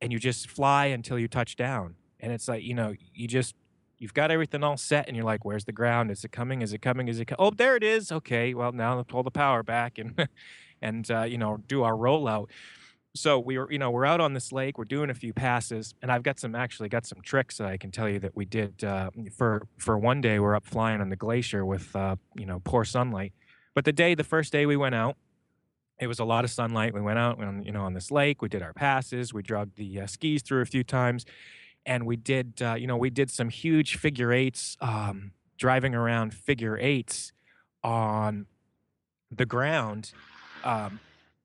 and 0.00 0.12
you 0.12 0.20
just 0.20 0.48
fly 0.48 0.86
until 0.86 1.18
you 1.18 1.26
touch 1.26 1.56
down. 1.56 1.96
And 2.20 2.30
it's 2.30 2.46
like, 2.46 2.62
you 2.62 2.72
know, 2.72 2.94
you 3.12 3.26
just, 3.26 3.56
you've 3.98 4.14
got 4.14 4.30
everything 4.30 4.62
all 4.62 4.76
set, 4.76 5.08
and 5.08 5.16
you're 5.16 5.26
like, 5.26 5.44
where's 5.44 5.64
the 5.64 5.72
ground? 5.72 6.12
Is 6.12 6.22
it 6.22 6.30
coming? 6.30 6.62
Is 6.62 6.72
it 6.72 6.80
coming? 6.82 7.08
Is 7.08 7.18
it, 7.18 7.24
co- 7.24 7.36
oh, 7.40 7.50
there 7.50 7.74
it 7.74 7.82
is. 7.82 8.12
Okay, 8.12 8.54
well, 8.54 8.70
now 8.70 9.02
pull 9.02 9.24
the 9.24 9.32
power 9.32 9.64
back 9.64 9.98
and, 9.98 10.28
and, 10.80 11.10
uh, 11.10 11.22
you 11.22 11.36
know, 11.36 11.56
do 11.66 11.82
our 11.82 11.94
rollout 11.94 12.46
so 13.14 13.38
we 13.38 13.58
were 13.58 13.70
you 13.72 13.78
know 13.78 13.90
we're 13.90 14.04
out 14.04 14.20
on 14.20 14.34
this 14.34 14.52
lake 14.52 14.78
we're 14.78 14.84
doing 14.84 15.10
a 15.10 15.14
few 15.14 15.32
passes 15.32 15.94
and 16.00 16.12
i've 16.12 16.22
got 16.22 16.38
some 16.38 16.54
actually 16.54 16.88
got 16.88 17.04
some 17.04 17.20
tricks 17.22 17.58
that 17.58 17.66
i 17.66 17.76
can 17.76 17.90
tell 17.90 18.08
you 18.08 18.20
that 18.20 18.36
we 18.36 18.44
did 18.44 18.84
uh, 18.84 19.10
for 19.36 19.66
for 19.78 19.98
one 19.98 20.20
day 20.20 20.38
we're 20.38 20.54
up 20.54 20.64
flying 20.64 21.00
on 21.00 21.08
the 21.08 21.16
glacier 21.16 21.64
with 21.64 21.94
uh, 21.96 22.16
you 22.36 22.46
know 22.46 22.60
poor 22.64 22.84
sunlight. 22.84 23.32
But 23.74 23.84
the 23.84 23.92
day 23.92 24.14
the 24.14 24.24
first 24.24 24.52
day 24.52 24.66
we 24.66 24.76
went 24.76 24.94
out 24.94 25.16
it 26.00 26.06
was 26.06 26.18
a 26.18 26.24
lot 26.24 26.44
of 26.44 26.50
sunlight. 26.50 26.94
We 26.94 27.02
went 27.02 27.18
out 27.18 27.42
on 27.42 27.62
you 27.62 27.72
know 27.72 27.82
on 27.82 27.94
this 27.94 28.10
lake 28.10 28.42
we 28.42 28.48
did 28.48 28.62
our 28.62 28.72
passes 28.72 29.34
we 29.34 29.42
dragged 29.42 29.76
the 29.76 30.00
uh, 30.00 30.06
skis 30.06 30.42
through 30.42 30.62
a 30.62 30.66
few 30.66 30.84
times 30.84 31.26
and 31.86 32.06
we 32.06 32.16
did 32.16 32.62
uh, 32.62 32.74
you 32.74 32.86
know 32.86 32.96
we 32.96 33.10
did 33.10 33.30
some 33.30 33.48
huge 33.48 33.96
figure 33.96 34.32
eights 34.32 34.76
um, 34.80 35.32
driving 35.58 35.94
around 35.94 36.34
figure 36.34 36.78
eights 36.78 37.32
on 37.82 38.46
the 39.30 39.46
ground 39.46 40.12
um, 40.64 41.00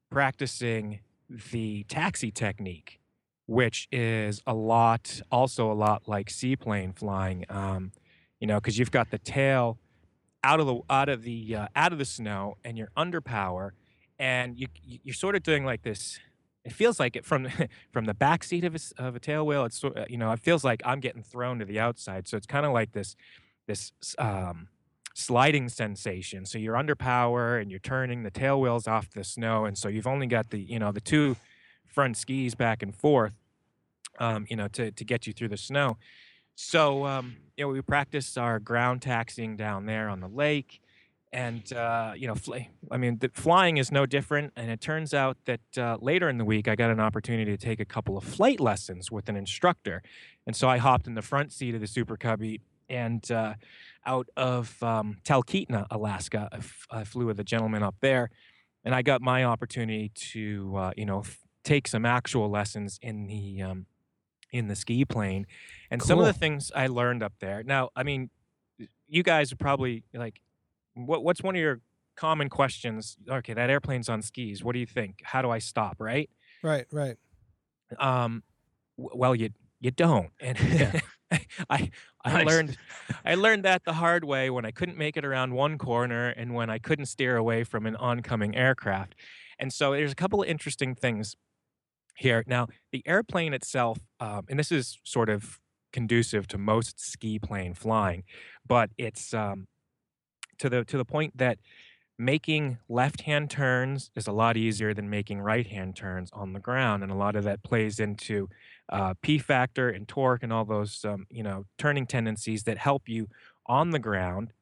practicing 0.10 1.00
the 1.30 1.84
taxi 1.84 2.32
technique, 2.32 3.00
which 3.48 3.88
is 3.92 4.42
a 4.46 4.54
lot, 4.54 5.22
also 5.32 5.72
a 5.72 5.74
lot 5.74 6.04
like 6.08 6.30
seaplane 6.30 6.94
flying. 6.94 7.46
Um, 7.50 7.92
you 8.40 8.48
know, 8.48 8.56
because 8.56 8.78
you've 8.78 8.92
got 8.92 9.12
the 9.12 9.18
tail 9.18 9.78
out 10.44 10.60
of 10.60 10.68
the 10.68 10.80
out 10.90 11.10
of 11.10 11.24
the 11.24 11.56
uh, 11.56 11.68
out 11.76 11.92
of 11.92 12.00
the 12.00 12.06
snow, 12.06 12.58
and 12.64 12.78
you're 12.78 12.92
under 12.96 13.22
power, 13.22 13.74
and 14.20 14.60
you 14.60 14.68
you're 14.84 15.14
sort 15.14 15.36
of 15.36 15.44
doing 15.44 15.66
like 15.66 15.84
this. 15.84 16.20
It 16.64 16.74
feels 16.74 17.00
like 17.00 17.16
it 17.16 17.26
from 17.26 17.48
from 17.92 18.06
the 18.06 18.14
back 18.14 18.44
seat 18.44 18.64
of 18.64 18.76
a, 18.76 19.04
of 19.04 19.16
a 19.16 19.20
tail 19.20 19.46
wheel. 19.46 19.66
It's 19.66 19.84
you 20.10 20.18
know, 20.18 20.32
it 20.32 20.40
feels 20.40 20.64
like 20.64 20.82
I'm 20.86 21.00
getting 21.00 21.24
thrown 21.24 21.60
to 21.60 21.66
the 21.66 21.80
outside. 21.80 22.28
So 22.28 22.38
it's 22.38 22.48
kind 22.48 22.66
of 22.66 22.74
like 22.74 22.92
this 22.92 23.16
this 23.68 23.92
um, 24.20 24.68
sliding 25.16 25.70
sensation. 25.70 26.46
So 26.46 26.58
you're 26.60 26.76
under 26.76 26.94
power 26.94 27.58
and 27.58 27.72
you're 27.72 27.80
turning 27.80 28.24
the 28.24 28.30
tail 28.30 28.60
wheels 28.60 28.86
off 28.86 29.10
the 29.10 29.24
snow, 29.24 29.66
and 29.66 29.76
so 29.78 29.88
you've 29.88 30.06
only 30.06 30.28
got 30.28 30.52
the 30.52 30.60
you 30.60 30.78
know 30.78 30.92
the 30.92 31.02
two 31.02 31.38
front 31.88 32.18
skis 32.18 32.54
back 32.54 32.84
and 32.84 32.94
forth, 32.94 33.34
um, 34.20 34.46
you 34.50 34.56
know, 34.56 34.68
to 34.68 34.92
to 34.92 35.04
get 35.04 35.26
you 35.26 35.34
through 35.34 35.48
the 35.48 35.58
snow. 35.58 35.98
So 36.54 37.06
um, 37.06 37.38
you 37.58 37.64
know 37.64 37.70
we 37.70 37.82
practiced 37.82 38.38
our 38.38 38.60
ground 38.60 39.02
taxiing 39.02 39.56
down 39.56 39.86
there 39.86 40.10
on 40.10 40.20
the 40.20 40.28
lake, 40.28 40.82
and 41.32 41.72
uh, 41.72 42.12
you 42.16 42.28
know, 42.28 42.36
fl- 42.36 42.56
I 42.92 42.98
mean, 42.98 43.18
the 43.20 43.32
flying 43.34 43.78
is 43.78 43.94
no 43.94 44.06
different. 44.06 44.52
And 44.58 44.70
it 44.70 44.82
turns 44.82 45.14
out 45.14 45.38
that 45.46 45.78
uh, 45.78 45.98
later 46.02 46.28
in 46.28 46.38
the 46.38 46.46
week, 46.46 46.68
I 46.68 46.76
got 46.76 46.92
an 46.92 47.00
opportunity 47.00 47.56
to 47.56 47.58
take 47.58 47.80
a 47.80 47.86
couple 47.86 48.18
of 48.18 48.26
flight 48.26 48.60
lessons 48.60 49.12
with 49.12 49.30
an 49.30 49.38
instructor, 49.38 50.04
and 50.46 50.56
so 50.58 50.68
I 50.68 50.78
hopped 50.78 51.08
in 51.08 51.16
the 51.16 51.22
front 51.22 51.54
seat 51.54 51.74
of 51.74 51.80
the 51.80 51.88
Super 51.88 52.18
Cubby 52.18 52.60
and 52.90 53.30
uh, 53.32 53.54
out 54.06 54.28
of 54.38 54.82
um, 54.84 55.18
Talkeetna, 55.24 55.86
Alaska. 55.92 56.50
I, 56.52 56.58
f- 56.58 56.88
I 56.92 57.04
flew 57.04 57.26
with 57.26 57.40
a 57.40 57.44
gentleman 57.44 57.84
up 57.84 57.96
there, 58.02 58.30
and 58.84 58.94
I 58.94 59.02
got 59.02 59.22
my 59.22 59.44
opportunity 59.44 60.10
to, 60.34 60.74
uh, 60.78 60.92
you 60.98 61.06
know, 61.06 61.20
f- 61.22 61.40
take 61.64 61.88
some 61.88 62.06
actual 62.06 62.50
lessons 62.50 63.00
in 63.02 63.28
the 63.28 63.62
um, 63.62 63.86
in 64.52 64.68
the 64.68 64.76
ski 64.76 65.04
plane, 65.06 65.46
and 65.92 66.02
some 66.02 66.20
of 66.20 66.26
the 66.26 66.34
things 66.34 66.72
I 66.76 66.88
learned 66.88 67.24
up 67.24 67.34
there. 67.40 67.64
Now, 67.64 67.90
I 67.96 68.04
mean, 68.04 68.30
you 69.08 69.24
guys 69.24 69.52
are 69.52 69.58
probably 69.58 70.04
like, 70.14 70.40
what 70.94 71.24
what's 71.24 71.42
one 71.42 71.56
of 71.56 71.60
your 71.62 71.82
common 72.16 72.50
questions? 72.50 73.18
Okay, 73.30 73.54
that 73.54 73.70
airplane's 73.70 74.08
on 74.08 74.22
skis. 74.22 74.64
What 74.64 74.74
do 74.74 74.80
you 74.80 74.86
think? 74.86 75.22
How 75.24 75.42
do 75.42 75.50
I 75.50 75.60
stop? 75.60 75.98
Right? 76.00 76.30
Right, 76.64 76.86
right. 76.92 77.18
Um, 78.00 78.44
w- 78.98 79.18
well, 79.20 79.36
you 79.36 79.50
you 79.80 79.92
don't, 79.92 80.30
and 80.40 80.60
Yeah. 80.60 81.00
I 81.70 81.90
I 82.24 82.36
Nice. 82.36 82.38
learned 82.38 82.78
I 83.26 83.36
learned 83.36 83.66
that 83.66 83.84
the 83.86 83.94
hard 83.94 84.24
way 84.24 84.50
when 84.50 84.66
I 84.66 84.72
couldn't 84.72 84.98
make 84.98 85.18
it 85.18 85.26
around 85.26 85.54
one 85.54 85.78
corner 85.78 86.30
and 86.30 86.54
when 86.54 86.70
I 86.70 86.80
couldn't 86.80 87.08
steer 87.08 87.38
away 87.38 87.64
from 87.64 87.86
an 87.86 87.96
oncoming 87.96 88.56
aircraft. 88.56 89.16
And 89.60 89.74
so 89.74 89.92
there's 89.92 90.12
a 90.12 90.16
couple 90.16 90.42
of 90.44 90.48
interesting 90.50 90.96
things 90.96 91.36
here. 92.18 92.44
Now, 92.48 92.68
the 92.92 93.04
airplane 93.08 93.54
itself, 93.54 94.00
um, 94.20 94.46
and 94.50 94.60
this 94.60 94.72
is 94.72 95.00
sort 95.04 95.30
of 95.30 95.60
conducive 95.94 96.48
to 96.50 96.58
most 96.58 97.00
ski 97.00 97.40
plane 97.40 97.74
flying, 97.74 98.24
but 98.68 98.92
it's 98.98 99.34
um, 99.34 99.68
to 100.60 100.70
the 100.70 100.86
to 100.86 100.98
the 100.98 101.06
point 101.06 101.38
that 101.38 101.60
making 102.18 102.78
left-hand 102.88 103.50
turns 103.50 104.12
is 104.16 104.28
a 104.28 104.32
lot 104.32 104.58
easier 104.58 104.94
than 104.94 105.10
making 105.10 105.42
right-hand 105.42 105.96
turns 105.96 106.30
on 106.34 106.54
the 106.54 106.60
ground, 106.60 107.04
and 107.04 107.12
a 107.12 107.16
lot 107.16 107.36
of 107.36 107.44
that 107.44 107.64
plays 107.64 108.00
into 108.00 108.50
uh, 108.90 109.14
P 109.22 109.38
factor 109.38 109.90
and 109.90 110.08
torque 110.08 110.44
and 110.44 110.54
all 110.54 110.66
those 110.66 111.04
um, 111.06 111.26
you 111.30 111.44
know 111.44 111.66
turning 111.78 112.06
tendencies 112.06 112.64
that 112.64 112.78
help 112.78 113.10
you 113.10 113.28
on 113.66 113.90
the 113.90 114.00
ground 114.00 114.54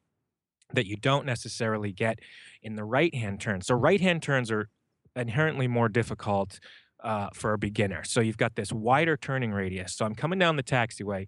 that 0.74 0.88
you 0.88 0.96
don't 0.96 1.26
necessarily 1.26 1.92
get 1.92 2.20
in 2.62 2.76
the 2.76 2.84
right-hand 2.84 3.40
turn. 3.40 3.62
So 3.62 3.76
right-hand 3.76 4.24
turns 4.24 4.50
are 4.50 4.70
inherently 5.16 5.68
more 5.68 5.90
difficult 5.90 6.60
uh, 7.04 7.28
for 7.34 7.54
a 7.54 7.58
beginner. 7.58 8.04
So 8.04 8.22
you've 8.22 8.38
got 8.38 8.56
this 8.56 8.72
wider 8.72 9.18
turning 9.18 9.52
radius. 9.52 9.94
So 9.94 10.06
I'm 10.06 10.16
coming 10.16 10.40
down 10.40 10.56
the 10.56 10.64
taxiway 10.64 11.28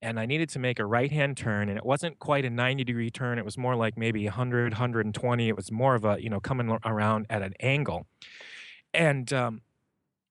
and 0.00 0.20
I 0.20 0.26
needed 0.26 0.48
to 0.50 0.58
make 0.58 0.78
a 0.78 0.86
right 0.86 1.10
hand 1.10 1.36
turn 1.36 1.68
and 1.68 1.76
it 1.76 1.84
wasn't 1.84 2.18
quite 2.18 2.44
a 2.44 2.50
90 2.50 2.84
degree 2.84 3.10
turn. 3.10 3.38
It 3.38 3.44
was 3.44 3.58
more 3.58 3.74
like 3.74 3.98
maybe 3.98 4.24
100, 4.24 4.72
120. 4.72 5.48
It 5.48 5.56
was 5.56 5.72
more 5.72 5.94
of 5.94 6.04
a, 6.04 6.22
you 6.22 6.30
know, 6.30 6.40
coming 6.40 6.78
around 6.84 7.26
at 7.28 7.42
an 7.42 7.54
angle. 7.60 8.06
And 8.94 9.32
um, 9.32 9.62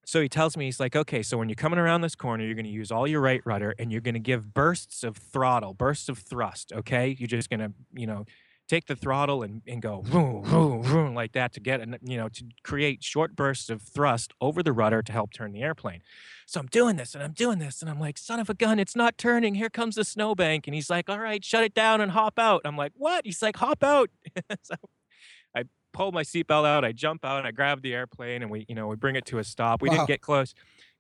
so 0.06 0.22
he 0.22 0.30
tells 0.30 0.56
me, 0.56 0.66
he's 0.66 0.80
like, 0.80 0.96
okay, 0.96 1.22
so 1.22 1.38
when 1.38 1.50
you're 1.50 1.56
coming 1.56 1.80
around 1.80 2.02
this 2.02 2.16
corner, 2.16 2.46
you're 2.46 2.56
going 2.56 2.66
to 2.66 2.72
use 2.72 2.92
all 2.92 3.08
your 3.08 3.20
right 3.20 3.42
rudder 3.46 3.76
and 3.78 3.92
you're 3.92 4.02
going 4.02 4.14
to 4.14 4.20
give 4.22 4.54
bursts 4.54 5.04
of 5.04 5.18
throttle, 5.18 5.74
bursts 5.74 6.08
of 6.08 6.20
thrust. 6.20 6.72
Okay. 6.72 7.16
You're 7.20 7.28
just 7.28 7.50
going 7.50 7.60
to, 7.60 7.74
you 7.94 8.08
know, 8.08 8.26
take 8.68 8.86
the 8.88 8.96
throttle 8.96 9.44
and, 9.44 9.62
and 9.66 9.82
go 9.82 10.02
vroom, 10.02 10.44
vroom, 10.44 10.84
vroom, 10.84 11.16
like 11.16 11.32
that 11.32 11.54
to 11.54 11.60
get, 11.60 11.80
an- 11.80 11.98
you 12.04 12.18
know, 12.18 12.28
to 12.30 12.44
create 12.64 13.04
short 13.04 13.36
bursts 13.36 13.70
of 13.70 13.82
thrust 13.82 14.34
over 14.42 14.62
the 14.62 14.74
rudder 14.74 15.02
to 15.02 15.12
help 15.12 15.32
turn 15.32 15.54
the 15.54 15.62
airplane. 15.64 16.02
So 16.46 16.60
I'm 16.60 16.68
doing 16.68 16.96
this 16.98 17.16
and 17.16 17.24
I'm 17.24 17.32
doing 17.32 17.60
this 17.60 17.82
and 17.82 17.90
I'm 17.90 18.00
like, 18.00 18.18
son 18.18 18.40
of 18.40 18.50
a 18.50 18.54
gun, 18.54 18.80
it's 18.80 18.96
not 18.96 19.18
turning. 19.18 19.56
Here 19.56 19.70
comes 19.70 19.96
the 19.96 20.04
snowbank. 20.04 20.68
And 20.68 20.76
he's 20.76 20.90
like, 20.90 21.10
all 21.10 21.20
right, 21.20 21.44
shut 21.44 21.64
it 21.64 21.74
down 21.74 22.02
and 22.02 22.12
hop 22.12 22.38
out. 22.38 22.62
I'm 22.66 22.76
like, 22.78 22.92
what? 22.96 23.26
He's 23.26 23.42
like, 23.42 23.56
hop 23.58 23.84
out. 23.84 24.10
so 24.64 24.76
I 25.56 25.64
pull 25.94 26.12
my 26.12 26.24
seatbelt 26.24 26.66
out, 26.66 26.84
I 26.84 26.92
jump 26.92 27.24
out, 27.26 27.40
and 27.40 27.48
I 27.48 27.52
grab 27.52 27.82
the 27.82 27.94
airplane 27.94 28.42
and 28.42 28.52
we, 28.52 28.66
you 28.68 28.76
know, 28.76 28.88
we 28.88 28.96
bring 28.98 29.16
it 29.16 29.26
to 29.28 29.40
a 29.40 29.44
stop. 29.44 29.82
We 29.82 29.90
Wow. 29.90 29.96
didn't 29.96 30.08
get 30.08 30.22
close, 30.22 30.54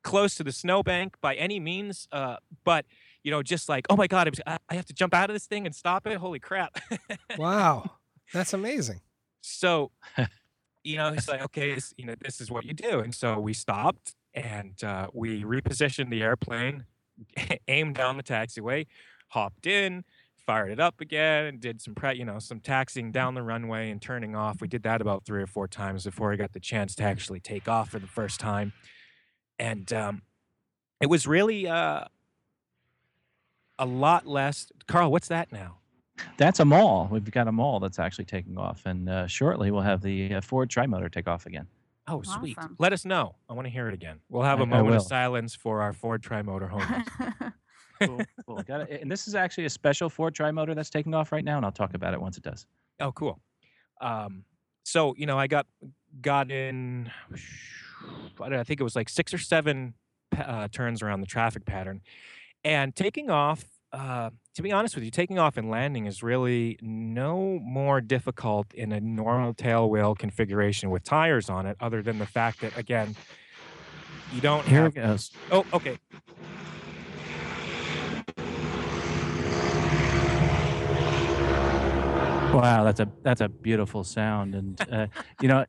close 0.03 0.35
to 0.35 0.43
the 0.43 0.51
snowbank 0.53 1.15
by 1.21 1.35
any 1.35 1.59
means. 1.59 2.07
Uh, 2.13 2.37
but 2.63 2.85
you 3.27 3.31
know, 3.31 3.43
just 3.43 3.67
like, 3.67 3.85
oh 3.89 3.97
my 3.97 4.07
God, 4.07 4.33
I 4.47 4.57
I 4.69 4.75
have 4.75 4.85
to 4.85 4.93
jump 4.93 5.13
out 5.13 5.29
of 5.29 5.33
this 5.33 5.47
thing 5.47 5.65
and 5.65 5.75
stop 5.75 6.07
it. 6.07 6.15
Holy 6.15 6.39
crap. 6.39 6.79
Wow. 7.37 7.97
That's 8.33 8.53
amazing. 8.53 9.01
So, 9.41 9.91
you 10.85 10.95
know, 10.95 11.09
it's 11.09 11.27
like, 11.27 11.41
okay, 11.41 11.71
it's, 11.71 11.93
you 11.97 12.05
know, 12.05 12.15
this 12.21 12.39
is 12.39 12.49
what 12.49 12.63
you 12.63 12.73
do. 12.73 12.99
And 12.99 13.13
so 13.13 13.37
we 13.37 13.53
stopped 13.53 14.15
and 14.33 14.81
uh, 14.81 15.07
we 15.13 15.43
repositioned 15.43 16.09
the 16.09 16.23
airplane, 16.23 16.85
aimed 17.67 17.95
down 17.95 18.15
the 18.15 18.23
taxiway, 18.23 18.87
hopped 19.27 19.67
in, 19.67 20.05
fired 20.45 20.71
it 20.71 20.79
up 20.79 21.01
again, 21.01 21.47
and 21.47 21.59
did 21.59 21.81
some 21.81 21.95
pre, 21.95 22.15
you 22.15 22.23
know, 22.23 22.39
some 22.39 22.61
taxiing 22.61 23.11
down 23.11 23.33
the 23.33 23.43
runway 23.43 23.91
and 23.91 24.01
turning 24.01 24.37
off. 24.37 24.61
We 24.61 24.69
did 24.69 24.83
that 24.83 25.01
about 25.01 25.25
three 25.25 25.43
or 25.43 25.47
four 25.47 25.67
times 25.67 26.05
before 26.05 26.31
I 26.31 26.37
got 26.37 26.53
the 26.53 26.61
chance 26.61 26.95
to 26.95 27.03
actually 27.03 27.41
take 27.41 27.67
off 27.67 27.89
for 27.89 27.99
the 27.99 28.07
first 28.07 28.39
time. 28.39 28.71
And 29.59 29.91
um, 29.91 30.21
it 31.01 31.09
was 31.09 31.27
really 31.27 31.67
uh, 31.67 32.05
a 33.79 33.85
lot 33.85 34.25
less. 34.27 34.71
Carl, 34.87 35.11
what's 35.11 35.27
that 35.27 35.51
now? 35.51 35.77
That's 36.37 36.59
a 36.59 36.65
Maule. 36.65 37.07
We've 37.11 37.29
got 37.29 37.47
a 37.47 37.51
Maule 37.51 37.79
that's 37.79 37.99
actually 37.99 38.25
taking 38.25 38.57
off, 38.57 38.81
and 38.85 39.07
uh, 39.09 39.27
shortly 39.27 39.69
we'll 39.71 39.81
have 39.83 40.01
the 40.01 40.35
uh, 40.35 40.41
Ford 40.41 40.69
Trimotor 40.69 41.11
take 41.11 41.27
off 41.27 41.45
again. 41.45 41.67
Oh, 42.07 42.21
sweet. 42.21 42.57
Let 42.79 42.93
us 42.93 43.03
know. 43.05 43.35
I 43.49 43.53
want 43.53 43.65
to 43.67 43.69
hear 43.69 43.87
it 43.89 43.93
again. 43.93 44.19
We'll 44.29 44.43
have 44.43 44.59
I- 44.59 44.63
a 44.63 44.65
I 44.65 44.69
moment 44.69 44.95
of 44.95 45.01
silence 45.03 45.53
for 45.53 45.81
our 45.81 45.93
Ford 45.93 46.23
Trimotor 46.23 46.71
homies. 46.71 47.53
Cool, 48.01 48.21
cool. 48.45 48.63
Got 48.63 48.89
it. 48.89 49.01
And 49.01 49.11
this 49.11 49.27
is 49.27 49.35
actually 49.35 49.65
a 49.65 49.69
special 49.69 50.09
Ford 50.09 50.33
Trimotor 50.33 50.73
that's 50.75 50.89
taking 50.89 51.13
off 51.13 51.31
right 51.31 51.43
now, 51.43 51.57
and 51.57 51.65
I'll 51.65 51.71
talk 51.71 51.93
about 51.95 52.13
it 52.13 52.21
once 52.21 52.37
it 52.37 52.43
does. 52.43 52.65
Oh, 52.99 53.11
cool. 53.11 53.39
Um, 54.01 54.43
so 54.83 55.13
you 55.17 55.25
know, 55.25 55.37
I 55.37 55.47
got 55.47 55.67
got 56.21 56.49
in. 56.51 57.11
I, 57.33 57.37
don't 58.39 58.51
know, 58.51 58.59
I 58.59 58.63
think 58.63 58.79
it 58.79 58.83
was 58.83 58.95
like 58.95 59.09
six 59.09 59.33
or 59.33 59.37
seven 59.39 59.93
uh, 60.37 60.67
turns 60.69 61.01
around 61.01 61.21
the 61.21 61.27
traffic 61.27 61.65
pattern, 61.65 62.01
and 62.67 62.93
taking 62.93 63.29
off. 63.29 63.63
Uh, 63.93 64.29
to 64.53 64.61
be 64.61 64.73
honest 64.73 64.93
with 64.95 65.03
you, 65.05 65.09
taking 65.09 65.39
off 65.39 65.55
and 65.55 65.69
landing 65.69 66.05
is 66.05 66.21
really 66.21 66.77
no 66.81 67.57
more 67.63 68.01
difficult 68.01 68.73
in 68.73 68.91
a 68.91 68.99
normal 68.99 69.53
tail 69.53 69.89
wheel 69.89 70.13
configuration 70.13 70.89
with 70.89 71.05
tires 71.05 71.49
on 71.49 71.65
it, 71.65 71.77
other 71.79 72.03
than 72.03 72.19
the 72.19 72.25
fact 72.25 72.59
that 72.59 72.77
again, 72.77 73.15
you 74.33 74.41
don't 74.41 74.65
Here 74.65 74.81
have. 74.83 74.91
it 74.91 74.95
goes. 74.95 75.31
Oh, 75.49 75.65
okay. 75.73 75.97
Wow, 82.53 82.83
that's 82.83 82.99
a 82.99 83.09
that's 83.23 83.41
a 83.41 83.47
beautiful 83.47 84.03
sound, 84.03 84.55
and 84.55 84.81
uh, 84.91 85.07
you 85.39 85.47
know, 85.47 85.65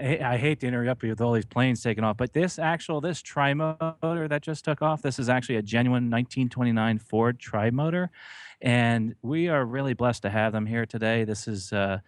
I, 0.00 0.36
hate 0.36 0.60
to 0.60 0.66
interrupt 0.66 1.02
you 1.02 1.10
with 1.10 1.20
all 1.20 1.32
these 1.32 1.44
planes 1.44 1.82
taking 1.82 2.04
off, 2.04 2.16
but 2.16 2.32
this 2.32 2.58
actual 2.58 3.00
this 3.00 3.22
trimotor 3.22 4.28
that 4.28 4.42
just 4.42 4.64
took 4.64 4.82
off, 4.82 5.02
this 5.02 5.18
is 5.18 5.28
actually 5.28 5.56
a 5.56 5.62
genuine 5.62 6.10
1929 6.10 6.98
Ford 6.98 7.38
trimotor, 7.38 8.08
and 8.60 9.14
we 9.22 9.48
are 9.48 9.64
really 9.64 9.94
blessed 9.94 10.22
to 10.22 10.30
have 10.30 10.52
them 10.52 10.66
here 10.66 10.86
today. 10.86 11.24
This 11.24 11.46
is 11.46 11.72
uh, 11.72 11.98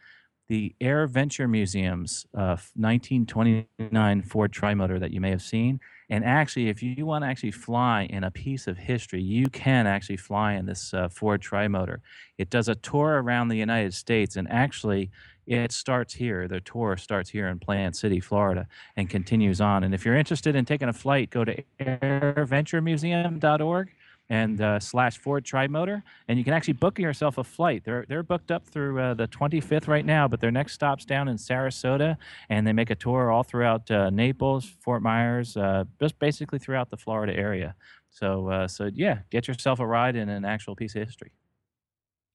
the 0.49 0.75
AirVenture 0.81 1.49
Museum's 1.49 2.27
uh, 2.35 2.57
1929 2.75 4.23
Ford 4.23 4.53
trimotor 4.53 5.01
that 5.01 5.11
you 5.11 5.21
may 5.21 5.31
have 5.31 5.43
seen. 5.43 5.81
And 6.11 6.27
actually, 6.27 6.69
if 6.69 6.83
you 6.83 7.07
want 7.07 7.25
to 7.25 7.29
actually 7.29 7.53
fly 7.53 8.03
in 8.11 8.23
a 8.23 8.31
piece 8.31 8.67
of 8.67 8.77
history, 8.77 9.23
you 9.23 9.49
can 9.49 9.87
actually 9.87 10.19
fly 10.19 10.53
in 10.53 10.67
this 10.67 10.93
uh, 10.93 11.09
Ford 11.09 11.41
trimotor. 11.41 12.01
It 12.37 12.51
does 12.51 12.69
a 12.69 12.75
tour 12.75 13.23
around 13.23 13.49
the 13.49 13.57
United 13.57 13.95
States, 13.95 14.37
and 14.37 14.47
actually, 14.51 15.11
it 15.47 15.73
starts 15.73 16.15
here. 16.15 16.49
The 16.49 16.61
tour 16.61 16.97
starts 16.97 17.29
here 17.31 17.49
in 17.49 17.59
Plant 17.59 17.97
City, 17.97 18.21
Florida, 18.21 18.69
and 18.97 19.11
continues 19.11 19.61
on. 19.61 19.83
And 19.85 19.95
if 19.95 20.05
you're 20.05 20.17
interested 20.17 20.55
in 20.55 20.65
taking 20.65 20.89
a 20.89 20.93
flight, 20.93 21.31
go 21.31 21.45
to 21.45 21.63
airventuremuseum.org 21.81 23.91
and 24.33 24.61
uh, 24.61 24.81
slash 24.81 25.19
Ford 25.19 25.45
Trimotor, 25.45 26.03
and 26.27 26.39
you 26.39 26.45
can 26.45 26.55
actually 26.55 26.75
book 26.75 26.99
yourself 26.99 27.39
a 27.39 27.45
flight. 27.45 27.83
They're 27.85 28.07
they're 28.09 28.23
booked 28.23 28.51
up 28.51 28.67
through 28.67 28.99
uh, 28.99 29.15
the 29.15 29.29
25th 29.29 29.89
right 29.89 30.07
now, 30.07 30.27
but 30.27 30.41
their 30.41 30.51
next 30.51 30.73
stop's 30.73 31.05
down 31.05 31.29
in 31.29 31.37
Sarasota, 31.37 32.17
and 32.49 32.67
they 32.67 32.73
make 32.73 32.89
a 32.89 32.95
tour 32.95 33.31
all 33.31 33.43
throughout 33.43 33.91
uh, 33.91 34.09
Naples, 34.11 34.73
Fort 34.81 35.03
Myers, 35.03 35.57
uh, 35.57 35.85
just 36.01 36.19
basically 36.19 36.59
throughout 36.59 36.89
the 36.89 36.97
Florida 36.97 37.37
area. 37.37 37.75
So 38.11 38.49
uh, 38.49 38.69
so 38.69 38.91
yeah, 38.95 39.19
get 39.31 39.49
yourself 39.49 39.81
a 39.81 39.87
ride 39.87 40.17
in 40.17 40.29
an 40.29 40.45
actual 40.45 40.77
piece 40.77 40.95
of 40.95 41.05
history. 41.05 41.33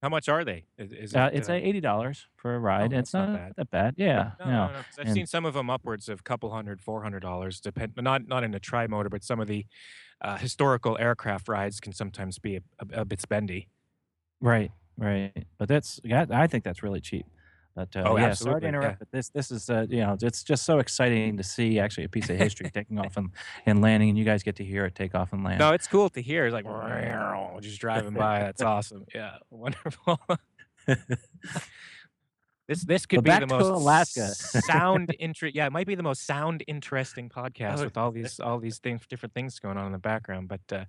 How 0.02 0.10
much 0.10 0.30
are 0.30 0.46
they? 0.46 0.66
Is, 0.78 0.92
is 0.94 1.16
Uh, 1.16 1.30
it, 1.34 1.38
it's 1.38 1.50
uh, 1.50 1.54
a 1.54 1.56
eighty 1.56 1.82
dollars 1.82 2.28
for 2.36 2.54
a 2.56 2.60
ride. 2.60 2.94
Oh, 2.94 2.98
it's 3.00 3.12
that's 3.12 3.14
not 3.14 3.30
not, 3.30 3.38
bad. 3.38 3.54
that 3.58 3.70
bad. 3.72 3.94
Yeah, 3.98 4.32
No, 4.40 4.46
no. 4.46 4.52
no, 4.52 4.68
no. 4.74 4.80
I've 5.00 5.06
and- 5.08 5.14
seen 5.14 5.26
some 5.26 5.44
of 5.46 5.54
them 5.56 5.70
upwards 5.70 6.08
of 6.08 6.20
a 6.20 6.24
couple 6.24 6.52
hundred, 6.52 6.82
four 6.82 7.02
hundred 7.02 7.22
dollars. 7.22 7.60
Depend 7.60 7.94
not 7.98 8.28
not 8.28 8.44
in 8.44 8.54
a 8.54 8.60
tri 8.60 8.86
motor, 8.88 9.10
but 9.10 9.24
some 9.24 9.40
of 9.40 9.48
the 9.48 9.66
uh, 10.22 10.38
historical 10.38 10.98
aircraft 11.00 11.48
rides 11.48 11.80
can 11.80 11.94
sometimes 11.94 12.38
be 12.40 12.58
a, 12.58 12.62
a, 12.80 13.02
a 13.02 13.06
bit 13.06 13.20
spendy. 13.20 13.68
Right, 14.40 14.72
right. 14.98 15.46
But 15.58 15.68
that's 15.68 16.00
yeah, 16.04 16.26
I 16.30 16.46
think 16.48 16.64
that's 16.64 16.84
really 16.84 17.02
cheap. 17.02 17.26
But 17.78 17.96
uh, 17.96 18.00
Oh, 18.08 18.18
yeah, 18.18 18.34
sorry 18.34 18.56
absolutely, 18.56 18.60
to 18.62 18.66
yeah. 18.66 18.70
interrupt. 18.70 19.00
But 19.00 19.12
this 19.12 19.30
this 19.30 19.52
is 19.52 19.70
uh, 19.70 19.86
you 19.88 20.02
know 20.02 20.18
it's 20.20 20.44
just 20.44 20.66
so 20.66 20.80
exciting 20.80 21.38
to 21.38 21.44
see 21.44 21.78
actually 21.80 22.06
a 22.06 22.10
piece 22.10 22.28
of 22.32 22.38
history 22.38 22.72
taking 22.74 22.98
off 22.98 23.16
and, 23.18 23.30
and 23.68 23.82
landing, 23.82 24.10
and 24.10 24.18
you 24.18 24.26
guys 24.26 24.42
get 24.42 24.56
to 24.56 24.64
hear 24.64 24.86
it 24.86 24.96
take 24.96 25.14
off 25.14 25.32
and 25.32 25.44
land. 25.44 25.60
No, 25.60 25.74
it's 25.74 25.88
cool 25.88 26.10
to 26.10 26.22
hear. 26.22 26.48
It's 26.48 26.54
like 26.54 26.66
just 27.62 27.80
driving 27.80 28.16
by. 28.16 28.40
That's 28.40 28.62
awesome. 28.74 29.06
Yeah, 29.14 29.36
wonderful. 29.52 30.20
this 32.68 32.84
this 32.84 33.06
could 33.06 33.24
But 33.24 33.42
be 33.42 33.46
the 33.46 33.54
most 33.56 33.68
Alaska. 33.70 34.28
sound 34.30 35.16
interest. 35.20 35.56
Yeah, 35.56 35.68
it 35.68 35.72
might 35.72 35.86
be 35.86 35.94
the 35.94 36.02
most 36.04 36.26
sound 36.26 36.64
interesting 36.68 37.30
podcast 37.30 37.84
with 37.84 37.96
all 37.96 38.12
these 38.12 38.40
all 38.40 38.60
these 38.60 38.80
things, 38.80 39.06
different 39.08 39.34
things 39.36 39.60
going 39.60 39.78
on 39.78 39.86
in 39.86 39.92
the 39.92 40.00
background. 40.00 40.48
But 40.48 40.62
uh, 40.72 40.86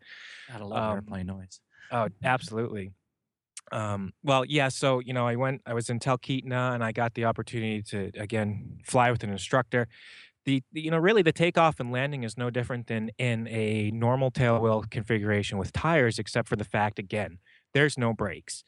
Gotta 0.50 0.64
love 0.66 0.82
um, 0.90 0.96
airplane 0.96 1.26
noise. 1.26 1.60
Oh, 1.92 2.08
absolutely. 2.24 2.92
Um, 3.72 4.12
well, 4.22 4.44
yeah. 4.44 4.68
So 4.68 5.00
you 5.00 5.12
know, 5.12 5.26
I 5.26 5.36
went. 5.36 5.62
I 5.66 5.74
was 5.74 5.90
in 5.90 5.98
Talkeetna, 5.98 6.74
and 6.74 6.82
I 6.82 6.92
got 6.92 7.14
the 7.14 7.24
opportunity 7.24 7.82
to 7.82 8.10
again 8.18 8.78
fly 8.84 9.10
with 9.10 9.22
an 9.22 9.30
instructor. 9.30 9.88
The, 10.44 10.62
the 10.72 10.80
you 10.80 10.90
know 10.90 10.98
really 10.98 11.22
the 11.22 11.32
takeoff 11.32 11.80
and 11.80 11.92
landing 11.92 12.22
is 12.22 12.38
no 12.38 12.50
different 12.50 12.86
than 12.86 13.10
in 13.18 13.46
a 13.48 13.90
normal 13.90 14.30
tailwheel 14.30 14.90
configuration 14.90 15.58
with 15.58 15.72
tires, 15.72 16.18
except 16.18 16.48
for 16.48 16.56
the 16.56 16.64
fact 16.64 16.98
again 16.98 17.38
there's 17.74 17.98
no 17.98 18.12
brakes. 18.12 18.64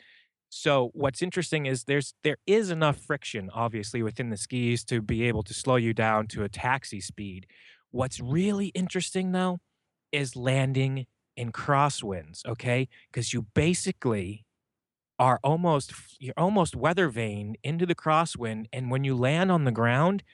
So 0.50 0.90
what's 0.94 1.22
interesting 1.22 1.66
is 1.66 1.84
there's 1.84 2.14
there 2.24 2.36
is 2.46 2.70
enough 2.70 2.98
friction 2.98 3.50
obviously 3.54 4.02
within 4.02 4.30
the 4.30 4.36
skis 4.36 4.84
to 4.86 5.00
be 5.00 5.22
able 5.24 5.44
to 5.44 5.54
slow 5.54 5.76
you 5.76 5.94
down 5.94 6.26
to 6.28 6.42
a 6.42 6.48
taxi 6.48 7.00
speed. 7.00 7.46
What's 7.92 8.20
really 8.20 8.66
interesting 8.68 9.32
though 9.32 9.60
is 10.12 10.36
landing 10.36 11.06
in 11.36 11.52
crosswinds, 11.52 12.44
okay? 12.44 12.88
Because 13.10 13.32
you 13.32 13.46
basically 13.54 14.44
are 15.20 15.38
almost 15.44 15.92
you're 16.18 16.34
almost 16.36 16.74
weather 16.74 17.08
vane 17.08 17.54
into 17.62 17.86
the 17.86 17.94
crosswind, 17.94 18.66
and 18.72 18.90
when 18.90 19.04
you 19.04 19.14
land 19.14 19.52
on 19.52 19.64
the 19.64 19.70
ground, 19.70 20.24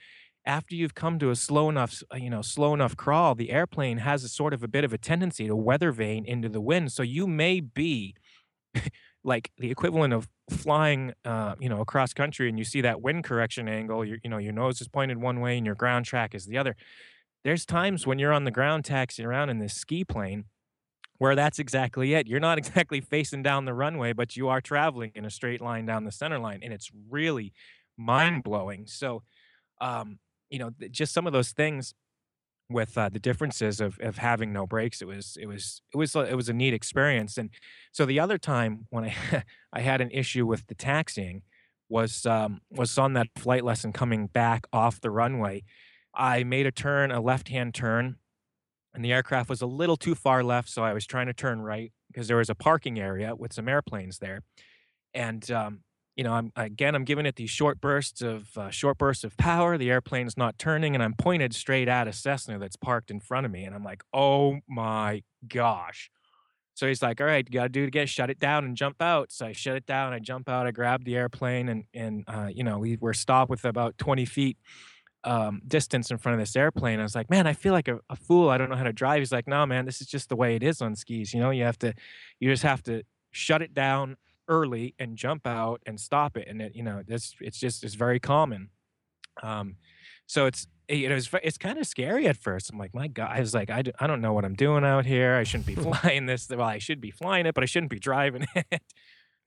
after 0.46 0.76
you've 0.76 0.94
come 0.94 1.18
to 1.18 1.30
a 1.30 1.36
slow 1.36 1.68
enough, 1.68 2.02
you 2.14 2.30
know, 2.30 2.40
slow 2.40 2.72
enough 2.72 2.96
crawl, 2.96 3.34
the 3.34 3.50
airplane 3.50 3.98
has 3.98 4.22
a 4.22 4.28
sort 4.28 4.54
of 4.54 4.62
a 4.62 4.68
bit 4.68 4.84
of 4.84 4.92
a 4.92 4.98
tendency 4.98 5.48
to 5.48 5.56
weather 5.56 5.90
vane 5.90 6.24
into 6.24 6.48
the 6.48 6.60
wind. 6.60 6.92
So 6.92 7.02
you 7.02 7.26
may 7.26 7.58
be 7.58 8.14
like 9.24 9.50
the 9.58 9.72
equivalent 9.72 10.14
of 10.14 10.28
flying, 10.48 11.14
uh, 11.24 11.56
you 11.58 11.68
know, 11.68 11.80
across 11.80 12.14
country, 12.14 12.48
and 12.48 12.56
you 12.56 12.64
see 12.64 12.80
that 12.82 13.02
wind 13.02 13.24
correction 13.24 13.68
angle. 13.68 14.04
Your, 14.04 14.18
you 14.22 14.30
know, 14.30 14.38
your 14.38 14.52
nose 14.52 14.80
is 14.80 14.86
pointed 14.86 15.18
one 15.18 15.40
way 15.40 15.56
and 15.56 15.66
your 15.66 15.74
ground 15.74 16.06
track 16.06 16.32
is 16.32 16.46
the 16.46 16.56
other. 16.56 16.76
There's 17.42 17.66
times 17.66 18.06
when 18.06 18.20
you're 18.20 18.32
on 18.32 18.44
the 18.44 18.52
ground 18.52 18.84
taxiing 18.84 19.26
around 19.26 19.50
in 19.50 19.58
this 19.58 19.74
ski 19.74 20.04
plane 20.04 20.44
where 21.18 21.34
that's 21.34 21.58
exactly 21.58 22.14
it. 22.14 22.26
You're 22.26 22.40
not 22.40 22.58
exactly 22.64 23.00
facing 23.00 23.42
down 23.42 23.64
the 23.64 23.74
runway, 23.74 24.12
but 24.12 24.36
you 24.36 24.48
are 24.48 24.60
traveling 24.60 25.12
in 25.14 25.24
a 25.24 25.30
straight 25.30 25.60
line 25.60 25.86
down 25.86 26.04
the 26.04 26.12
center 26.12 26.38
line, 26.38 26.60
and 26.62 26.72
it's 26.72 26.90
really 27.10 27.52
mind 27.96 28.42
blowing. 28.44 28.86
So, 28.86 29.22
um, 29.80 30.18
you 30.50 30.58
know, 30.58 30.70
just 30.90 31.12
some 31.14 31.26
of 31.26 31.32
those 31.32 31.52
things 31.52 31.94
with 32.68 32.98
uh, 32.98 33.08
the 33.08 33.18
differences 33.20 33.80
of 33.80 33.98
of 34.00 34.18
having 34.18 34.52
no 34.52 34.66
brakes. 34.66 35.00
It 35.00 35.06
was 35.06 35.36
it 35.40 35.46
was 35.46 35.82
it 35.94 35.96
was 35.96 36.16
a- 36.16 36.28
it 36.30 36.34
was 36.34 36.48
a 36.48 36.52
neat 36.52 36.74
experience. 36.74 37.38
And 37.38 37.50
so 37.92 38.04
the 38.06 38.18
other 38.20 38.38
time 38.38 38.86
when 38.90 39.04
I 39.04 39.14
I 39.72 39.80
had 39.80 40.00
an 40.00 40.10
issue 40.10 40.46
with 40.46 40.66
the 40.66 40.74
taxiing 40.74 41.42
was 41.88 42.26
um, 42.26 42.60
was 42.70 42.98
on 42.98 43.12
that 43.14 43.28
flight 43.36 43.64
lesson 43.64 43.92
coming 43.92 44.26
back 44.26 44.66
off 44.72 45.00
the 45.00 45.10
runway. 45.10 45.62
I 46.14 46.44
made 46.44 46.66
a 46.66 46.72
turn, 46.72 47.12
a 47.12 47.20
left 47.20 47.48
hand 47.48 47.74
turn, 47.74 48.16
and 48.96 49.04
the 49.04 49.12
aircraft 49.12 49.50
was 49.50 49.60
a 49.60 49.66
little 49.66 49.96
too 49.96 50.14
far 50.14 50.42
left, 50.42 50.70
so 50.70 50.82
I 50.82 50.94
was 50.94 51.06
trying 51.06 51.26
to 51.26 51.34
turn 51.34 51.60
right 51.60 51.92
because 52.08 52.28
there 52.28 52.38
was 52.38 52.48
a 52.48 52.54
parking 52.54 52.98
area 52.98 53.36
with 53.36 53.52
some 53.52 53.68
airplanes 53.68 54.18
there, 54.18 54.40
and 55.14 55.48
um, 55.50 55.80
you 56.16 56.24
know, 56.24 56.32
I'm 56.32 56.50
again, 56.56 56.94
I'm 56.94 57.04
giving 57.04 57.26
it 57.26 57.36
these 57.36 57.50
short 57.50 57.78
bursts 57.78 58.22
of 58.22 58.56
uh, 58.56 58.70
short 58.70 58.96
bursts 58.96 59.22
of 59.22 59.36
power. 59.36 59.76
The 59.76 59.90
airplane's 59.90 60.38
not 60.38 60.58
turning, 60.58 60.94
and 60.94 61.04
I'm 61.04 61.12
pointed 61.12 61.54
straight 61.54 61.88
at 61.88 62.08
a 62.08 62.12
Cessna 62.12 62.58
that's 62.58 62.76
parked 62.76 63.10
in 63.10 63.20
front 63.20 63.44
of 63.44 63.52
me, 63.52 63.64
and 63.64 63.74
I'm 63.74 63.84
like, 63.84 64.02
oh 64.14 64.60
my 64.66 65.22
gosh. 65.46 66.10
So 66.72 66.86
he's 66.86 67.02
like, 67.02 67.20
"All 67.20 67.26
right, 67.26 67.46
you 67.46 67.52
gotta 67.52 67.68
do 67.68 67.84
it 67.84 67.88
again. 67.88 68.06
Shut 68.06 68.30
it 68.30 68.38
down 68.38 68.64
and 68.64 68.76
jump 68.76 69.00
out." 69.00 69.30
So 69.30 69.46
I 69.46 69.52
shut 69.52 69.76
it 69.76 69.86
down. 69.86 70.14
I 70.14 70.18
jump 70.18 70.48
out. 70.48 70.66
I 70.66 70.70
grab 70.70 71.04
the 71.04 71.16
airplane, 71.16 71.68
and 71.68 71.84
and 71.92 72.24
uh, 72.26 72.48
you 72.50 72.64
know 72.64 72.78
we 72.78 72.96
were 72.98 73.14
stopped 73.14 73.50
with 73.50 73.66
about 73.66 73.98
20 73.98 74.24
feet 74.24 74.56
um, 75.26 75.60
distance 75.66 76.10
in 76.10 76.18
front 76.18 76.34
of 76.34 76.40
this 76.40 76.56
airplane. 76.56 77.00
I 77.00 77.02
was 77.02 77.14
like, 77.14 77.28
"Man, 77.30 77.46
I 77.46 77.52
feel 77.52 77.72
like 77.74 77.88
a, 77.88 78.00
a 78.08 78.16
fool. 78.16 78.48
I 78.48 78.58
don't 78.58 78.70
know 78.70 78.76
how 78.76 78.84
to 78.84 78.92
drive." 78.92 79.18
He's 79.20 79.32
like, 79.32 79.46
"No, 79.48 79.66
man, 79.66 79.84
this 79.84 80.00
is 80.00 80.06
just 80.06 80.28
the 80.30 80.36
way 80.36 80.56
it 80.56 80.62
is 80.62 80.80
on 80.82 80.94
skis. 80.96 81.34
You 81.34 81.40
know, 81.40 81.50
you 81.50 81.64
have 81.64 81.78
to, 81.80 81.94
you 82.40 82.50
just 82.50 82.62
have 82.62 82.82
to 82.84 83.02
shut 83.32 83.62
it 83.62 83.74
down 83.74 84.16
early 84.48 84.94
and 84.98 85.16
jump 85.18 85.46
out 85.46 85.82
and 85.86 86.00
stop 86.00 86.36
it. 86.36 86.48
And 86.48 86.62
it, 86.62 86.74
you 86.76 86.82
know, 86.82 87.02
this 87.06 87.34
it's 87.40 87.58
just 87.60 87.84
it's 87.84 87.94
very 87.94 88.20
common." 88.20 88.70
Um, 89.42 89.76
So 90.26 90.46
it's 90.46 90.66
you 90.88 91.08
know 91.08 91.18
it's 91.42 91.58
kind 91.58 91.78
of 91.78 91.86
scary 91.86 92.26
at 92.28 92.36
first. 92.36 92.70
I'm 92.70 92.78
like, 92.78 92.94
my 92.94 93.08
God, 93.08 93.30
I 93.32 93.40
was 93.40 93.54
like, 93.54 93.70
I 93.70 93.82
I 94.00 94.06
don't 94.06 94.20
know 94.20 94.32
what 94.32 94.44
I'm 94.44 94.54
doing 94.54 94.84
out 94.84 95.04
here. 95.06 95.34
I 95.36 95.44
shouldn't 95.44 95.66
be 95.66 95.74
flying 95.74 96.26
this. 96.26 96.48
Well, 96.48 96.62
I 96.62 96.78
should 96.78 97.00
be 97.00 97.10
flying 97.10 97.46
it, 97.46 97.54
but 97.54 97.62
I 97.62 97.66
shouldn't 97.66 97.90
be 97.90 97.98
driving 97.98 98.46
it. 98.54 98.82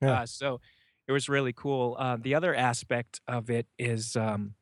Yeah. 0.02 0.22
Uh, 0.22 0.26
so 0.26 0.60
it 1.08 1.12
was 1.12 1.28
really 1.28 1.52
cool. 1.52 1.96
Uh, 1.98 2.16
the 2.20 2.34
other 2.34 2.54
aspect 2.54 3.20
of 3.26 3.50
it 3.50 3.66
is, 3.78 4.16
um, 4.16 4.54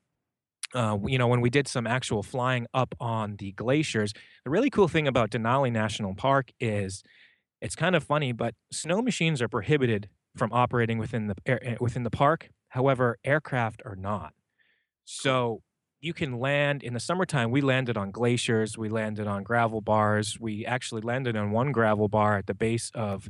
uh, 0.75 0.99
you 1.07 1.19
know, 1.19 1.27
when 1.27 1.41
we 1.41 1.51
did 1.51 1.67
some 1.67 1.87
actual 1.87 2.23
flying 2.23 2.67
up 2.75 2.95
on 3.01 3.37
the 3.37 3.53
glaciers, 3.53 4.13
the 4.45 4.51
really 4.51 4.71
cool 4.71 4.89
thing 4.89 5.09
about 5.09 5.31
Denali 5.31 5.73
National 5.73 6.15
Park 6.15 6.51
is 6.61 7.03
it's 7.61 7.75
kind 7.75 7.97
of 7.97 8.05
funny, 8.05 8.33
but 8.33 8.55
snow 8.73 9.03
machines 9.03 9.43
are 9.43 9.49
prohibited 9.49 10.09
from 10.37 10.53
operating 10.53 10.99
within 10.99 11.27
the 11.27 11.35
air, 11.47 11.59
eh, 11.63 11.77
within 11.81 12.03
the 12.03 12.11
park. 12.11 12.51
However, 12.69 13.19
aircraft 13.25 13.83
are 13.85 13.97
not. 13.97 14.33
So 15.05 15.63
you 16.01 16.13
can 16.13 16.39
land 16.39 16.83
in 16.83 16.95
the 16.95 17.01
summertime. 17.01 17.51
We 17.51 17.61
landed 17.61 17.97
on 17.97 18.11
glaciers. 18.11 18.79
We 18.79 18.89
landed 18.89 19.27
on 19.27 19.43
gravel 19.43 19.81
bars. 19.81 20.39
We 20.39 20.65
actually 20.65 21.01
landed 21.01 21.35
on 21.37 21.51
one 21.51 21.73
gravel 21.73 22.09
bar 22.09 22.39
at 22.39 22.47
the 22.47 22.55
base 22.55 22.91
of 22.95 23.29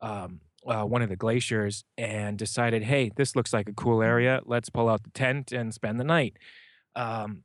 um, 0.00 0.40
uh, 0.66 0.84
one 0.84 1.02
of 1.02 1.08
the 1.08 1.16
glaciers 1.16 1.84
and 1.96 2.36
decided, 2.36 2.82
hey, 2.82 3.10
this 3.16 3.36
looks 3.36 3.52
like 3.52 3.68
a 3.68 3.72
cool 3.72 4.02
area. 4.02 4.40
Let's 4.44 4.70
pull 4.70 4.88
out 4.88 5.04
the 5.04 5.10
tent 5.10 5.52
and 5.52 5.72
spend 5.72 6.00
the 6.00 6.04
night. 6.04 6.36
Um, 6.98 7.44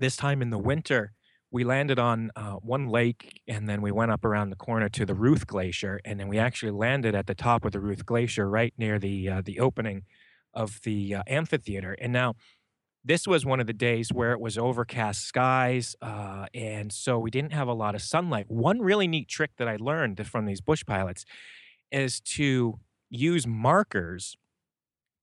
this 0.00 0.16
time 0.16 0.42
in 0.42 0.50
the 0.50 0.58
winter, 0.58 1.12
we 1.52 1.64
landed 1.64 1.98
on 1.98 2.30
uh, 2.36 2.54
one 2.54 2.88
lake 2.88 3.40
and 3.48 3.68
then 3.68 3.82
we 3.82 3.90
went 3.90 4.10
up 4.10 4.24
around 4.24 4.50
the 4.50 4.56
corner 4.56 4.88
to 4.88 5.06
the 5.06 5.14
Ruth 5.14 5.46
Glacier. 5.46 6.00
And 6.04 6.18
then 6.18 6.28
we 6.28 6.38
actually 6.38 6.72
landed 6.72 7.14
at 7.14 7.26
the 7.26 7.34
top 7.34 7.64
of 7.64 7.72
the 7.72 7.80
Ruth 7.80 8.04
Glacier 8.04 8.48
right 8.48 8.74
near 8.76 8.98
the, 8.98 9.28
uh, 9.28 9.42
the 9.44 9.60
opening 9.60 10.02
of 10.54 10.80
the 10.82 11.14
uh, 11.14 11.22
amphitheater. 11.26 11.92
And 11.94 12.12
now, 12.12 12.34
this 13.04 13.26
was 13.26 13.46
one 13.46 13.60
of 13.60 13.66
the 13.66 13.72
days 13.72 14.12
where 14.12 14.32
it 14.32 14.40
was 14.40 14.58
overcast 14.58 15.22
skies, 15.22 15.96
uh, 16.02 16.46
and 16.52 16.92
so 16.92 17.18
we 17.18 17.30
didn't 17.30 17.54
have 17.54 17.66
a 17.66 17.72
lot 17.72 17.94
of 17.94 18.02
sunlight. 18.02 18.50
One 18.50 18.80
really 18.80 19.08
neat 19.08 19.26
trick 19.26 19.52
that 19.56 19.66
I 19.66 19.76
learned 19.76 20.26
from 20.26 20.44
these 20.44 20.60
bush 20.60 20.84
pilots 20.84 21.24
is 21.90 22.20
to 22.20 22.78
use 23.08 23.46
markers 23.46 24.36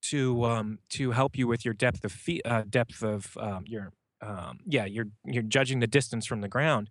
to 0.02 0.44
um, 0.44 0.78
to 0.90 1.12
help 1.12 1.36
you 1.36 1.46
with 1.46 1.64
your 1.64 1.74
depth 1.74 2.04
of 2.04 2.12
feet, 2.12 2.42
uh, 2.44 2.62
depth 2.68 3.02
of 3.02 3.36
um, 3.38 3.64
your 3.66 3.92
um, 4.20 4.58
yeah, 4.66 4.84
you're 4.84 5.08
you're 5.24 5.42
judging 5.42 5.80
the 5.80 5.86
distance 5.86 6.26
from 6.26 6.40
the 6.40 6.48
ground, 6.48 6.90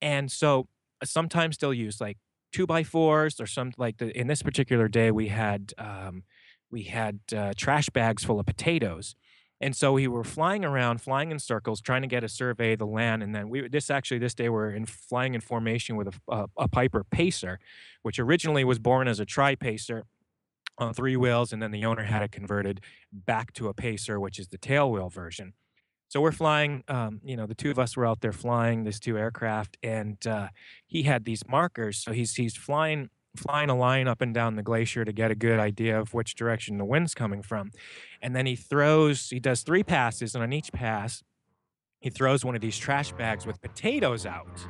and 0.00 0.30
so 0.30 0.68
uh, 1.00 1.06
sometimes 1.06 1.58
they'll 1.58 1.74
use 1.74 2.00
like 2.00 2.18
two 2.52 2.66
by 2.66 2.82
fours 2.82 3.40
or 3.40 3.46
some 3.46 3.72
like 3.76 3.98
the, 3.98 4.16
in 4.18 4.26
this 4.26 4.42
particular 4.42 4.88
day 4.88 5.10
we 5.10 5.28
had 5.28 5.72
um, 5.78 6.24
we 6.70 6.84
had 6.84 7.20
uh, 7.36 7.52
trash 7.56 7.88
bags 7.90 8.24
full 8.24 8.40
of 8.40 8.46
potatoes 8.46 9.14
and 9.60 9.76
so 9.76 9.92
we 9.92 10.08
were 10.08 10.24
flying 10.24 10.64
around, 10.64 11.02
flying 11.02 11.30
in 11.30 11.38
circles, 11.38 11.82
trying 11.82 12.00
to 12.00 12.08
get 12.08 12.24
a 12.24 12.28
survey 12.28 12.72
of 12.72 12.78
the 12.78 12.86
land. 12.86 13.22
And 13.22 13.34
then 13.34 13.50
we 13.50 13.68
this 13.68 13.90
actually 13.90 14.18
this 14.18 14.34
day 14.34 14.48
we're 14.48 14.70
in 14.70 14.86
flying 14.86 15.34
in 15.34 15.42
formation 15.42 15.96
with 15.96 16.08
a, 16.08 16.34
a, 16.34 16.46
a 16.56 16.68
Piper 16.68 17.04
Pacer, 17.04 17.58
which 18.02 18.18
originally 18.18 18.64
was 18.64 18.78
born 18.78 19.06
as 19.06 19.20
a 19.20 19.26
tri 19.26 19.54
Pacer 19.54 20.04
on 20.80 20.94
three 20.94 21.16
wheels, 21.16 21.52
and 21.52 21.62
then 21.62 21.70
the 21.70 21.84
owner 21.84 22.04
had 22.04 22.22
it 22.22 22.32
converted 22.32 22.80
back 23.12 23.52
to 23.54 23.68
a 23.68 23.74
Pacer, 23.74 24.18
which 24.18 24.38
is 24.38 24.48
the 24.48 24.58
tail 24.58 24.90
wheel 24.90 25.08
version. 25.08 25.52
So 26.08 26.20
we're 26.20 26.32
flying, 26.32 26.82
um, 26.88 27.20
you 27.22 27.36
know, 27.36 27.46
the 27.46 27.54
two 27.54 27.70
of 27.70 27.78
us 27.78 27.96
were 27.96 28.04
out 28.04 28.20
there 28.20 28.32
flying 28.32 28.82
these 28.82 28.98
two 28.98 29.16
aircraft, 29.16 29.76
and 29.82 30.24
uh, 30.26 30.48
he 30.86 31.04
had 31.04 31.24
these 31.24 31.46
markers. 31.48 31.98
So 31.98 32.12
he's 32.12 32.34
he's 32.34 32.56
flying 32.56 33.10
flying 33.36 33.70
a 33.70 33.76
line 33.76 34.08
up 34.08 34.20
and 34.20 34.34
down 34.34 34.56
the 34.56 34.62
glacier 34.62 35.04
to 35.04 35.12
get 35.12 35.30
a 35.30 35.36
good 35.36 35.60
idea 35.60 36.00
of 36.00 36.12
which 36.12 36.34
direction 36.34 36.78
the 36.78 36.84
wind's 36.84 37.14
coming 37.14 37.42
from. 37.42 37.70
And 38.20 38.34
then 38.34 38.44
he 38.46 38.56
throws, 38.56 39.30
he 39.30 39.38
does 39.38 39.62
three 39.62 39.84
passes, 39.84 40.34
and 40.34 40.42
on 40.42 40.52
each 40.52 40.72
pass, 40.72 41.22
he 42.00 42.10
throws 42.10 42.44
one 42.44 42.56
of 42.56 42.60
these 42.60 42.76
trash 42.76 43.12
bags 43.12 43.46
with 43.46 43.60
potatoes 43.60 44.26
out. 44.26 44.66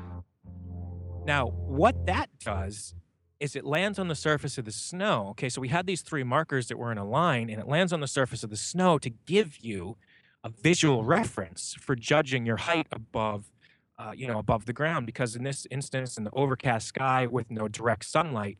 Now, 1.25 1.47
what 1.47 2.07
that 2.07 2.29
does 2.39 2.95
is 3.41 3.57
it 3.57 3.65
lands 3.65 3.99
on 3.99 4.09
the 4.09 4.15
surface 4.15 4.59
of 4.59 4.67
the 4.67 4.73
snow. 4.73 5.29
Okay, 5.31 5.49
so 5.49 5.61
we 5.61 5.69
had 5.69 5.87
these 5.87 6.03
three 6.03 6.23
markers 6.23 6.69
that 6.69 6.79
were 6.79 6.93
in 6.93 6.99
a 6.99 7.05
line, 7.05 7.51
and 7.51 7.61
it 7.61 7.67
lands 7.67 7.93
on 7.93 8.01
the 8.01 8.07
surface 8.07 8.45
of 8.45 8.51
the 8.51 8.57
snow 8.57 8.99
to 8.99 9.11
give 9.11 9.59
you 9.59 9.97
a 10.45 10.51
visual 10.51 11.05
reference 11.05 11.75
for 11.81 11.97
judging 11.97 12.47
your 12.47 12.59
height 12.59 12.87
above 12.93 13.51
uh, 14.01 14.13
you 14.17 14.27
know, 14.27 14.39
above 14.39 14.65
the 14.65 14.73
ground. 14.73 15.07
Because 15.07 15.37
in 15.37 15.45
this 15.45 15.67
instance, 15.71 16.17
in 16.17 16.25
the 16.25 16.31
overcast 16.33 16.87
sky 16.87 17.27
with 17.27 17.51
no 17.51 17.69
direct 17.69 18.05
sunlight, 18.05 18.57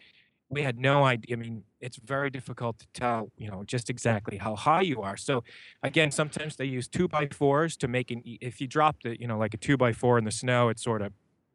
we 0.51 0.63
had 0.63 0.79
no 0.79 1.05
idea. 1.05 1.37
I 1.37 1.39
mean, 1.39 1.63
it's 1.81 1.97
very 1.97 2.29
difficult 2.29 2.79
to 2.81 2.87
tell, 2.93 3.31
you 3.39 3.51
know, 3.51 3.63
just 3.65 3.89
exactly 3.89 4.37
how 4.37 4.57
high 4.57 4.83
you 4.83 5.01
are. 5.01 5.17
So, 5.17 5.45
again, 5.83 6.11
sometimes 6.11 6.57
they 6.57 6.65
use 6.65 6.89
two 6.89 7.09
by 7.09 7.29
fours 7.29 7.77
to 7.79 7.89
make 7.89 8.11
an. 8.11 8.23
If 8.25 8.61
you 8.61 8.67
drop 8.67 8.97
the, 9.03 9.19
you 9.19 9.27
know, 9.27 9.39
like 9.39 9.55
a 9.55 9.57
two 9.57 9.77
by 9.77 9.93
four 9.93 10.19
in 10.19 10.25
the 10.25 10.33
snow, 10.33 10.69
it 10.69 10.79
sort 10.79 11.03
of 11.03 11.13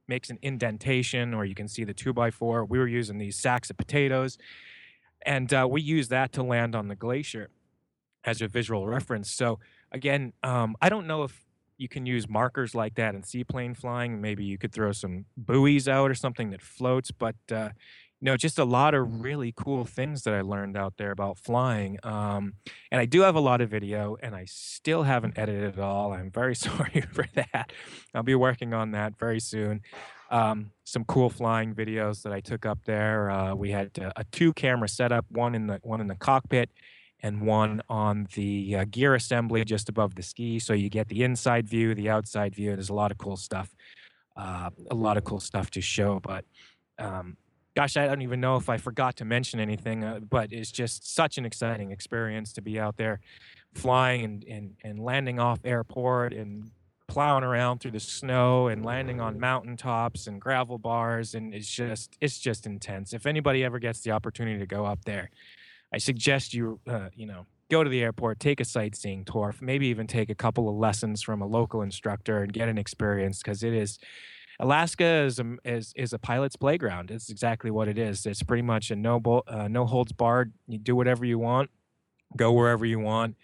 makes 0.08 0.30
an 0.30 0.40
indentation, 0.42 1.34
or 1.34 1.46
you 1.46 1.56
can 1.56 1.68
see 1.68 1.84
the 1.84 1.94
two 1.94 2.14
by 2.14 2.32
four. 2.32 2.66
We 2.66 2.80
were 2.80 2.88
using 2.88 3.18
these 3.18 3.38
sacks 3.38 3.70
of 3.70 3.78
potatoes, 3.78 4.38
and 5.26 5.54
uh, 5.54 5.68
we 5.70 5.82
use 5.82 6.10
that 6.10 6.32
to 6.34 6.44
land 6.44 6.76
on 6.76 6.88
the 6.88 6.96
glacier 6.96 7.50
as 8.24 8.42
a 8.42 8.48
visual 8.48 8.88
reference. 8.88 9.32
So, 9.32 9.60
again, 9.92 10.34
um, 10.44 10.76
I 10.82 10.90
don't 10.90 11.08
know 11.08 11.24
if 11.24 11.46
you 11.78 11.88
can 11.88 12.06
use 12.06 12.30
markers 12.30 12.74
like 12.74 12.96
that 12.96 13.16
in 13.16 13.24
seaplane 13.24 13.74
flying. 13.74 14.22
Maybe 14.22 14.46
you 14.46 14.58
could 14.58 14.72
throw 14.72 14.92
some 14.92 15.26
buoys 15.36 15.88
out 15.88 16.10
or 16.10 16.16
something 16.16 16.52
that 16.52 16.62
floats. 16.62 17.12
But 17.12 17.36
uh, 17.52 17.70
you 18.22 18.26
know, 18.26 18.38
just 18.38 18.60
a 18.60 18.66
lot 18.66 18.94
of 18.94 19.22
really 19.24 19.54
cool 19.56 19.86
things 19.86 20.24
that 20.24 20.34
I 20.34 20.42
learned 20.42 20.78
out 20.78 20.94
there 20.98 21.12
about 21.12 21.38
flying. 21.38 22.00
Um, 22.04 22.54
and 22.92 23.02
I 23.02 23.06
do 23.06 23.22
have 23.22 23.36
a 23.36 23.40
lot 23.40 23.62
of 23.62 23.70
video, 23.70 24.18
and 24.22 24.36
I 24.36 24.46
still 24.46 25.04
haven't 25.04 25.38
edited 25.38 25.78
it 25.78 25.80
all. 25.80 26.14
I'm 26.14 26.32
very 26.32 26.56
sorry 26.68 27.04
for 27.12 27.26
that. 27.36 27.72
I'll 28.14 28.24
be 28.24 28.36
working 28.36 28.74
on 28.74 28.92
that 28.92 29.18
very 29.20 29.40
soon. 29.40 29.82
Um, 30.32 30.72
some 30.86 31.04
cool 31.06 31.30
flying 31.30 31.76
videos 31.76 32.24
that 32.24 32.34
I 32.34 32.40
took 32.40 32.66
up 32.66 32.80
there. 32.86 33.30
Uh, 33.30 33.54
we 33.54 33.72
had 33.72 33.92
uh, 34.00 34.12
a 34.16 34.24
two 34.32 34.54
camera 34.54 34.90
setup, 34.90 35.26
one 35.30 35.54
in 35.54 35.68
the 35.68 35.80
one 35.84 36.02
in 36.02 36.08
the 36.08 36.16
cockpit 36.16 36.70
and 37.22 37.42
one 37.42 37.82
on 37.90 38.28
the 38.36 38.76
uh, 38.76 38.86
gear 38.90 39.16
assembly 39.16 39.64
just 39.66 39.90
above 39.90 40.16
the 40.16 40.24
ski. 40.24 40.60
So 40.60 40.74
you 40.74 40.90
get 40.90 41.08
the 41.08 41.24
inside 41.24 41.68
view, 41.68 41.96
the 41.96 42.10
outside 42.10 42.56
view. 42.56 42.76
There's 42.76 42.90
a 42.90 42.94
lot 42.94 43.12
of 43.12 43.18
cool 43.18 43.38
stuff, 43.38 43.70
uh, 44.36 44.70
a 44.92 44.96
lot 44.96 45.18
of 45.18 45.24
cool 45.24 45.40
stuff 45.40 45.72
to 45.72 45.82
show. 45.82 46.20
But 46.20 46.46
um, 47.00 47.38
gosh, 47.76 47.98
I 47.98 48.08
don't 48.08 48.22
even 48.22 48.40
know 48.40 48.56
if 48.56 48.70
I 48.70 48.78
forgot 48.78 49.16
to 49.18 49.26
mention 49.26 49.60
anything, 49.60 50.04
uh, 50.04 50.20
but 50.30 50.52
it's 50.52 50.72
just 50.72 51.14
such 51.14 51.38
an 51.38 51.46
exciting 51.46 51.92
experience 51.92 52.54
to 52.54 52.62
be 52.62 52.80
out 52.80 52.98
there 52.98 53.20
flying 53.74 54.24
and, 54.24 54.44
and, 54.46 54.76
and 54.84 55.00
landing 55.00 55.40
off 55.40 55.60
airport 55.66 56.34
and 56.34 56.72
plowing 57.08 57.44
around 57.44 57.80
through 57.80 57.92
the 57.92 58.00
snow 58.00 58.68
and 58.68 58.84
landing 58.84 59.22
on 59.22 59.40
mountaintops 59.40 60.26
and 60.26 60.42
gravel 60.42 60.80
bars 60.80 61.36
and 61.36 61.54
it's 61.54 61.70
just 61.70 62.18
it's 62.20 62.40
just 62.40 62.66
intense 62.66 63.14
if 63.14 63.28
anybody 63.28 63.64
ever 63.64 63.78
gets 63.78 64.02
the 64.02 64.10
opportunity 64.10 64.58
to 64.58 64.66
go 64.66 64.86
up 64.86 65.06
there 65.06 65.30
I 65.96 65.98
suggest 65.98 66.54
you, 66.54 66.82
uh, 66.88 67.08
you 67.16 67.26
know, 67.26 67.46
go 67.72 67.82
to 67.82 67.90
the 67.90 68.02
airport, 68.02 68.42
take 68.42 68.60
a 68.60 68.66
sightseeing 68.66 69.24
tour, 69.24 69.56
maybe 69.62 69.88
even 69.88 70.08
take 70.08 70.30
a 70.30 70.36
couple 70.36 70.68
of 70.68 70.76
lessons 70.76 71.22
from 71.22 71.42
a 71.42 71.48
local 71.48 71.82
instructor 71.82 72.44
and 72.44 72.52
get 72.52 72.68
an 72.68 72.78
experience 72.78 73.42
because 73.42 73.64
it 73.64 73.74
is. 73.74 73.98
Alaska 74.60 75.06
is 75.06 75.40
a, 75.40 75.56
is 75.66 75.94
is 75.96 76.14
a 76.14 76.20
pilot's 76.20 76.56
playground. 76.56 77.12
It's 77.12 77.30
exactly 77.30 77.72
what 77.72 77.88
it 77.88 77.98
is. 77.98 78.26
It's 78.26 78.42
pretty 78.44 78.64
much 78.64 78.92
a 78.92 78.96
no 78.96 79.20
bo- 79.20 79.44
uh, 79.48 79.68
no 79.68 79.86
holds 79.86 80.12
barred. 80.14 80.54
You 80.68 80.78
do 80.78 80.96
whatever 80.96 81.26
you 81.26 81.38
want, 81.40 81.70
go 82.38 82.52
wherever 82.54 82.86
you 82.86 83.00
want, 83.00 83.36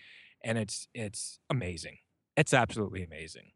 and 0.43 0.57
it's 0.57 0.88
it's 0.93 1.39
amazing. 1.49 1.97
It's 2.38 2.53
absolutely 2.53 3.03
amazing. 3.03 3.51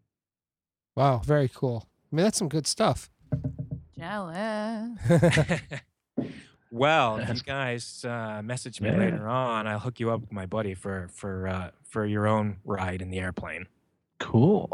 Wow, 0.95 1.21
very 1.25 1.49
cool. 1.53 1.87
I 2.11 2.15
mean, 2.15 2.23
that's 2.25 2.37
some 2.37 2.49
good 2.49 2.67
stuff. 2.67 3.09
Jealous. 3.97 4.99
Well, 6.71 7.19
if 7.19 7.29
you 7.29 7.41
guys 7.41 8.03
uh, 8.03 8.41
message 8.43 8.81
me 8.81 8.89
Yeah. 8.89 8.97
later 8.97 9.29
on, 9.29 9.65
I'll 9.65 9.79
hook 9.79 9.99
you 10.01 10.11
up 10.11 10.19
with 10.19 10.33
my 10.33 10.45
buddy 10.45 10.73
for 10.73 11.07
for 11.13 11.47
uh, 11.47 11.71
for 11.87 12.05
your 12.05 12.27
own 12.27 12.57
ride 12.65 13.01
in 13.01 13.09
the 13.11 13.19
airplane. 13.19 13.67
Cool. 14.19 14.69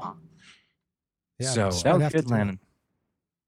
Yeah, 1.38 1.50
So- 1.50 1.68
I'd 1.68 1.74
That 1.84 2.00
was 2.00 2.12
to 2.12 2.18
good, 2.18 2.26
it. 2.26 2.32
Landon. 2.32 2.60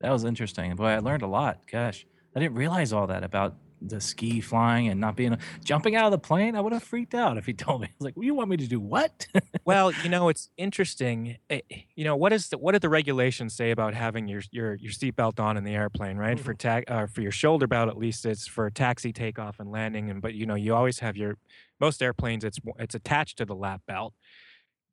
That 0.03 0.11
was 0.11 0.23
interesting. 0.25 0.75
Boy, 0.75 0.89
I 0.89 0.99
learned 0.99 1.23
a 1.23 1.27
lot. 1.27 1.61
Gosh, 1.71 2.05
I 2.35 2.39
didn't 2.41 2.55
realize 2.55 2.93
all 2.93 3.07
that 3.07 3.23
about 3.23 3.55
the 3.81 3.99
ski 3.99 4.39
flying 4.41 4.87
and 4.89 4.99
not 5.01 5.15
being 5.15 5.37
jumping 5.63 5.95
out 5.95 6.05
of 6.05 6.11
the 6.11 6.17
plane. 6.19 6.55
I 6.55 6.61
would 6.61 6.71
have 6.73 6.83
freaked 6.83 7.15
out 7.15 7.37
if 7.37 7.45
he 7.45 7.53
told 7.65 7.81
me. 7.81 7.87
I 7.87 7.93
was 7.99 8.05
like, 8.05 8.13
"You 8.17 8.35
want 8.35 8.49
me 8.51 8.57
to 8.57 8.67
do 8.67 8.79
what?" 8.79 9.27
Well, 9.65 9.93
you 10.03 10.09
know, 10.09 10.27
it's 10.27 10.49
interesting. 10.57 11.37
eh, 11.49 11.61
You 11.95 12.03
know, 12.03 12.17
what 12.17 12.33
is 12.33 12.49
the, 12.49 12.57
what 12.57 12.73
do 12.73 12.79
the 12.79 12.89
regulations 12.89 13.55
say 13.55 13.71
about 13.71 13.93
having 13.93 14.27
your 14.27 14.41
your 14.51 14.75
your 14.75 14.91
seatbelt 14.91 15.39
on 15.39 15.55
in 15.57 15.63
the 15.63 15.73
airplane, 15.73 16.17
right? 16.17 16.37
For 16.39 16.53
ta- 16.53 16.81
uh, 16.87 17.07
for 17.07 17.21
your 17.21 17.31
shoulder 17.31 17.67
belt, 17.67 17.87
at 17.89 17.97
least 17.97 18.25
it's 18.25 18.45
for 18.45 18.69
taxi, 18.69 19.13
takeoff, 19.13 19.59
and 19.61 19.71
landing. 19.71 20.09
And 20.09 20.21
but 20.21 20.33
you 20.33 20.45
know, 20.45 20.55
you 20.55 20.75
always 20.75 20.99
have 20.99 21.15
your 21.17 21.37
most 21.79 22.03
airplanes. 22.03 22.43
It's 22.43 22.59
it's 22.77 22.95
attached 22.95 23.37
to 23.39 23.45
the 23.45 23.55
lap 23.55 23.81
belt. 23.87 24.13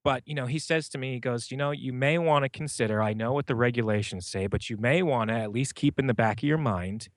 But 0.03 0.22
you 0.26 0.34
know, 0.34 0.46
he 0.46 0.59
says 0.59 0.88
to 0.90 0.98
me, 0.98 1.12
he 1.14 1.20
goes, 1.20 1.51
you 1.51 1.57
know, 1.57 1.72
you 1.72 1.92
may 1.92 2.18
want 2.18 2.44
to 2.44 2.48
consider. 2.48 3.03
I 3.03 3.12
know 3.12 3.32
what 3.32 3.46
the 3.46 3.55
regulations 3.55 4.26
say, 4.26 4.46
but 4.46 4.70
you 4.70 4.76
may 4.76 5.03
want 5.03 5.28
to 5.28 5.34
at 5.34 5.53
least 5.53 5.74
keep 5.74 5.98
in 5.98 6.07
the 6.07 6.14
back 6.14 6.38
of 6.38 6.48
your 6.48 6.59
mind 6.59 7.09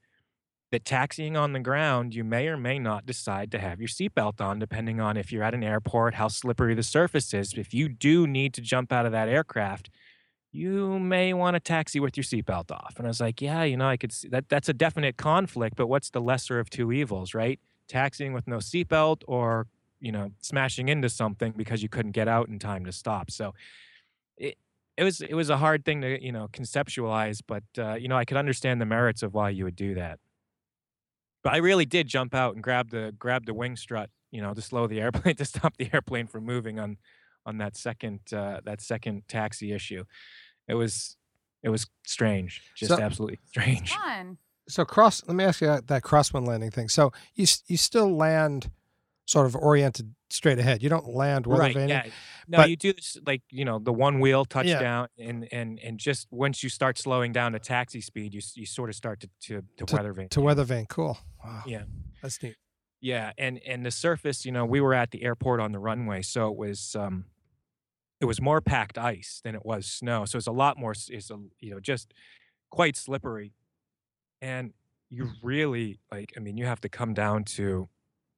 that 0.71 0.83
taxiing 0.83 1.37
on 1.37 1.53
the 1.53 1.59
ground, 1.59 2.15
you 2.15 2.23
may 2.23 2.47
or 2.47 2.57
may 2.57 2.79
not 2.79 3.05
decide 3.05 3.51
to 3.51 3.59
have 3.59 3.79
your 3.79 3.87
seatbelt 3.87 4.41
on, 4.41 4.57
depending 4.57 4.99
on 4.99 5.17
if 5.17 5.31
you're 5.31 5.43
at 5.43 5.53
an 5.53 5.63
airport, 5.63 6.15
how 6.15 6.27
slippery 6.27 6.73
the 6.73 6.81
surface 6.81 7.31
is. 7.31 7.53
If 7.53 7.75
you 7.75 7.87
do 7.87 8.25
need 8.25 8.55
to 8.55 8.61
jump 8.61 8.91
out 8.91 9.05
of 9.05 9.11
that 9.11 9.29
aircraft, 9.29 9.91
you 10.51 10.97
may 10.99 11.31
want 11.33 11.53
to 11.55 11.59
taxi 11.59 11.99
with 11.99 12.17
your 12.17 12.23
seatbelt 12.23 12.71
off. 12.71 12.95
And 12.97 13.05
I 13.05 13.09
was 13.09 13.21
like, 13.21 13.39
yeah, 13.39 13.63
you 13.63 13.77
know, 13.77 13.87
I 13.87 13.97
could 13.97 14.11
see 14.11 14.27
that 14.29 14.49
that's 14.49 14.67
a 14.67 14.73
definite 14.73 15.15
conflict, 15.15 15.75
but 15.75 15.87
what's 15.87 16.09
the 16.09 16.21
lesser 16.21 16.59
of 16.59 16.71
two 16.71 16.91
evils, 16.91 17.35
right? 17.35 17.59
Taxiing 17.87 18.33
with 18.33 18.47
no 18.47 18.57
seatbelt 18.57 19.21
or, 19.27 19.67
you 20.03 20.11
know, 20.11 20.31
smashing 20.41 20.89
into 20.89 21.07
something 21.09 21.53
because 21.55 21.81
you 21.81 21.87
couldn't 21.89 22.11
get 22.11 22.27
out 22.27 22.49
in 22.49 22.59
time 22.59 22.83
to 22.85 22.91
stop. 22.91 23.31
So 23.31 23.53
it 24.37 24.57
it 24.97 25.03
was 25.03 25.21
it 25.21 25.33
was 25.33 25.49
a 25.49 25.57
hard 25.57 25.85
thing 25.85 26.01
to, 26.01 26.21
you 26.23 26.31
know, 26.31 26.47
conceptualize, 26.51 27.41
but 27.47 27.63
uh, 27.79 27.93
you 27.95 28.07
know, 28.09 28.17
I 28.17 28.25
could 28.25 28.37
understand 28.37 28.81
the 28.81 28.85
merits 28.85 29.23
of 29.23 29.33
why 29.33 29.49
you 29.49 29.63
would 29.63 29.75
do 29.77 29.95
that. 29.95 30.19
But 31.43 31.53
I 31.53 31.57
really 31.57 31.85
did 31.85 32.07
jump 32.07 32.35
out 32.35 32.53
and 32.55 32.63
grab 32.63 32.89
the 32.89 33.13
grab 33.17 33.45
the 33.45 33.53
wing 33.53 33.75
strut, 33.77 34.09
you 34.31 34.41
know, 34.41 34.53
to 34.53 34.61
slow 34.61 34.87
the 34.87 34.99
airplane 35.05 35.35
to 35.37 35.45
stop 35.45 35.77
the 35.77 35.89
airplane 35.93 36.27
from 36.27 36.45
moving 36.45 36.79
on 36.79 36.97
on 37.45 37.57
that 37.59 37.75
second 37.77 38.19
uh, 38.33 38.59
that 38.65 38.81
second 38.81 39.23
taxi 39.27 39.71
issue. 39.71 40.03
It 40.67 40.75
was 40.75 41.15
it 41.63 41.69
was 41.69 41.87
strange, 42.05 42.61
just 42.75 42.91
So- 42.91 42.99
absolutely 43.01 43.39
strange. 43.47 43.93
Fun. 43.95 44.37
So 44.69 44.85
cross. 44.85 45.21
Let 45.27 45.35
me 45.35 45.43
ask 45.43 45.59
you 45.59 45.67
that, 45.67 45.87
that 45.87 46.03
crosswind 46.03 46.47
landing 46.47 46.71
thing. 46.71 46.87
So 46.89 47.11
you 47.35 47.45
you 47.67 47.77
still 47.77 48.15
land 48.15 48.69
sort 49.25 49.45
of 49.45 49.55
oriented 49.55 50.13
straight 50.29 50.59
ahead. 50.59 50.81
You 50.83 50.89
don't 50.89 51.07
land 51.07 51.45
weather 51.47 51.61
Right? 51.61 51.75
vaning. 51.75 51.89
Yeah. 51.89 52.05
No, 52.47 52.57
but- 52.57 52.69
you 52.69 52.75
do 52.75 52.93
this 52.93 53.17
like 53.25 53.41
you 53.49 53.63
know 53.65 53.79
the 53.79 53.93
one 53.93 54.19
wheel 54.19 54.39
Yeah. 54.49 54.61
touchdown, 54.63 55.07
and 55.17 55.47
and 55.53 55.79
and 55.79 55.99
just 55.99 56.27
once 56.31 56.63
you 56.63 56.69
start 56.69 56.97
slowing 56.97 57.31
down 57.31 57.53
to 57.53 57.59
taxi 57.59 58.01
speed, 58.01 58.33
you 58.33 58.41
you 58.55 58.65
sort 58.65 58.89
of 58.89 58.95
start 58.95 59.19
to 59.21 59.29
to, 59.43 59.63
to, 59.85 59.95
weather 59.95 60.13
vane. 60.13 60.29
To 60.29 60.41
weather 60.41 60.63
vane. 60.63 60.85
Cool. 60.87 61.17
Wow. 61.43 61.63
Yeah. 61.65 61.83
That's 62.21 62.41
neat. 62.43 62.55
Yeah, 63.01 63.31
and 63.37 63.59
and 63.67 63.85
the 63.85 63.91
surface, 63.91 64.45
you 64.45 64.51
know, 64.51 64.65
we 64.65 64.79
were 64.81 64.93
at 64.93 65.11
the 65.11 65.23
airport 65.23 65.59
on 65.59 65.71
the 65.73 65.79
runway, 65.79 66.21
so 66.21 66.49
it 66.51 66.57
was 66.57 66.95
um 66.95 67.25
it 68.21 68.25
was 68.25 68.39
more 68.41 68.61
packed 68.61 68.97
ice 68.97 69.41
than 69.43 69.55
it 69.55 69.65
was 69.65 69.85
snow. 69.85 70.23
So 70.25 70.37
it's 70.37 70.47
a 70.47 70.51
lot 70.53 70.77
more 70.77 70.93
it's 71.09 71.29
a 71.29 71.37
you 71.59 71.71
know, 71.71 71.79
just 71.81 72.13
quite 72.71 72.95
slippery. 72.95 73.53
And 74.41 74.73
you 75.09 75.29
really 75.43 75.99
like 76.11 76.33
I 76.37 76.39
mean, 76.39 76.57
you 76.57 76.65
have 76.65 76.81
to 76.81 76.89
come 76.89 77.13
down 77.13 77.43
to 77.57 77.89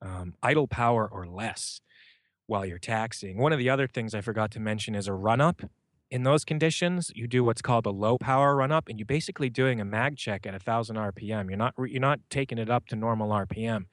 um 0.02 0.36
idle 0.44 0.68
power 0.68 1.08
or 1.08 1.26
less 1.26 1.82
while 2.48 2.66
you're 2.66 2.80
taxiing. 2.80 3.38
One 3.38 3.54
of 3.54 3.60
the 3.60 3.70
other 3.70 3.88
things 3.88 4.14
I 4.14 4.22
forgot 4.22 4.52
to 4.52 4.60
mention 4.60 4.96
is 4.96 5.08
a 5.08 5.14
run 5.14 5.42
up. 5.42 5.62
In 6.12 6.24
those 6.24 6.46
conditions, 6.46 7.12
you 7.16 7.28
do 7.28 7.44
what's 7.44 7.64
called 7.64 7.86
a 7.88 7.92
low 7.92 8.18
power 8.18 8.56
run 8.56 8.72
up 8.72 8.88
and 8.88 9.00
you're 9.00 9.08
basically 9.08 9.50
doing 9.50 9.82
a 9.82 9.86
mag 9.86 10.18
check 10.18 10.46
at 10.46 10.54
1000 10.54 10.96
RPM. 10.96 11.50
You're 11.50 11.58
not 11.58 11.74
you're 11.78 12.00
not 12.00 12.20
taking 12.30 12.58
it 12.58 12.70
up 12.70 12.86
to 12.88 12.96
normal 12.96 13.30
RPM. 13.30 13.86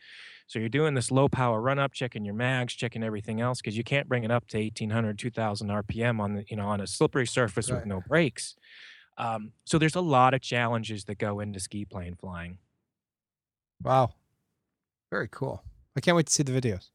So 0.47 0.59
you're 0.59 0.69
doing 0.69 0.93
this 0.93 1.11
low 1.11 1.29
power 1.29 1.63
run 1.63 1.79
up, 1.79 1.93
checking 1.95 2.27
your 2.27 2.35
mags, 2.35 2.75
checking 2.75 3.03
everything 3.03 3.41
else 3.41 3.63
because 3.63 3.77
you 3.77 3.85
can't 3.85 4.09
bring 4.09 4.25
it 4.25 4.31
up 4.31 4.47
to 4.49 4.59
1800, 4.59 5.19
2000 5.19 5.69
RPM 5.69 6.21
on 6.21 6.35
the 6.35 6.45
you 6.49 6.57
know 6.57 6.67
on 6.67 6.81
a 6.81 6.87
slippery 6.87 7.27
surface 7.27 7.71
with 7.71 7.87
no 7.87 8.03
brakes. 8.07 8.55
Um, 9.17 9.53
so 9.65 9.79
there's 9.79 9.95
a 9.95 10.01
lot 10.01 10.35
of 10.35 10.43
challenges 10.43 11.05
that 11.05 11.17
go 11.19 11.41
into 11.41 11.61
ski 11.61 11.85
plane 11.87 12.17
flying. 12.21 12.59
Wow. 13.83 14.15
Very 15.11 15.29
cool. 15.31 15.63
I 15.97 16.01
can't 16.01 16.17
wait 16.17 16.27
to 16.27 16.33
see 16.33 16.43
the 16.43 16.53
videos. 16.53 16.89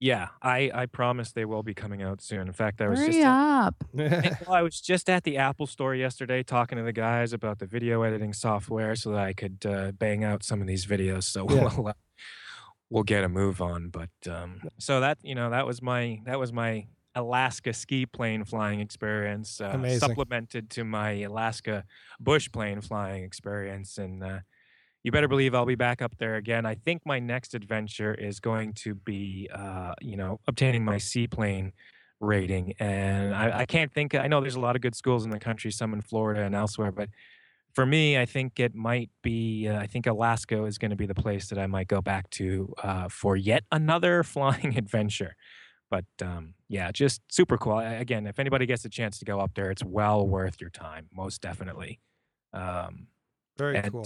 Yeah, 0.00 0.28
I 0.40 0.70
I 0.72 0.86
promise 0.86 1.32
they 1.32 1.44
will 1.44 1.64
be 1.64 1.74
coming 1.74 2.02
out 2.02 2.22
soon. 2.22 2.46
In 2.46 2.52
fact, 2.52 2.80
I 2.80 2.86
was 2.88 3.00
Hurry 3.00 3.08
just 3.08 3.18
at- 3.18 3.26
up. 3.26 3.74
Hey, 3.96 4.30
well, 4.46 4.54
I 4.54 4.62
was 4.62 4.80
just 4.80 5.10
at 5.10 5.24
the 5.24 5.36
Apple 5.38 5.66
store 5.66 5.94
yesterday 5.94 6.44
talking 6.44 6.78
to 6.78 6.84
the 6.84 6.92
guys 6.92 7.32
about 7.32 7.58
the 7.58 7.66
video 7.66 8.02
editing 8.02 8.32
software 8.32 8.94
so 8.94 9.10
that 9.10 9.18
I 9.18 9.32
could 9.32 9.66
uh, 9.66 9.90
bang 9.92 10.22
out 10.22 10.44
some 10.44 10.60
of 10.60 10.68
these 10.68 10.86
videos. 10.86 11.24
So 11.24 11.46
Yeah. 11.50 11.70
we'll 11.76 11.88
uh, 11.88 11.92
we'll 12.90 13.02
get 13.02 13.24
a 13.24 13.28
move 13.28 13.60
on. 13.60 13.88
But 13.88 14.10
um, 14.30 14.60
so 14.78 15.00
that 15.00 15.18
you 15.22 15.34
know 15.34 15.50
that 15.50 15.66
was 15.66 15.82
my 15.82 16.20
that 16.26 16.38
was 16.38 16.52
my 16.52 16.86
Alaska 17.16 17.72
ski 17.72 18.06
plane 18.06 18.44
flying 18.44 18.78
experience, 18.78 19.60
uh, 19.60 19.72
Amazing. 19.74 19.98
supplemented 20.10 20.70
to 20.70 20.84
my 20.84 21.22
Alaska 21.22 21.82
bush 22.20 22.48
plane 22.52 22.80
flying 22.82 23.24
experience, 23.24 23.98
and 23.98 24.22
uh, 24.22 24.38
you 25.04 25.12
better 25.12 25.28
believe 25.28 25.54
I'll 25.54 25.66
be 25.66 25.74
back 25.74 26.02
up 26.02 26.16
there 26.18 26.36
again. 26.36 26.66
I 26.66 26.74
think 26.74 27.02
my 27.04 27.18
next 27.18 27.54
adventure 27.54 28.14
is 28.14 28.40
going 28.40 28.74
to 28.74 28.94
be, 28.94 29.48
uh, 29.54 29.94
you 30.00 30.16
know, 30.16 30.40
obtaining 30.46 30.84
my 30.84 30.98
seaplane 30.98 31.72
rating. 32.20 32.74
And 32.80 33.34
I, 33.34 33.60
I 33.60 33.66
can't 33.66 33.92
think, 33.92 34.14
I 34.14 34.26
know 34.26 34.40
there's 34.40 34.56
a 34.56 34.60
lot 34.60 34.76
of 34.76 34.82
good 34.82 34.94
schools 34.94 35.24
in 35.24 35.30
the 35.30 35.38
country, 35.38 35.70
some 35.70 35.92
in 35.92 36.00
Florida 36.00 36.42
and 36.42 36.54
elsewhere, 36.54 36.92
but 36.92 37.08
for 37.74 37.86
me, 37.86 38.18
I 38.18 38.26
think 38.26 38.58
it 38.58 38.74
might 38.74 39.10
be, 39.22 39.68
uh, 39.68 39.78
I 39.78 39.86
think 39.86 40.06
Alaska 40.06 40.64
is 40.64 40.78
going 40.78 40.90
to 40.90 40.96
be 40.96 41.06
the 41.06 41.14
place 41.14 41.48
that 41.48 41.58
I 41.58 41.66
might 41.66 41.86
go 41.86 42.00
back 42.00 42.28
to 42.30 42.74
uh, 42.82 43.08
for 43.08 43.36
yet 43.36 43.62
another 43.70 44.22
flying 44.24 44.76
adventure. 44.76 45.36
But 45.90 46.06
um, 46.20 46.54
yeah, 46.68 46.90
just 46.92 47.22
super 47.28 47.56
cool. 47.56 47.78
Again, 47.78 48.26
if 48.26 48.38
anybody 48.38 48.66
gets 48.66 48.84
a 48.84 48.90
chance 48.90 49.18
to 49.20 49.24
go 49.24 49.40
up 49.40 49.52
there, 49.54 49.70
it's 49.70 49.84
well 49.84 50.26
worth 50.26 50.60
your 50.60 50.70
time, 50.70 51.06
most 51.14 51.40
definitely. 51.40 52.00
Um, 52.52 53.06
Very 53.56 53.78
and 53.78 53.92
cool. 53.92 54.02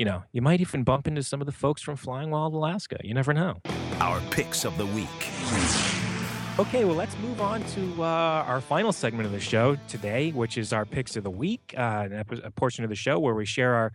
You 0.00 0.06
know, 0.06 0.22
you 0.32 0.40
might 0.40 0.62
even 0.62 0.82
bump 0.82 1.06
into 1.06 1.22
some 1.22 1.42
of 1.42 1.46
the 1.46 1.52
folks 1.52 1.82
from 1.82 1.94
Flying 1.94 2.30
Wild 2.30 2.54
Alaska. 2.54 2.96
You 3.04 3.12
never 3.12 3.34
know. 3.34 3.60
Our 4.00 4.18
picks 4.30 4.64
of 4.64 4.78
the 4.78 4.86
week. 4.86 5.06
Okay, 6.58 6.86
well, 6.86 6.96
let's 6.96 7.18
move 7.18 7.42
on 7.42 7.62
to 7.74 8.02
uh, 8.02 8.44
our 8.48 8.62
final 8.62 8.92
segment 8.92 9.26
of 9.26 9.32
the 9.32 9.40
show 9.40 9.76
today, 9.88 10.30
which 10.30 10.56
is 10.56 10.72
our 10.72 10.86
picks 10.86 11.16
of 11.16 11.24
the 11.24 11.30
week, 11.30 11.74
uh, 11.76 12.08
a 12.42 12.50
portion 12.50 12.82
of 12.82 12.88
the 12.88 12.96
show 12.96 13.18
where 13.18 13.34
we 13.34 13.44
share 13.44 13.74
our, 13.74 13.92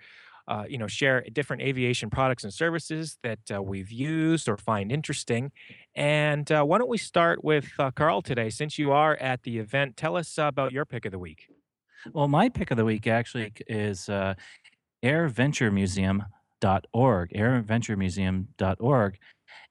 uh, 0.47 0.66
you 0.70 0.78
know, 0.78 0.86
share 0.86 1.26
different 1.34 1.64
aviation 1.64 2.12
products 2.12 2.43
and 2.43 2.53
services 2.53 3.18
that 3.24 3.39
uh, 3.51 3.60
we've 3.60 3.91
used 3.91 4.47
or 4.47 4.58
find 4.58 4.91
interesting. 4.91 5.51
And 5.95 6.51
uh, 6.51 6.64
why 6.66 6.78
don't 6.78 6.88
we 6.88 6.99
start 6.99 7.43
with 7.43 7.66
uh, 7.80 7.89
Carl 7.89 8.22
today, 8.22 8.51
since 8.51 8.78
you 8.78 8.91
are 8.91 9.16
at 9.16 9.41
the 9.41 9.58
event? 9.58 9.97
Tell 9.97 10.18
us 10.18 10.38
about 10.38 10.72
your 10.72 10.86
pick 10.86 11.06
of 11.06 11.12
the 11.12 11.20
week. 11.20 11.47
Well, 12.14 12.28
my 12.28 12.49
pick 12.49 12.70
of 12.72 12.78
the 12.78 12.86
week 12.86 13.08
actually 13.08 13.51
is 13.68 14.10
uh, 14.10 14.36
airventuremuseum.org, 15.03 17.29
airventuremuseum.org. 17.29 19.19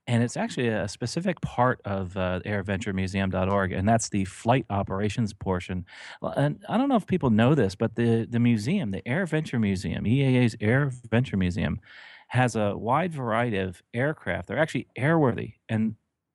And 0.06 0.22
it's 0.22 0.36
actually 0.36 0.68
a 0.68 0.86
specific 0.86 1.40
part 1.40 1.80
of 1.86 2.14
uh, 2.16 2.40
airventuremuseum.org, 2.44 3.72
and 3.72 3.88
that's 3.88 4.10
the 4.10 4.26
flight 4.26 4.66
operations 4.68 5.32
portion. 5.32 5.86
And 6.22 6.62
I 6.68 6.76
don't 6.76 6.90
know 6.90 6.96
if 6.96 7.06
people 7.06 7.30
know 7.30 7.54
this, 7.54 7.74
but 7.74 7.94
the, 7.94 8.26
the 8.28 8.38
museum, 8.38 8.90
the 8.90 9.00
AirVenture 9.02 9.58
Museum, 9.58 10.04
EAA's 10.04 10.56
Air 10.60 10.90
Venture 11.10 11.38
Museum, 11.38 11.80
has 12.28 12.54
a 12.54 12.76
wide 12.76 13.14
variety 13.14 13.56
of 13.58 13.82
aircraft. 13.94 14.48
They're 14.48 14.58
actually 14.58 14.88
airworthy 14.98 15.54
and 15.70 15.94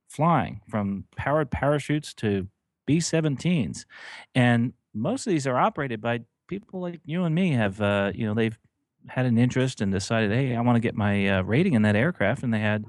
flying 0.09 0.61
from 0.67 1.03
powered 1.15 1.51
parachutes 1.51 2.15
to 2.15 2.47
B 2.87 2.97
17s. 2.97 3.85
And 4.33 4.73
most 4.95 5.27
of 5.27 5.31
these 5.31 5.45
are 5.45 5.57
operated 5.57 6.01
by 6.01 6.21
people 6.47 6.81
like 6.81 7.01
you 7.05 7.23
and 7.23 7.35
me 7.35 7.51
have, 7.51 7.79
uh, 7.81 8.11
you 8.15 8.25
know, 8.25 8.33
they've 8.33 8.57
had 9.09 9.25
an 9.25 9.37
interest 9.37 9.81
and 9.81 9.91
decided, 9.91 10.31
hey, 10.31 10.55
I 10.55 10.61
want 10.61 10.75
to 10.75 10.79
get 10.79 10.95
my 10.95 11.27
uh, 11.27 11.41
rating 11.43 11.73
in 11.73 11.81
that 11.83 11.95
aircraft. 11.95 12.43
And 12.43 12.53
they 12.53 12.59
had 12.59 12.85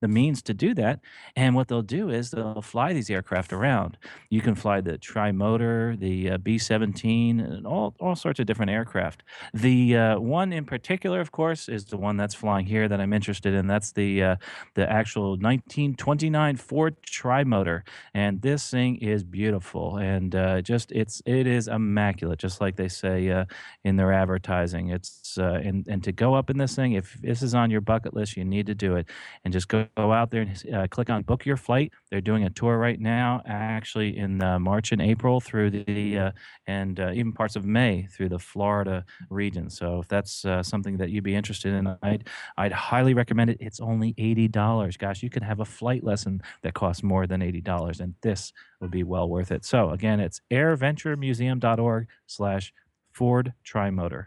the 0.00 0.08
means 0.08 0.42
to 0.42 0.54
do 0.54 0.74
that. 0.74 1.00
And 1.36 1.54
what 1.54 1.68
they'll 1.68 1.82
do 1.82 2.10
is 2.10 2.30
they'll 2.30 2.62
fly 2.62 2.92
these 2.92 3.10
aircraft 3.10 3.52
around. 3.52 3.98
You 4.28 4.40
can 4.40 4.54
fly 4.54 4.80
the 4.80 4.98
tri-motor, 4.98 5.96
the 5.96 6.30
uh, 6.30 6.38
B-17, 6.38 7.40
and 7.40 7.66
all, 7.66 7.94
all 8.00 8.16
sorts 8.16 8.40
of 8.40 8.46
different 8.46 8.70
aircraft. 8.70 9.22
The 9.54 9.96
uh, 9.96 10.20
one 10.20 10.52
in 10.52 10.64
particular, 10.64 11.20
of 11.20 11.32
course, 11.32 11.68
is 11.68 11.84
the 11.84 11.96
one 11.96 12.16
that's 12.16 12.34
flying 12.34 12.66
here 12.66 12.88
that 12.88 13.00
I'm 13.00 13.12
interested 13.12 13.54
in. 13.54 13.66
That's 13.66 13.92
the 13.92 14.22
uh, 14.22 14.36
the 14.74 14.90
actual 14.90 15.30
1929 15.30 16.56
Ford 16.56 16.96
tri-motor, 17.02 17.84
and 18.14 18.40
this 18.42 18.70
thing 18.70 18.96
is 18.96 19.22
beautiful 19.22 19.98
and 19.98 20.34
uh, 20.34 20.60
just 20.62 20.92
it's 20.92 21.22
it 21.26 21.46
is 21.46 21.68
immaculate, 21.68 22.38
just 22.38 22.60
like 22.60 22.76
they 22.76 22.88
say 22.88 23.28
uh, 23.30 23.44
in 23.84 23.96
their 23.96 24.12
advertising. 24.12 24.88
It's 24.90 25.38
uh, 25.38 25.60
and 25.62 25.86
and 25.88 26.02
to 26.04 26.12
go 26.12 26.34
up 26.34 26.50
in 26.50 26.58
this 26.58 26.74
thing, 26.74 26.92
if 26.92 27.14
this 27.20 27.42
is 27.42 27.54
on 27.54 27.70
your 27.70 27.80
bucket 27.80 28.14
list, 28.14 28.36
you 28.36 28.44
need 28.44 28.66
to 28.66 28.74
do 28.74 28.96
it 28.96 29.06
and 29.44 29.52
just 29.52 29.68
go, 29.68 29.86
go 29.96 30.12
out 30.12 30.30
there 30.30 30.42
and 30.42 30.74
uh, 30.74 30.86
click 30.88 31.08
on 31.10 31.22
book 31.22 31.46
your 31.46 31.56
flight. 31.56 31.92
They're 32.10 32.20
doing 32.20 32.44
a 32.44 32.50
tour 32.50 32.78
right 32.78 33.00
now, 33.00 33.42
actually 33.46 34.16
in 34.16 34.40
uh, 34.42 34.58
March 34.58 34.90
and 34.92 35.02
April 35.02 35.40
through 35.40 35.70
the 35.70 36.18
uh, 36.18 36.32
and 36.66 37.00
uh, 37.00 37.12
even 37.14 37.32
parts 37.32 37.56
of 37.56 37.64
May 37.64 38.06
through 38.10 38.28
the 38.28 38.38
Florida 38.38 39.06
region. 39.28 39.68
So 39.70 40.00
if 40.00 40.08
that's 40.08 40.44
uh, 40.44 40.62
something 40.62 40.98
that 40.98 41.10
you'd 41.10 41.24
be 41.24 41.34
interested 41.34 41.74
in, 41.74 41.96
I'd 42.02 42.28
I'd 42.56 42.72
highly 42.72 43.14
recommend 43.14 43.50
it. 43.50 43.56
It's 43.60 43.80
only 43.80 44.14
eighty 44.18 44.48
dollars. 44.48 44.96
Gosh, 44.96 45.22
you 45.22 45.30
could 45.30 45.42
have 45.42 45.60
a 45.60 45.64
flight 45.64 46.04
lesson 46.04 46.42
that 46.62 46.74
costs 46.74 47.02
more 47.02 47.26
than 47.26 47.42
eighty 47.42 47.60
dollars, 47.60 48.00
and 48.00 48.14
this 48.22 48.52
would 48.80 48.90
be 48.90 49.04
well 49.04 49.28
worth 49.28 49.52
it. 49.52 49.64
So 49.64 49.90
again, 49.90 50.20
it's 50.20 50.40
airventuremuseum.org/slash 50.50 52.72
Ford 53.12 53.52
Trimotor. 53.64 54.26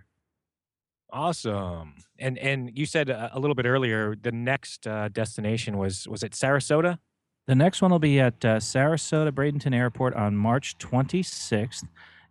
Awesome. 1.14 1.93
And 2.18 2.38
and 2.39 2.72
you 2.76 2.86
said 2.88 3.09
a, 3.09 3.30
a 3.34 3.39
little 3.39 3.53
bit 3.55 3.66
earlier 3.68 4.16
the 4.20 4.32
next 4.32 4.88
uh, 4.88 5.09
destination 5.09 5.78
was 5.78 6.07
was 6.07 6.24
it 6.24 6.32
Sarasota? 6.32 6.97
The 7.45 7.53
next 7.55 7.82
one 7.82 7.91
will 7.91 7.99
be 7.99 8.20
at 8.20 8.43
uh, 8.43 8.57
Sarasota 8.57 9.30
Bradenton 9.32 9.76
Airport 9.76 10.16
on 10.16 10.36
March 10.36 10.78
26th 10.80 11.84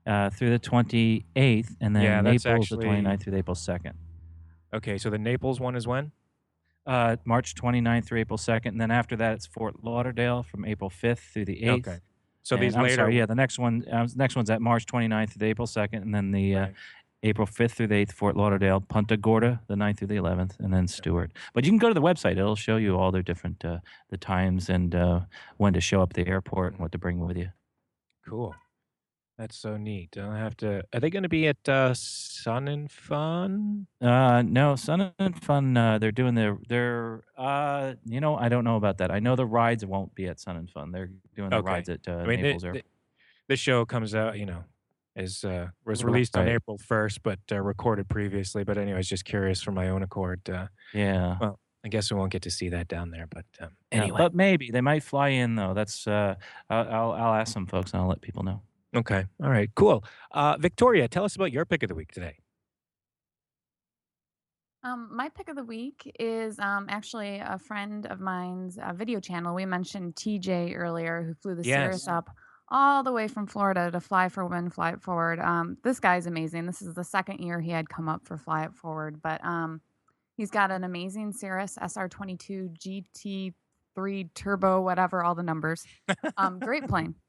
uh, 0.07 0.31
through 0.31 0.51
the 0.51 0.59
28th, 0.59 1.77
and 1.81 1.95
then 1.95 2.03
Yeah, 2.03 2.21
Naples 2.23 2.47
actually- 2.47 2.87
the 2.87 2.93
29th 2.93 3.23
through 3.23 3.37
April 3.37 3.55
2nd. 3.55 3.93
Okay, 4.75 4.97
so 4.99 5.11
the 5.11 5.19
Naples 5.19 5.61
one 5.61 5.77
is 5.77 5.87
when? 5.87 6.13
Uh, 6.87 7.17
March 7.27 7.55
29th 7.55 8.07
through 8.07 8.21
April 8.21 8.39
2nd, 8.39 8.69
and 8.69 8.81
then 8.81 8.91
after 8.91 9.15
that 9.17 9.35
it's 9.35 9.47
Fort 9.47 9.85
Lauderdale 9.85 10.43
from 10.45 10.65
April 10.65 10.89
5th 10.91 11.19
through 11.33 11.45
the 11.45 11.61
8th. 11.63 11.87
Okay. 11.87 11.99
So 12.43 12.57
And 12.57 12.65
these 12.65 12.75
I'm 12.75 12.83
later. 12.83 12.95
sorry, 12.97 13.19
yeah, 13.19 13.27
the 13.27 13.35
next 13.37 13.59
one, 13.59 13.85
uh, 13.93 14.09
next 14.17 14.35
one's 14.35 14.49
at 14.51 14.61
March 14.63 14.87
29th 14.87 15.35
through 15.39 15.47
April 15.49 15.67
2nd, 15.69 16.01
and 16.03 16.13
then 16.15 16.33
the 16.33 16.57
uh, 16.57 16.61
Right. 16.61 16.75
April 17.23 17.47
5th 17.47 17.73
through 17.73 17.87
the 17.89 17.95
8th, 18.07 18.13
Fort 18.13 18.37
Lauderdale, 18.37 18.81
Punta 18.81 19.17
Gorda, 19.17 19.61
the 19.69 19.75
9th 19.77 19.99
through 19.99 20.09
the 20.09 20.17
11th, 20.17 20.59
and 20.59 20.73
then 20.75 20.89
Stuart. 20.89 21.33
But 21.55 21.65
you 21.65 21.71
can 21.71 21.79
go 21.79 21.89
to 21.89 21.95
the 21.95 22.03
website; 22.03 22.33
it'll 22.33 22.57
show 22.57 22.77
you 22.77 22.97
all 22.97 23.13
their 23.13 23.23
different 23.23 23.65
uh, 23.65 23.79
the 24.11 24.17
times 24.17 24.69
and 24.69 24.95
uh, 24.95 25.21
when 25.59 25.73
to 25.75 25.81
show 25.81 26.03
up 26.03 26.11
at 26.11 26.17
the 26.17 26.27
airport 26.27 26.73
and 26.73 26.81
what 26.83 26.93
to 26.93 26.99
bring 26.99 27.21
with 27.21 27.37
you. 27.37 27.51
Cool. 28.29 28.55
That's 29.39 29.57
so 29.57 29.77
neat. 29.77 30.17
I'll 30.19 30.31
have 30.33 30.57
to. 30.59 30.85
Are 30.93 31.01
they 31.01 31.11
going 31.11 31.23
to 31.23 31.29
be 31.29 31.49
at 31.49 31.67
uh, 31.69 31.95
Sun 31.95 32.69
and 32.69 32.91
Fun? 32.91 33.87
Uh, 34.01 34.43
no, 34.43 34.77
Sun 34.77 35.13
and 35.19 35.43
Fun. 35.43 35.77
Uh, 35.77 35.99
they're 35.99 36.13
doing 36.13 36.35
their 36.35 36.59
their. 36.69 37.23
Uh, 37.37 37.95
you 38.05 38.21
know, 38.21 38.37
I 38.37 38.49
don't 38.49 38.63
know 38.65 38.77
about 38.77 38.99
that. 38.99 39.11
I 39.11 39.21
know 39.21 39.35
the 39.35 39.47
rides 39.47 39.87
won't 39.87 40.15
be 40.15 40.27
at 40.27 40.39
Sun 40.39 40.57
and 40.57 40.69
Fun. 40.71 40.93
They're 40.93 41.11
doing 41.35 41.51
the 41.51 41.57
Okay. 41.57 41.67
rides 41.73 41.89
at 41.89 42.07
uh, 42.07 42.13
I 42.17 42.27
mean, 42.27 42.37
the- 42.43 42.43
Naples 42.49 42.63
the- 42.63 42.69
Airport. 42.69 42.85
this 43.49 43.59
show 43.59 43.85
comes 43.87 44.15
out, 44.15 44.39
you 44.39 44.47
know, 44.47 44.65
is 45.17 45.45
uh, 45.45 45.69
was 45.85 46.03
Right. 46.05 46.13
released 46.13 46.37
on 46.37 46.49
April 46.49 46.79
first, 46.79 47.23
but 47.23 47.39
uh, 47.51 47.61
recorded 47.61 48.09
previously. 48.09 48.65
But 48.65 48.79
anyways, 48.79 49.09
just 49.09 49.25
curious 49.25 49.63
from 49.63 49.75
my 49.75 49.89
own 49.89 50.03
accord. 50.03 50.49
Uh, 50.49 50.69
yeah. 50.95 51.37
well, 51.41 51.59
I 51.85 51.89
guess 51.89 52.11
we 52.13 52.19
won't 52.19 52.33
get 52.33 52.43
to 52.43 52.51
see 52.51 52.69
that 52.71 52.89
down 52.89 53.11
there. 53.11 53.27
But 53.29 53.45
um, 53.61 53.71
Yeah, 53.91 54.03
anyway, 54.03 54.19
but 54.19 54.35
maybe 54.35 54.71
they 54.71 54.81
might 54.81 55.03
fly 55.03 55.29
in 55.29 55.55
though. 55.57 55.75
That's 55.75 56.07
uh, 56.07 56.37
I'll, 56.71 56.89
I'll 56.89 57.13
I'll 57.13 57.35
ask 57.35 57.53
some 57.53 57.67
folks 57.67 57.93
and 57.93 58.01
I'll 58.01 58.09
let 58.09 58.21
people 58.21 58.43
know. 58.43 58.63
okay, 58.95 59.25
all 59.43 59.51
right, 59.51 59.71
cool. 59.75 60.05
Uh, 60.31 60.57
Victoria, 60.59 61.09
tell 61.09 61.25
us 61.25 61.35
about 61.37 61.53
your 61.53 61.65
pick 61.65 61.83
of 61.83 61.89
the 61.89 61.95
week 61.95 62.13
today. 62.13 62.39
Um, 64.85 65.09
my 65.13 65.29
pick 65.29 65.49
of 65.49 65.55
the 65.55 65.63
week 65.65 66.11
is 66.19 66.59
um, 66.59 66.87
actually 66.89 67.39
a 67.39 67.57
friend 67.57 68.05
of 68.07 68.19
mine's 68.21 68.79
uh, 68.79 68.93
video 68.93 69.21
channel. 69.21 69.55
We 69.55 69.65
mentioned 69.65 70.17
TJ 70.17 70.77
earlier, 70.77 71.23
who 71.23 71.35
flew 71.35 71.55
the 71.55 71.63
Cirrus 71.63 72.09
up 72.09 72.31
all 72.73 73.03
the 73.03 73.13
way 73.13 73.29
from 73.29 73.47
Florida 73.47 73.91
to 73.91 74.01
Fly 74.01 74.29
for 74.29 74.45
Women, 74.45 74.71
Fly 74.71 74.91
It 74.93 75.03
Forward. 75.03 75.39
Um, 75.39 75.77
this 75.85 76.01
guy's 76.01 76.27
amazing. 76.27 76.67
This 76.67 76.83
is 76.83 76.95
the 76.95 77.05
second 77.05 77.39
year 77.39 77.61
he 77.61 77.71
had 77.71 77.89
come 77.89 78.09
up 78.09 78.27
for 78.27 78.37
Fly 78.37 78.65
It 78.65 78.75
Forward, 78.75 79.21
but 79.23 79.45
um, 79.45 79.81
he's 80.37 80.51
got 80.51 80.71
an 80.71 80.83
amazing 80.83 81.33
Cirrus 81.33 81.79
SR22 81.81 83.55
GT3 83.97 84.35
Turbo, 84.35 84.81
whatever, 84.81 85.23
all 85.23 85.35
the 85.35 85.43
numbers. 85.43 85.85
Um, 86.37 86.59
great 86.59 86.89
plane. 86.89 87.15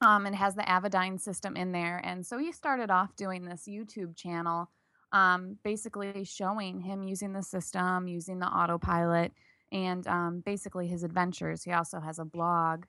Um, 0.00 0.26
and 0.26 0.34
has 0.34 0.56
the 0.56 0.62
Avidyne 0.62 1.20
system 1.20 1.54
in 1.54 1.70
there. 1.70 2.00
And 2.02 2.26
so 2.26 2.36
he 2.36 2.50
started 2.50 2.90
off 2.90 3.14
doing 3.14 3.44
this 3.44 3.68
YouTube 3.68 4.16
channel 4.16 4.68
um, 5.12 5.58
basically 5.62 6.24
showing 6.24 6.80
him 6.80 7.02
using 7.02 7.32
the 7.32 7.42
system, 7.42 8.08
using 8.08 8.38
the 8.38 8.46
autopilot, 8.46 9.32
and 9.70 10.06
um, 10.06 10.42
basically 10.44 10.86
his 10.88 11.04
adventures. 11.04 11.62
He 11.62 11.72
also 11.72 12.00
has 12.00 12.18
a 12.18 12.24
blog 12.24 12.84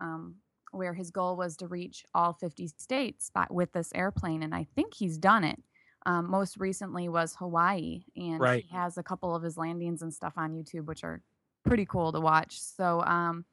um, 0.00 0.36
where 0.72 0.94
his 0.94 1.10
goal 1.10 1.36
was 1.36 1.56
to 1.58 1.66
reach 1.66 2.04
all 2.14 2.32
50 2.32 2.68
states 2.78 3.30
by, 3.30 3.46
with 3.50 3.72
this 3.72 3.90
airplane, 3.94 4.42
and 4.42 4.54
I 4.54 4.66
think 4.74 4.94
he's 4.94 5.18
done 5.18 5.44
it. 5.44 5.60
Um, 6.06 6.30
most 6.30 6.56
recently 6.58 7.08
was 7.08 7.34
Hawaii, 7.36 8.04
and 8.16 8.40
Right. 8.40 8.64
he 8.64 8.74
has 8.76 8.96
a 8.98 9.02
couple 9.02 9.34
of 9.34 9.42
his 9.42 9.56
landings 9.58 10.02
and 10.02 10.12
stuff 10.14 10.34
on 10.36 10.52
YouTube, 10.52 10.86
which 10.86 11.04
are 11.04 11.22
pretty 11.64 11.84
cool 11.84 12.12
to 12.12 12.20
watch. 12.20 12.58
So 12.60 13.02
um, 13.02 13.44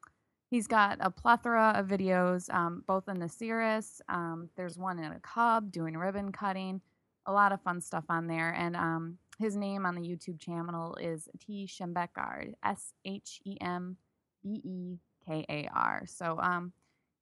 he's 0.49 0.68
got 0.68 0.97
a 1.01 1.09
plethora 1.09 1.74
of 1.76 1.88
videos, 1.88 2.53
um, 2.53 2.84
both 2.88 3.09
in 3.09 3.20
the 3.20 3.28
Cirrus. 3.28 4.01
Um, 4.07 4.49
there's 4.55 4.78
one 4.78 4.99
in 4.99 5.11
a 5.11 5.20
Cub 5.20 5.72
doing 5.72 5.97
ribbon 5.97 6.32
cutting 6.32 6.82
a 7.26 7.34
lot 7.34 7.51
of 7.51 7.59
fun 7.61 7.82
stuff 7.82 8.05
on 8.07 8.28
there. 8.28 8.53
And 8.53 8.76
um, 8.76 9.18
his 9.39 9.55
name 9.55 9.86
on 9.86 9.95
the 9.95 10.01
YouTube 10.01 10.39
channel 10.39 10.95
is 11.01 11.28
T. 11.39 11.68
Shembekar, 11.68 12.53
S 12.63 12.93
H 13.03 13.41
E 13.43 13.57
M 13.59 13.97
B 14.43 14.61
E 14.63 14.99
K 15.28 15.43
A 15.49 15.68
R. 15.74 16.03
So 16.05 16.39
um, 16.39 16.72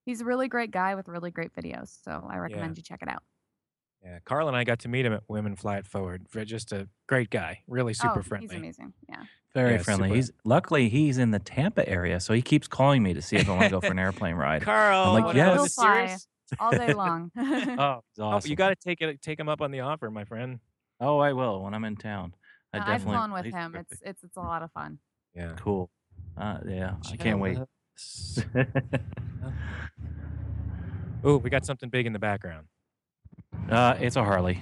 he's 0.06 0.22
a 0.22 0.26
really 0.26 0.48
great 0.48 0.72
guy 0.72 0.96
with 0.96 1.08
really 1.08 1.32
great 1.32 1.54
videos. 1.56 1.98
So 2.04 2.28
I 2.30 2.38
recommend 2.38 2.78
you 2.78 2.84
check 2.84 3.02
it 3.02 3.10
out. 3.10 3.24
Yeah, 4.04 4.20
Carl 4.26 4.50
and 4.50 4.58
I 4.58 4.66
got 4.66 4.80
to 4.80 4.90
meet 4.90 5.06
him 5.06 5.14
at 5.14 5.24
Women 5.30 5.56
Fly 5.56 5.78
It 5.78 5.88
Forward. 5.88 6.28
Just 6.46 6.74
a 6.74 6.90
great 7.08 7.30
guy, 7.30 7.62
really 7.68 7.94
super 7.94 8.20
oh, 8.20 8.22
friendly. 8.24 8.48
He's 8.50 8.58
amazing. 8.58 8.94
Yeah. 9.08 9.24
Very 9.54 9.74
Yeah, 9.74 9.78
friendly. 9.78 10.10
super. 10.10 10.16
He's 10.16 10.32
luckily 10.44 10.90
he's 10.90 11.18
in 11.18 11.32
the 11.32 11.40
Tampa 11.40 11.88
area, 11.88 12.20
so 12.20 12.34
he 12.34 12.42
keeps 12.42 12.68
calling 12.68 13.02
me 13.02 13.14
to 13.14 13.22
see 13.22 13.38
if 13.38 13.48
I 13.48 13.52
want 13.54 13.64
to 13.66 13.70
go 13.70 13.80
for 13.80 13.92
an 13.92 14.00
airplane 14.08 14.36
ride. 14.36 14.64
Carl, 14.64 15.14
like, 15.14 15.24
wanna 15.24 15.38
yes. 15.38 15.48
go 15.48 15.52
to 15.52 15.56
He'll 15.56 15.64
the 15.64 15.70
fly. 15.70 16.18
All 16.60 16.72
day 16.72 16.94
long. 16.94 17.32
Oh, 17.38 18.02
he's 18.16 18.20
Oh, 18.20 18.40
you 18.44 18.56
got 18.58 18.70
to 18.70 18.76
take 18.76 19.02
it, 19.02 19.22
take 19.22 19.40
him 19.40 19.48
up 19.48 19.62
on 19.62 19.72
the 19.72 19.80
offer, 19.80 20.12
my 20.12 20.26
friend. 20.26 20.60
Oh, 21.00 21.20
I 21.20 21.32
will 21.34 21.64
when 21.64 21.74
I'm 21.74 21.86
in 21.86 21.96
town. 21.96 22.36
I 22.74 22.80
I've 22.80 22.86
definitely. 22.86 23.14
flown 23.16 23.32
with 23.32 23.46
him. 23.46 23.72
terrific. 23.72 23.88
It's 23.92 24.02
it's 24.04 24.24
it's 24.24 24.38
a 24.38 24.42
lot 24.42 24.64
of 24.64 24.72
fun. 24.74 25.00
Yeah. 25.34 25.54
cool. 25.58 25.90
Uh, 26.38 26.58
yeah, 26.68 26.96
I 27.12 27.16
can't 27.16 27.40
wait. 27.40 27.58
Oh, 31.26 31.38
we 31.38 31.50
got 31.50 31.66
something 31.66 31.88
big 31.90 32.06
in 32.06 32.12
the 32.12 32.20
background. 32.20 32.68
uh, 33.70 33.96
it's 34.00 34.18
a 34.18 34.24
Harley. 34.26 34.62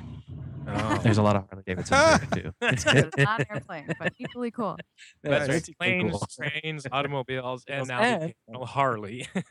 Oh. 0.67 0.99
There's 1.01 1.17
a 1.17 1.23
lot 1.23 1.35
of 1.35 1.47
Harley 1.49 1.63
Davidsons 1.65 2.29
there 2.29 2.29
too. 2.43 2.51
It's 2.61 2.85
not 2.85 3.39
an 3.39 3.45
airplane, 3.49 3.89
but 3.97 4.13
equally 4.19 4.51
cool. 4.51 4.77
That's 5.23 5.47
Nice. 5.47 5.69
right. 5.69 5.77
Planes, 5.79 6.11
cool. 6.11 6.27
trains, 6.39 6.85
automobiles, 6.91 7.63
and 7.67 7.87
now 7.87 7.99
And- 8.01 8.33
the 8.47 8.59
Harley. 8.65 9.27
I 9.35 9.41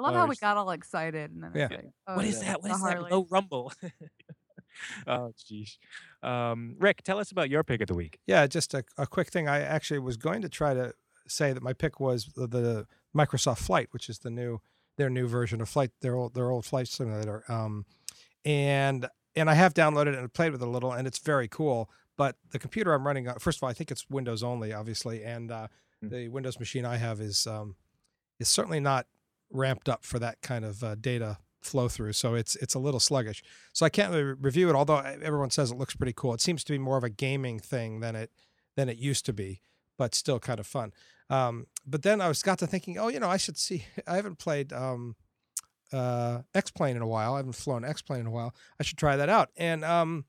love 0.00 0.14
Oh, 0.14 0.14
how 0.14 0.26
we 0.26 0.36
got 0.36 0.56
all 0.56 0.70
excited 0.70 1.30
and 1.30 1.42
then 1.44 1.50
Yeah. 1.54 1.68
like, 1.70 1.90
oh, 2.06 2.16
what 2.16 2.24
is 2.24 2.40
that? 2.40 2.62
What 2.62 2.70
is 2.70 2.82
a 2.82 2.86
is 2.86 2.92
that 2.94 3.10
low 3.10 3.26
rumble? 3.30 3.72
oh, 5.06 5.34
jeez. 5.38 5.76
Um, 6.22 6.74
Rick, 6.78 7.02
tell 7.02 7.18
us 7.18 7.30
about 7.30 7.50
your 7.50 7.62
pick 7.64 7.82
of 7.82 7.88
the 7.88 7.94
week. 7.94 8.18
Yeah, 8.26 8.46
just 8.46 8.72
a, 8.72 8.82
a 8.96 9.06
quick 9.06 9.28
thing. 9.28 9.46
I 9.46 9.60
actually 9.60 9.98
was 9.98 10.16
going 10.16 10.40
to 10.40 10.48
try 10.48 10.72
to 10.72 10.94
say 11.28 11.52
that 11.52 11.62
my 11.62 11.72
pick 11.72 11.98
was 12.00 12.26
the, 12.36 12.46
the 12.46 12.86
Microsoft 13.16 13.58
Flight, 13.58 13.88
which 13.92 14.08
is 14.08 14.18
the 14.20 14.30
new 14.30 14.60
their 14.96 15.10
new 15.10 15.26
version 15.28 15.60
of 15.60 15.68
Flight, 15.68 15.90
their 16.00 16.14
old 16.16 16.34
their 16.34 16.50
old 16.50 16.64
flight 16.64 16.88
simulator. 16.88 17.44
Um, 17.48 17.84
and 18.44 19.08
and 19.34 19.50
I 19.50 19.54
have 19.54 19.74
downloaded 19.74 20.14
it 20.14 20.18
and 20.18 20.32
played 20.32 20.52
with 20.52 20.62
it 20.62 20.68
a 20.68 20.70
little, 20.70 20.92
and 20.92 21.06
it's 21.06 21.18
very 21.18 21.48
cool. 21.48 21.90
But 22.16 22.36
the 22.50 22.58
computer 22.58 22.94
I'm 22.94 23.06
running 23.06 23.28
on, 23.28 23.38
first 23.38 23.58
of 23.58 23.62
all, 23.64 23.68
I 23.68 23.74
think 23.74 23.90
it's 23.90 24.08
Windows 24.08 24.42
only, 24.42 24.72
obviously, 24.72 25.22
and 25.24 25.50
uh, 25.50 25.68
Mm. 26.04 26.10
the 26.10 26.28
Windows 26.28 26.58
machine 26.58 26.84
I 26.84 26.98
have 26.98 27.22
is 27.22 27.46
um, 27.46 27.74
is 28.38 28.48
certainly 28.50 28.80
not 28.80 29.06
ramped 29.50 29.88
up 29.88 30.04
for 30.04 30.18
that 30.18 30.42
kind 30.42 30.62
of 30.62 30.84
uh, 30.84 30.94
data 30.94 31.38
flow 31.62 31.88
through. 31.88 32.12
So 32.12 32.34
it's 32.34 32.54
it's 32.56 32.74
a 32.74 32.78
little 32.78 33.00
sluggish. 33.00 33.42
So 33.72 33.86
I 33.86 33.88
can't 33.88 34.10
really 34.12 34.24
review 34.24 34.68
it. 34.68 34.74
Although 34.74 34.98
everyone 34.98 35.48
says 35.50 35.70
it 35.70 35.78
looks 35.78 35.96
pretty 35.96 36.12
cool, 36.14 36.34
it 36.34 36.42
seems 36.42 36.62
to 36.64 36.72
be 36.72 36.78
more 36.78 36.98
of 36.98 37.04
a 37.04 37.08
gaming 37.08 37.58
thing 37.58 38.00
than 38.00 38.14
it 38.14 38.30
than 38.76 38.90
it 38.90 38.98
used 38.98 39.24
to 39.24 39.32
be, 39.32 39.62
but 39.96 40.14
still 40.14 40.38
kind 40.38 40.60
of 40.60 40.66
fun. 40.66 40.92
Um, 41.28 41.66
but 41.86 42.02
then 42.02 42.20
I 42.20 42.28
was 42.28 42.42
got 42.42 42.58
to 42.60 42.66
thinking, 42.66 42.98
oh, 42.98 43.08
you 43.08 43.20
know, 43.20 43.28
I 43.28 43.36
should 43.36 43.58
see. 43.58 43.84
I 44.06 44.16
haven't 44.16 44.38
played 44.38 44.72
um, 44.72 45.16
uh, 45.92 46.42
X 46.54 46.70
Plane 46.70 46.96
in 46.96 47.02
a 47.02 47.06
while. 47.06 47.34
I 47.34 47.38
haven't 47.38 47.54
flown 47.54 47.84
X 47.84 48.02
Plane 48.02 48.20
in 48.20 48.26
a 48.26 48.30
while. 48.30 48.54
I 48.78 48.82
should 48.82 48.98
try 48.98 49.16
that 49.16 49.28
out. 49.28 49.50
And 49.56 49.84
um, 49.84 50.24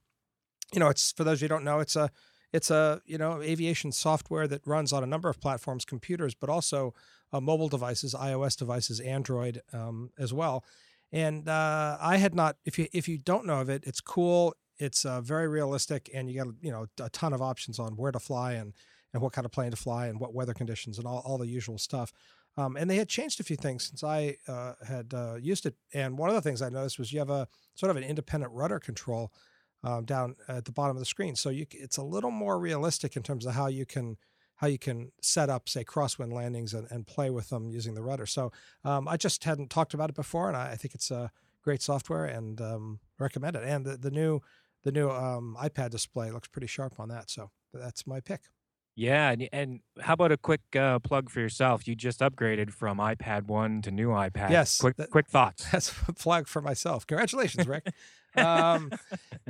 you 0.73 0.79
know, 0.79 0.89
it's 0.89 1.11
for 1.11 1.23
those 1.23 1.39
of 1.39 1.41
you 1.43 1.45
who 1.45 1.49
don't 1.49 1.63
know, 1.63 1.79
it's 1.79 1.95
a 1.95 2.09
it's 2.53 2.71
a 2.71 3.01
you 3.05 3.17
know 3.17 3.41
aviation 3.41 3.91
software 3.91 4.47
that 4.47 4.65
runs 4.65 4.93
on 4.93 5.03
a 5.03 5.07
number 5.07 5.29
of 5.29 5.39
platforms, 5.39 5.85
computers, 5.85 6.33
but 6.33 6.49
also 6.49 6.93
uh, 7.33 7.41
mobile 7.41 7.69
devices, 7.69 8.13
iOS 8.13 8.57
devices, 8.57 8.99
Android 8.99 9.61
um, 9.73 10.11
as 10.17 10.33
well. 10.33 10.63
And 11.11 11.47
uh, 11.47 11.97
I 11.99 12.17
had 12.17 12.35
not. 12.35 12.57
If 12.65 12.77
you 12.77 12.87
if 12.93 13.07
you 13.07 13.17
don't 13.17 13.45
know 13.45 13.61
of 13.61 13.69
it, 13.69 13.83
it's 13.85 14.01
cool. 14.01 14.55
It's 14.77 15.05
uh, 15.05 15.21
very 15.21 15.47
realistic, 15.47 16.09
and 16.13 16.29
you 16.29 16.43
got 16.43 16.53
you 16.61 16.71
know 16.71 16.87
a 17.01 17.09
ton 17.09 17.33
of 17.33 17.41
options 17.41 17.79
on 17.79 17.93
where 17.93 18.11
to 18.11 18.19
fly 18.19 18.53
and 18.53 18.73
and 19.17 19.23
what 19.23 19.33
kind 19.33 19.45
of 19.45 19.51
plane 19.51 19.71
to 19.71 19.77
fly 19.77 20.05
and 20.05 20.19
what 20.19 20.31
weather 20.31 20.53
conditions 20.53 20.99
and 20.99 21.07
all, 21.07 21.23
all 21.25 21.39
the 21.39 21.47
usual 21.47 21.79
stuff. 21.79 22.13
Um, 22.55 22.77
and 22.77 22.87
they 22.87 22.97
had 22.97 23.09
changed 23.09 23.39
a 23.39 23.43
few 23.43 23.55
things 23.55 23.83
since 23.87 24.03
I 24.03 24.37
uh, 24.47 24.73
had 24.87 25.11
uh, 25.11 25.35
used 25.41 25.65
it. 25.65 25.73
And 25.91 26.19
one 26.19 26.29
of 26.29 26.35
the 26.35 26.41
things 26.41 26.61
I 26.61 26.69
noticed 26.69 26.99
was 26.99 27.11
you 27.11 27.17
have 27.17 27.31
a 27.31 27.47
sort 27.73 27.89
of 27.89 27.97
an 27.97 28.03
independent 28.03 28.53
rudder 28.53 28.79
control 28.79 29.31
um, 29.83 30.05
down 30.05 30.35
at 30.47 30.65
the 30.65 30.71
bottom 30.71 30.95
of 30.95 30.99
the 30.99 31.05
screen. 31.05 31.35
So 31.35 31.49
you, 31.49 31.65
it's 31.71 31.97
a 31.97 32.03
little 32.03 32.29
more 32.29 32.59
realistic 32.59 33.15
in 33.15 33.23
terms 33.23 33.47
of 33.47 33.55
how 33.55 33.65
you 33.67 33.87
can 33.87 34.17
how 34.57 34.67
you 34.67 34.79
can 34.79 35.11
set 35.21 35.49
up, 35.49 35.69
say, 35.69 35.83
crosswind 35.83 36.33
landings 36.33 36.73
and, 36.73 36.87
and 36.89 37.05
play 37.05 37.29
with 37.29 37.49
them 37.49 37.69
using 37.69 37.93
the 37.93 38.01
rudder. 38.01 38.25
So 38.25 38.51
um, 38.83 39.07
I 39.07 39.15
just 39.15 39.43
hadn't 39.43 39.69
talked 39.69 39.93
about 39.93 40.09
it 40.09 40.15
before, 40.15 40.47
and 40.47 40.57
I, 40.57 40.71
I 40.71 40.75
think 40.75 40.95
it's 40.95 41.11
a 41.11 41.31
great 41.63 41.83
software 41.83 42.25
and 42.25 42.59
um, 42.59 42.99
recommend 43.19 43.55
it. 43.55 43.63
And 43.63 43.85
the, 43.85 43.97
the 43.97 44.11
new 44.11 44.41
the 44.83 44.91
new 44.91 45.09
um, 45.09 45.57
iPad 45.59 45.89
display 45.89 46.31
looks 46.31 46.47
pretty 46.47 46.67
sharp 46.67 46.99
on 46.99 47.09
that. 47.09 47.29
So 47.29 47.51
that's 47.73 48.07
my 48.07 48.19
pick. 48.19 48.41
Yeah, 48.99 49.29
and, 49.29 49.47
and 49.53 49.79
how 50.01 50.13
about 50.13 50.31
a 50.31 50.37
quick 50.37 50.61
uh, 50.75 50.97
plug 50.97 51.29
for 51.29 51.39
yourself? 51.39 51.87
You 51.87 51.93
just 51.95 52.19
upgraded 52.19 52.71
from 52.71 52.97
iPad 52.97 53.43
one 53.45 53.83
to 53.83 53.91
new 53.91 54.09
iPad. 54.09 54.49
Yes, 54.49 54.79
Quick, 54.79 54.95
that- 54.97 55.11
quick 55.11 55.27
thoughts. 55.29 55.69
That's 55.71 55.89
a 55.89 56.13
flag 56.13 56.47
for 56.47 56.61
myself. 56.63 57.05
Congratulations, 57.05 57.67
Rick. 57.67 57.93
um, 58.35 58.91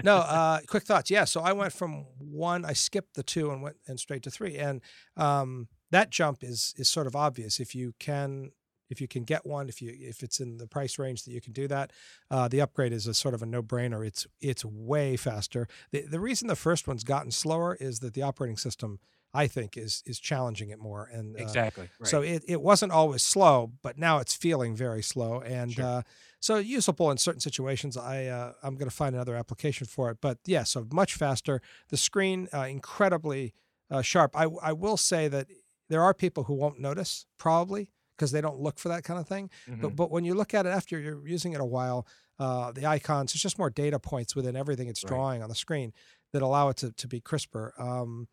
no, 0.04 0.18
uh, 0.18 0.60
quick 0.68 0.84
thoughts. 0.84 1.10
Yeah, 1.10 1.24
so 1.24 1.40
I 1.40 1.54
went 1.54 1.72
from 1.72 2.06
one. 2.20 2.66
I 2.66 2.74
skipped 2.74 3.16
the 3.16 3.24
two 3.24 3.50
and 3.50 3.62
went 3.62 3.78
and 3.88 3.98
straight 3.98 4.22
to 4.24 4.30
three, 4.30 4.58
and 4.58 4.82
um, 5.16 5.70
that 5.92 6.10
jump 6.10 6.44
is 6.44 6.74
is 6.78 6.90
sort 6.90 7.08
of 7.08 7.16
obvious 7.16 7.62
if 7.62 7.74
you 7.74 7.94
can 8.00 8.52
if 8.90 9.00
you 9.02 9.08
can 9.08 9.24
get 9.24 9.46
one, 9.46 9.70
if 9.70 9.82
you 9.82 9.94
if 9.98 10.24
it's 10.24 10.42
in 10.42 10.58
the 10.58 10.68
price 10.68 11.00
range 11.00 11.24
that 11.24 11.32
you 11.32 11.40
can 11.42 11.54
do 11.54 11.70
that, 11.70 11.92
uh, 12.30 12.50
the 12.50 12.60
upgrade 12.60 12.92
is 12.92 13.08
a 13.08 13.14
sort 13.14 13.34
of 13.34 13.42
a 13.42 13.46
no 13.46 13.64
brainer. 13.64 14.06
It's 14.06 14.28
it's 14.42 14.66
way 14.66 15.16
faster. 15.16 15.68
The 15.92 16.02
the 16.02 16.20
reason 16.20 16.50
the 16.50 16.56
first 16.58 16.86
one's 16.86 17.06
gotten 17.06 17.32
slower 17.32 17.78
is 17.80 18.00
that 18.00 18.14
the 18.14 18.22
operating 18.24 18.58
system 18.58 19.00
I 19.34 19.48
think 19.48 19.78
is 19.78 20.04
is 20.06 20.20
challenging 20.20 20.70
it 20.70 20.80
more. 20.80 21.06
And 21.12 21.36
uh, 21.36 21.40
exactly. 21.44 21.90
Right. 22.00 22.10
so 22.10 22.22
it, 22.22 22.44
it 22.48 22.62
wasn't 22.62 22.92
always 22.92 23.22
slow, 23.24 23.72
but 23.82 23.98
now 23.98 24.20
it's 24.20 24.36
feeling 24.36 24.76
very 24.76 25.04
slow. 25.04 25.42
And 25.42 25.74
Sure. 25.74 25.86
uh, 25.86 26.02
so 26.40 26.58
usable 26.58 27.12
in 27.12 27.18
certain 27.18 27.42
situations. 27.42 27.98
I 27.98 28.26
uh, 28.28 28.54
I'm 28.64 28.76
going 28.76 28.90
to 28.90 28.96
find 28.96 29.16
another 29.16 29.36
application 29.36 29.88
for 29.88 30.10
it. 30.12 30.18
But 30.22 30.38
yeah, 30.46 30.64
so 30.64 30.86
much 30.92 31.16
faster. 31.16 31.62
The 31.90 31.98
screen 31.98 32.48
uh, 32.54 32.62
incredibly 32.70 33.54
uh, 33.92 34.02
sharp. 34.02 34.36
I 34.36 34.46
I 34.62 34.74
will 34.74 34.98
say 34.98 35.28
that 35.28 35.48
there 35.90 36.02
are 36.04 36.14
people 36.14 36.44
who 36.46 36.54
won't 36.54 36.80
notice 36.80 37.26
probably 37.38 37.92
because 38.16 38.32
they 38.32 38.42
don't 38.42 38.60
look 38.60 38.80
for 38.80 38.90
that 38.90 39.04
kind 39.04 39.20
of 39.20 39.28
thing. 39.28 39.50
Mhm. 39.68 39.82
But 39.82 39.96
but 39.96 40.12
when 40.12 40.24
you 40.26 40.34
look 40.36 40.54
at 40.54 40.66
it 40.66 40.70
after 40.70 41.00
you're 41.00 41.28
using 41.28 41.54
it 41.54 41.62
a 41.62 41.66
while, 41.66 42.08
uh, 42.40 42.72
the 42.72 42.86
icons 42.86 43.34
it's 43.34 43.42
just 43.42 43.58
more 43.60 43.70
data 43.70 44.00
points 44.00 44.36
within 44.36 44.56
everything 44.56 44.88
it's 44.88 45.04
Right. 45.04 45.10
drawing 45.10 45.44
on 45.44 45.50
the 45.50 45.56
screen 45.56 45.92
that 46.34 46.42
allow 46.42 46.70
it 46.70 46.78
to 46.78 46.92
to 46.92 47.08
be 47.08 47.20
crisper. 47.22 47.74
Um, 47.80 48.28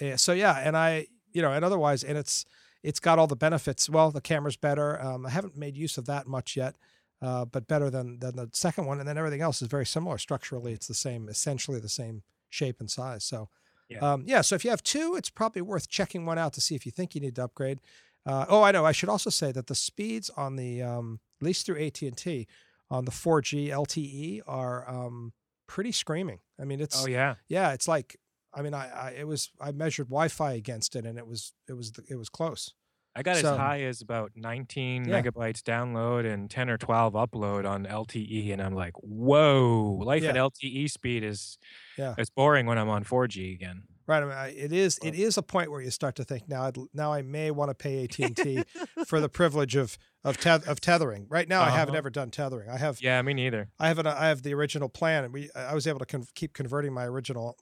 eh, 0.00 0.16
so 0.16 0.32
yeah, 0.32 0.58
and 0.58 0.76
I 0.76 1.06
you 1.32 1.42
know 1.42 1.52
and 1.52 1.64
otherwise 1.64 2.02
and 2.04 2.16
it's 2.18 2.44
it's 2.82 3.00
got 3.00 3.18
all 3.18 3.26
the 3.26 3.36
benefits. 3.36 3.88
Well, 3.90 4.10
the 4.10 4.20
camera's 4.20 4.56
better. 4.56 5.00
Um, 5.00 5.26
I 5.26 5.30
haven't 5.30 5.56
made 5.56 5.76
use 5.76 5.98
of 5.98 6.06
that 6.06 6.26
much 6.26 6.56
yet. 6.56 6.76
Uh, 7.22 7.44
but 7.44 7.68
better 7.68 7.90
than 7.90 8.18
than 8.18 8.34
the 8.36 8.48
second 8.54 8.86
one, 8.86 8.98
and 8.98 9.06
then 9.06 9.18
everything 9.18 9.42
else 9.42 9.60
is 9.60 9.68
very 9.68 9.84
similar 9.84 10.16
structurally. 10.16 10.72
It's 10.72 10.86
the 10.86 10.94
same, 10.94 11.28
essentially 11.28 11.78
the 11.78 11.86
same 11.88 12.22
shape 12.48 12.80
and 12.80 12.90
size. 12.90 13.24
So, 13.24 13.50
Yeah. 13.90 13.98
um, 13.98 14.24
yeah. 14.26 14.40
So 14.40 14.54
if 14.54 14.64
you 14.64 14.70
have 14.70 14.82
two, 14.82 15.16
it's 15.16 15.28
probably 15.28 15.60
worth 15.60 15.86
checking 15.90 16.24
one 16.24 16.38
out 16.38 16.54
to 16.54 16.62
see 16.62 16.74
if 16.74 16.86
you 16.86 16.92
think 16.92 17.14
you 17.14 17.20
need 17.20 17.34
to 17.34 17.44
upgrade. 17.44 17.80
Uh, 18.24 18.46
oh, 18.48 18.62
I 18.62 18.72
know. 18.72 18.86
I 18.86 18.92
should 18.92 19.10
also 19.10 19.28
say 19.28 19.52
that 19.52 19.66
the 19.66 19.74
speeds 19.74 20.30
on 20.30 20.56
the 20.56 20.80
um, 20.80 21.20
at 21.42 21.44
least 21.44 21.66
through 21.66 21.78
AT 21.84 22.00
and 22.00 22.16
T 22.16 22.46
on 22.90 23.04
the 23.04 23.10
4G 23.10 23.68
LTE 23.68 24.40
are 24.46 24.88
um, 24.88 25.34
pretty 25.66 25.92
screaming. 25.92 26.38
I 26.58 26.64
mean, 26.64 26.80
it's 26.80 27.04
oh 27.04 27.06
yeah. 27.06 27.34
yeah, 27.48 27.72
it's 27.74 27.86
like 27.86 28.16
I 28.54 28.62
mean, 28.62 28.74
I, 28.74 28.88
I 28.88 29.10
it 29.18 29.26
was 29.26 29.50
I 29.60 29.72
measured 29.72 30.08
Wi-Fi 30.08 30.52
against 30.52 30.96
it, 30.96 31.04
and 31.06 31.18
it 31.18 31.26
was 31.26 31.52
it 31.68 31.74
was 31.74 31.92
it 32.08 32.16
was 32.16 32.28
close. 32.28 32.74
I 33.14 33.22
got 33.22 33.36
So- 33.38 33.52
as 33.52 33.58
high 33.58 33.80
as 33.82 34.00
about 34.00 34.30
19 34.36 35.08
Yeah. 35.08 35.20
megabytes 35.20 35.62
download 35.62 36.32
and 36.32 36.48
10 36.48 36.70
or 36.70 36.78
12 36.78 37.14
upload 37.14 37.68
on 37.68 37.84
LTE, 37.84 38.52
and 38.52 38.62
I'm 38.62 38.72
like, 38.74 38.92
whoa! 38.98 39.98
Life 40.04 40.22
at 40.24 40.36
LTE 40.36 40.88
speed 40.90 41.24
is 41.24 41.58
Yeah. 41.98 42.14
it's 42.18 42.30
boring 42.30 42.66
when 42.66 42.78
I'm 42.78 42.88
on 42.88 43.04
4G 43.04 43.52
again. 43.54 43.82
Right. 44.06 44.22
I 44.22 44.26
mean, 44.26 44.34
I, 44.34 44.48
it 44.48 44.72
is. 44.72 44.98
It 45.04 45.14
is 45.14 45.36
a 45.38 45.42
point 45.42 45.70
where 45.70 45.80
you 45.80 45.90
start 45.90 46.16
to 46.16 46.24
think 46.24 46.48
now. 46.48 46.62
I'd, 46.64 46.76
now 46.92 47.12
I 47.12 47.22
may 47.22 47.52
want 47.52 47.70
to 47.70 47.74
pay 47.76 48.02
AT 48.04 48.18
and 48.18 48.36
T 48.36 48.62
for 49.06 49.20
the 49.20 49.28
privilege 49.28 49.76
of 49.76 49.96
of 50.24 50.36
teth- 50.38 50.66
of 50.66 50.80
tethering. 50.80 51.26
Right 51.28 51.48
now, 51.48 51.62
I 51.62 51.70
haven't 51.70 51.92
Uh-huh. 51.94 51.98
ever 51.98 52.10
done 52.10 52.30
tethering. 52.32 52.68
I 52.68 52.76
have. 52.78 53.00
Yeah, 53.00 53.22
me 53.22 53.34
neither. 53.34 53.70
I 53.78 53.86
have 53.88 53.98
an. 54.00 54.08
I 54.08 54.26
have 54.26 54.42
the 54.42 54.52
original 54.54 54.88
plan, 54.88 55.24
and 55.24 55.32
we. 55.32 55.48
I 55.54 55.74
was 55.74 55.86
able 55.86 56.00
to 56.00 56.06
con- 56.06 56.26
keep 56.34 56.54
converting 56.54 56.92
my 56.92 57.04
original 57.06 57.56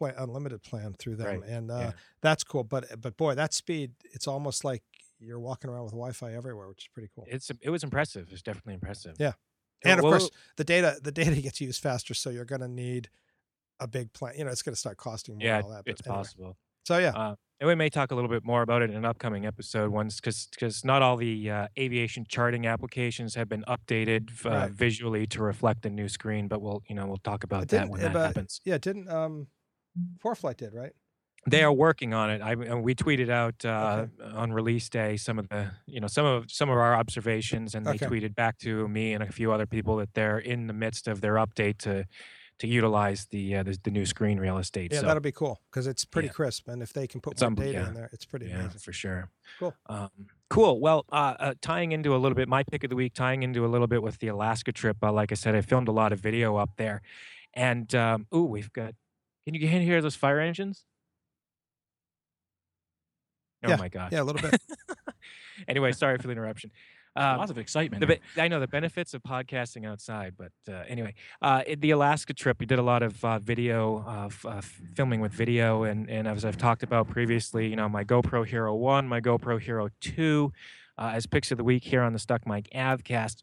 plan, 0.00 0.14
unlimited 0.16 0.62
plan 0.62 0.94
through 0.98 1.16
them, 1.16 1.40
Right, 1.40 1.48
and 1.48 1.70
uh, 1.70 1.78
yeah. 1.78 1.92
that's 2.22 2.42
cool. 2.44 2.64
But 2.64 3.00
but 3.00 3.16
boy, 3.16 3.34
that 3.34 3.52
speed, 3.54 3.92
it's 4.12 4.26
almost 4.26 4.64
like 4.64 4.82
you're 5.18 5.38
walking 5.38 5.68
around 5.70 5.84
with 5.84 5.92
Wi-Fi 5.92 6.32
everywhere, 6.34 6.66
which 6.68 6.84
is 6.84 6.88
pretty 6.94 7.08
cool. 7.14 7.26
It's 7.28 7.50
it 7.60 7.70
was 7.70 7.84
impressive. 7.84 8.28
It's 8.32 8.42
definitely 8.42 8.74
impressive. 8.74 9.14
Yeah. 9.18 9.32
And 9.84 9.98
of 10.00 10.04
well, 10.04 10.12
course, 10.18 10.30
the 10.56 10.64
data 10.64 10.98
the 11.02 11.12
data 11.12 11.40
gets 11.42 11.60
used 11.60 11.82
faster, 11.82 12.14
so 12.14 12.30
you're 12.30 12.44
going 12.46 12.62
to 12.62 12.68
need 12.68 13.08
a 13.78 13.86
big 13.86 14.12
plan. 14.12 14.34
You 14.38 14.44
know, 14.44 14.50
it's 14.50 14.62
going 14.62 14.74
to 14.74 14.78
start 14.80 14.96
costing 14.96 15.36
more. 15.36 15.46
yeah, 15.46 15.56
and 15.56 15.64
all 15.64 15.70
that, 15.70 15.84
but 15.84 15.92
it's 15.92 16.06
anyway. 16.06 16.18
possible. 16.22 16.56
So 16.84 16.96
yeah, 16.98 17.10
Uh, 17.14 17.34
and 17.60 17.68
we 17.68 17.74
may 17.74 17.90
talk 17.90 18.10
a 18.10 18.14
little 18.14 18.30
bit 18.30 18.42
more 18.44 18.62
about 18.62 18.80
it 18.82 18.88
in 18.90 18.96
an 18.96 19.04
upcoming 19.04 19.44
episode 19.46 19.90
once 19.90 20.16
because 20.16 20.48
because 20.50 20.82
not 20.84 21.02
all 21.02 21.16
the 21.18 21.50
uh, 21.50 21.68
aviation 21.78 22.24
charting 22.26 22.66
applications 22.66 23.34
have 23.34 23.48
been 23.50 23.64
updated 23.68 24.30
uh, 24.46 24.48
Right. 24.50 24.70
visually 24.72 25.26
to 25.28 25.42
reflect 25.42 25.82
the 25.82 25.90
new 25.90 26.08
screen 26.08 26.48
but 26.48 26.62
we'll 26.62 26.82
you 26.88 26.94
know 26.94 27.06
we'll 27.06 27.18
talk 27.18 27.44
about 27.44 27.68
that 27.68 27.88
when 27.90 28.00
uh, 28.02 28.08
that 28.12 28.26
happens 28.28 28.60
yeah. 28.64 28.78
Didn't 28.78 29.08
um, 29.10 29.48
ForeFlight 30.22 30.56
did 30.56 30.72
right? 30.74 30.92
they 31.46 31.62
are 31.62 31.72
working 31.72 32.12
on 32.12 32.28
it 32.30 32.42
I, 32.42 32.52
and 32.52 32.82
we 32.82 32.94
tweeted 32.94 33.30
out 33.30 33.64
uh, 33.64 34.06
on 34.34 34.52
release 34.52 34.88
day 34.90 35.16
some 35.16 35.38
of 35.38 35.48
the 35.48 35.70
you 35.86 35.98
know 36.00 36.06
some 36.06 36.26
of 36.26 36.50
some 36.50 36.68
of 36.68 36.76
our 36.76 36.94
observations 36.94 37.74
and 37.74 37.86
they 37.86 37.92
Okay. 37.92 38.06
tweeted 38.06 38.34
back 38.34 38.58
to 38.58 38.86
me 38.88 39.14
and 39.14 39.22
a 39.22 39.32
few 39.32 39.50
other 39.50 39.66
people 39.66 39.96
that 39.96 40.12
they're 40.14 40.38
in 40.38 40.66
the 40.66 40.74
midst 40.74 41.08
of 41.08 41.20
their 41.22 41.34
update 41.34 41.78
to 41.78 42.04
to 42.58 42.66
utilize 42.66 43.26
the 43.30 43.56
uh, 43.56 43.62
the, 43.62 43.78
the 43.84 43.90
new 43.90 44.04
screen 44.04 44.38
real 44.38 44.58
estate 44.58 44.92
Yeah, 44.92 45.00
so 45.00 45.06
that'll 45.06 45.22
be 45.22 45.32
cool 45.32 45.58
because 45.70 45.86
it's 45.86 46.04
pretty 46.04 46.28
Yeah. 46.28 46.32
crisp, 46.32 46.68
and 46.68 46.82
if 46.82 46.92
they 46.92 47.06
can 47.06 47.22
put 47.22 47.40
more 47.40 47.50
data 47.52 47.72
yeah. 47.72 47.88
in 47.88 47.94
there, 47.94 48.10
it's 48.12 48.26
pretty 48.26 48.48
yeah, 48.48 48.56
amazing. 48.60 48.80
for 48.80 48.92
sure. 48.92 49.30
Cool. 49.58 49.74
Um, 49.86 50.10
cool. 50.50 50.78
Well, 50.78 51.06
uh, 51.10 51.36
uh, 51.40 51.54
tying 51.62 51.92
into 51.92 52.14
a 52.14 52.18
little 52.18 52.36
bit, 52.36 52.48
my 52.50 52.62
pick 52.64 52.84
of 52.84 52.90
the 52.90 52.96
week, 52.96 53.14
tying 53.14 53.42
into 53.42 53.64
a 53.64 53.68
little 53.68 53.86
bit 53.86 54.02
with 54.02 54.18
the 54.18 54.28
Alaska 54.28 54.72
trip. 54.72 54.98
Uh, 55.02 55.10
like 55.10 55.32
I 55.32 55.36
said, 55.36 55.54
I 55.54 55.62
filmed 55.62 55.88
a 55.88 55.92
lot 55.92 56.12
of 56.12 56.20
video 56.20 56.56
up 56.56 56.68
there, 56.76 57.00
and 57.54 57.94
um, 57.94 58.26
ooh, 58.34 58.44
we've 58.44 58.70
got. 58.74 58.94
Can 59.46 59.54
you 59.54 59.66
hear 59.66 60.02
those 60.02 60.16
fire 60.16 60.40
engines? 60.40 60.84
Oh 63.64 63.70
Yeah, 63.70 63.76
my 63.76 63.88
god. 63.88 64.12
Yeah, 64.12 64.22
a 64.22 64.24
little 64.24 64.40
bit. 64.40 64.60
anyway, 65.68 65.92
sorry 65.92 66.18
for 66.18 66.26
the 66.26 66.32
interruption. 66.32 66.70
Um, 67.16 67.38
Lots 67.38 67.50
of 67.50 67.58
excitement. 67.58 68.06
the, 68.06 68.20
I 68.40 68.46
know 68.46 68.60
the 68.60 68.68
benefits 68.68 69.14
of 69.14 69.22
podcasting 69.22 69.84
outside, 69.84 70.34
but 70.38 70.52
uh, 70.72 70.84
anyway, 70.86 71.14
uh, 71.42 71.62
the 71.78 71.90
Alaska 71.90 72.32
trip, 72.32 72.58
we 72.60 72.66
did 72.66 72.78
a 72.78 72.82
lot 72.82 73.02
of 73.02 73.22
uh, 73.24 73.40
video, 73.40 74.04
uh, 74.06 74.26
f- 74.26 74.46
uh, 74.46 74.60
filming 74.94 75.20
with 75.20 75.32
video, 75.32 75.82
and 75.82 76.08
and 76.08 76.28
as 76.28 76.44
I've 76.44 76.56
talked 76.56 76.84
about 76.84 77.08
previously, 77.08 77.66
you 77.66 77.74
know, 77.74 77.88
my 77.88 78.04
GoPro 78.04 78.46
Hero 78.46 78.74
One, 78.76 79.08
my 79.08 79.20
GoPro 79.20 79.60
Hero 79.60 79.88
Two, 80.00 80.52
uh, 80.98 81.10
as 81.14 81.26
picks 81.26 81.50
of 81.50 81.58
the 81.58 81.64
week 81.64 81.82
here 81.82 82.02
on 82.02 82.12
the 82.12 82.18
Stuck 82.20 82.46
Mic 82.46 82.68
Avcast. 82.72 83.42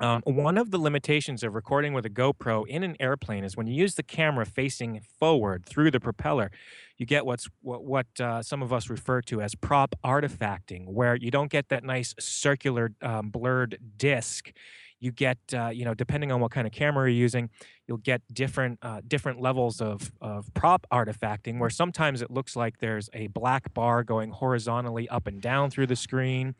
Um, 0.00 0.22
one 0.24 0.58
of 0.58 0.70
the 0.70 0.78
limitations 0.78 1.42
of 1.42 1.54
recording 1.54 1.92
with 1.92 2.06
a 2.06 2.10
GoPro 2.10 2.64
in 2.68 2.84
an 2.84 2.96
airplane 3.00 3.42
is 3.42 3.56
when 3.56 3.66
you 3.66 3.74
use 3.74 3.96
the 3.96 4.04
camera 4.04 4.46
facing 4.46 5.00
forward 5.18 5.66
through 5.66 5.90
the 5.90 5.98
propeller, 5.98 6.52
you 6.98 7.04
get 7.04 7.26
what's 7.26 7.48
what, 7.62 7.84
what 7.84 8.06
uh, 8.20 8.40
some 8.42 8.62
of 8.62 8.72
us 8.72 8.88
refer 8.88 9.20
to 9.22 9.42
as 9.42 9.56
prop 9.56 9.96
artifacting, 10.04 10.86
where 10.86 11.16
you 11.16 11.32
don't 11.32 11.50
get 11.50 11.68
that 11.70 11.82
nice 11.82 12.14
circular 12.20 12.92
um, 13.02 13.30
blurred 13.30 13.78
disc. 13.96 14.52
You 15.00 15.12
get, 15.12 15.38
uh, 15.54 15.68
you 15.68 15.84
know, 15.84 15.94
depending 15.94 16.32
on 16.32 16.40
what 16.40 16.50
kind 16.50 16.66
of 16.66 16.72
camera 16.72 17.08
you're 17.08 17.16
using, 17.16 17.50
you'll 17.86 17.98
get 17.98 18.20
different 18.32 18.80
uh, 18.82 19.00
different 19.06 19.40
levels 19.40 19.80
of 19.80 20.12
of 20.20 20.52
prop 20.54 20.86
artifacting, 20.92 21.58
where 21.58 21.70
sometimes 21.70 22.22
it 22.22 22.30
looks 22.30 22.56
like 22.56 22.78
there's 22.78 23.08
a 23.12 23.28
black 23.28 23.72
bar 23.74 24.02
going 24.04 24.30
horizontally 24.30 25.08
up 25.08 25.26
and 25.26 25.40
down 25.40 25.70
through 25.70 25.86
the 25.86 25.96
screen, 25.96 26.54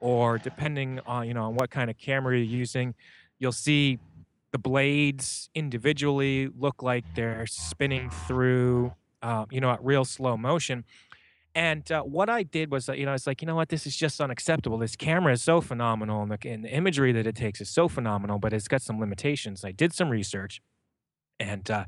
or 0.00 0.38
depending 0.38 1.00
on 1.06 1.26
you 1.26 1.34
know 1.34 1.44
on 1.44 1.54
what 1.54 1.70
kind 1.70 1.90
of 1.90 1.98
camera 1.98 2.36
you're 2.36 2.44
using, 2.44 2.94
you'll 3.38 3.52
see 3.52 3.98
the 4.52 4.58
blades 4.58 5.50
individually 5.54 6.48
look 6.58 6.82
like 6.82 7.04
they're 7.14 7.46
spinning 7.46 8.10
through, 8.10 8.92
uh, 9.22 9.44
you 9.50 9.60
know, 9.60 9.70
at 9.70 9.84
real 9.84 10.04
slow 10.04 10.36
motion. 10.36 10.84
And 11.54 11.90
uh, 11.90 12.02
what 12.02 12.30
I 12.30 12.44
did 12.44 12.70
was, 12.70 12.88
uh, 12.88 12.92
you 12.92 13.04
know, 13.04 13.14
it's 13.14 13.26
like, 13.26 13.42
you 13.42 13.46
know 13.46 13.56
what, 13.56 13.68
this 13.68 13.86
is 13.86 13.96
just 13.96 14.20
unacceptable. 14.20 14.78
This 14.78 14.96
camera 14.96 15.32
is 15.32 15.42
so 15.42 15.60
phenomenal, 15.60 16.22
and 16.22 16.30
the, 16.30 16.38
and 16.48 16.64
the 16.64 16.70
imagery 16.70 17.12
that 17.12 17.26
it 17.26 17.34
takes 17.34 17.60
is 17.60 17.68
so 17.68 17.88
phenomenal, 17.88 18.38
but 18.38 18.52
it's 18.52 18.68
got 18.68 18.80
some 18.80 19.00
limitations. 19.00 19.64
I 19.64 19.72
did 19.72 19.92
some 19.92 20.08
research, 20.08 20.62
and 21.40 21.68
uh, 21.70 21.84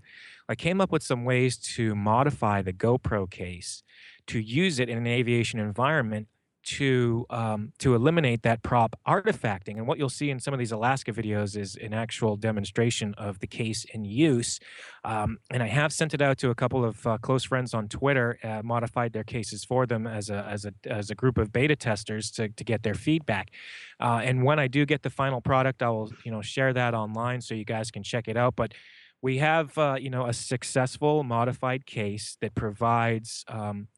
I 0.48 0.54
came 0.54 0.80
up 0.80 0.90
with 0.90 1.02
some 1.02 1.24
ways 1.24 1.56
to 1.76 1.94
modify 1.94 2.62
the 2.62 2.72
GoPro 2.72 3.30
case 3.30 3.82
to 4.26 4.40
use 4.40 4.78
it 4.78 4.88
in 4.88 4.98
an 4.98 5.06
aviation 5.06 5.60
environment 5.60 6.28
to 6.62 7.26
um, 7.30 7.72
to 7.78 7.94
eliminate 7.94 8.42
that 8.42 8.62
prop 8.62 8.96
artifacting. 9.06 9.76
And 9.76 9.86
what 9.86 9.98
you'll 9.98 10.08
see 10.08 10.30
in 10.30 10.40
some 10.40 10.52
of 10.52 10.58
these 10.58 10.72
Alaska 10.72 11.12
videos 11.12 11.56
is 11.56 11.76
an 11.76 11.94
actual 11.94 12.36
demonstration 12.36 13.14
of 13.14 13.38
the 13.40 13.46
case 13.46 13.84
in 13.92 14.04
use. 14.04 14.60
Um, 15.04 15.38
and 15.50 15.62
I 15.62 15.68
have 15.68 15.92
sent 15.92 16.12
it 16.14 16.20
out 16.20 16.38
to 16.38 16.50
a 16.50 16.54
couple 16.54 16.84
of 16.84 17.06
uh, 17.06 17.18
close 17.18 17.44
friends 17.44 17.72
on 17.72 17.88
Twitter, 17.88 18.38
uh, 18.42 18.62
modified 18.62 19.12
their 19.12 19.24
cases 19.24 19.64
for 19.64 19.86
them 19.86 20.06
as 20.06 20.30
a 20.30 20.44
as 20.48 20.64
a 20.64 20.72
as 20.84 21.10
a 21.10 21.14
group 21.14 21.38
of 21.38 21.52
beta 21.52 21.76
testers 21.76 22.30
to 22.32 22.48
to 22.48 22.64
get 22.64 22.82
their 22.82 22.94
feedback. 22.94 23.50
Uh, 23.98 24.20
and 24.22 24.44
when 24.44 24.58
I 24.58 24.68
do 24.68 24.84
get 24.84 25.02
the 25.02 25.10
final 25.10 25.40
product, 25.40 25.82
I 25.82 25.88
will 25.88 26.12
you 26.24 26.30
know 26.30 26.42
share 26.42 26.72
that 26.72 26.94
online 26.94 27.40
so 27.40 27.54
you 27.54 27.64
guys 27.64 27.90
can 27.90 28.02
check 28.02 28.28
it 28.28 28.36
out. 28.36 28.56
But 28.56 28.74
we 29.22 29.38
have 29.38 29.76
uh, 29.78 29.96
you 29.98 30.10
know 30.10 30.26
a 30.26 30.32
successful 30.32 31.24
modified 31.24 31.86
case 31.86 32.36
that 32.40 32.54
provides 32.54 33.44
um, 33.48 33.88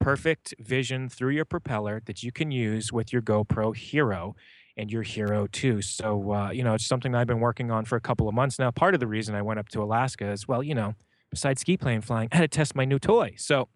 perfect 0.00 0.54
vision 0.58 1.08
through 1.08 1.30
your 1.30 1.44
propeller 1.44 2.00
that 2.06 2.22
you 2.22 2.32
can 2.32 2.50
use 2.50 2.92
with 2.92 3.12
your 3.12 3.22
GoPro 3.22 3.74
Hero 3.76 4.34
and 4.76 4.90
your 4.92 5.02
Hero 5.02 5.46
2. 5.50 5.80
So, 5.82 6.32
uh, 6.32 6.50
you 6.50 6.62
know, 6.62 6.74
it's 6.74 6.86
something 6.86 7.14
I've 7.14 7.26
been 7.26 7.40
working 7.40 7.70
on 7.70 7.84
for 7.86 7.96
a 7.96 8.00
couple 8.00 8.28
of 8.28 8.34
months 8.34 8.58
now. 8.58 8.70
Part 8.70 8.94
of 8.94 9.00
the 9.00 9.06
reason 9.06 9.34
I 9.34 9.42
went 9.42 9.58
up 9.58 9.68
to 9.70 9.82
Alaska 9.82 10.30
is, 10.30 10.46
well, 10.46 10.62
you 10.62 10.74
know, 10.74 10.94
besides 11.30 11.60
ski 11.62 11.76
plane 11.76 12.00
flying, 12.02 12.28
I 12.32 12.36
had 12.36 12.52
to 12.52 12.56
test 12.56 12.74
my 12.74 12.84
new 12.84 12.98
toy. 12.98 13.34
So, 13.38 13.68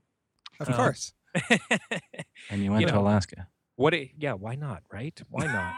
Of 0.61 0.68
Uh, 0.68 0.77
course. 0.77 1.12
and 2.51 2.62
you 2.62 2.71
went 2.71 2.83
you 2.83 2.87
to 2.89 2.93
know, 2.95 3.01
Alaska. 3.01 3.47
what? 3.77 3.95
It, 3.95 4.11
yeah, 4.18 4.33
why 4.35 4.57
not? 4.57 4.83
Right? 4.93 5.21
Why 5.31 5.47
not? 5.47 5.75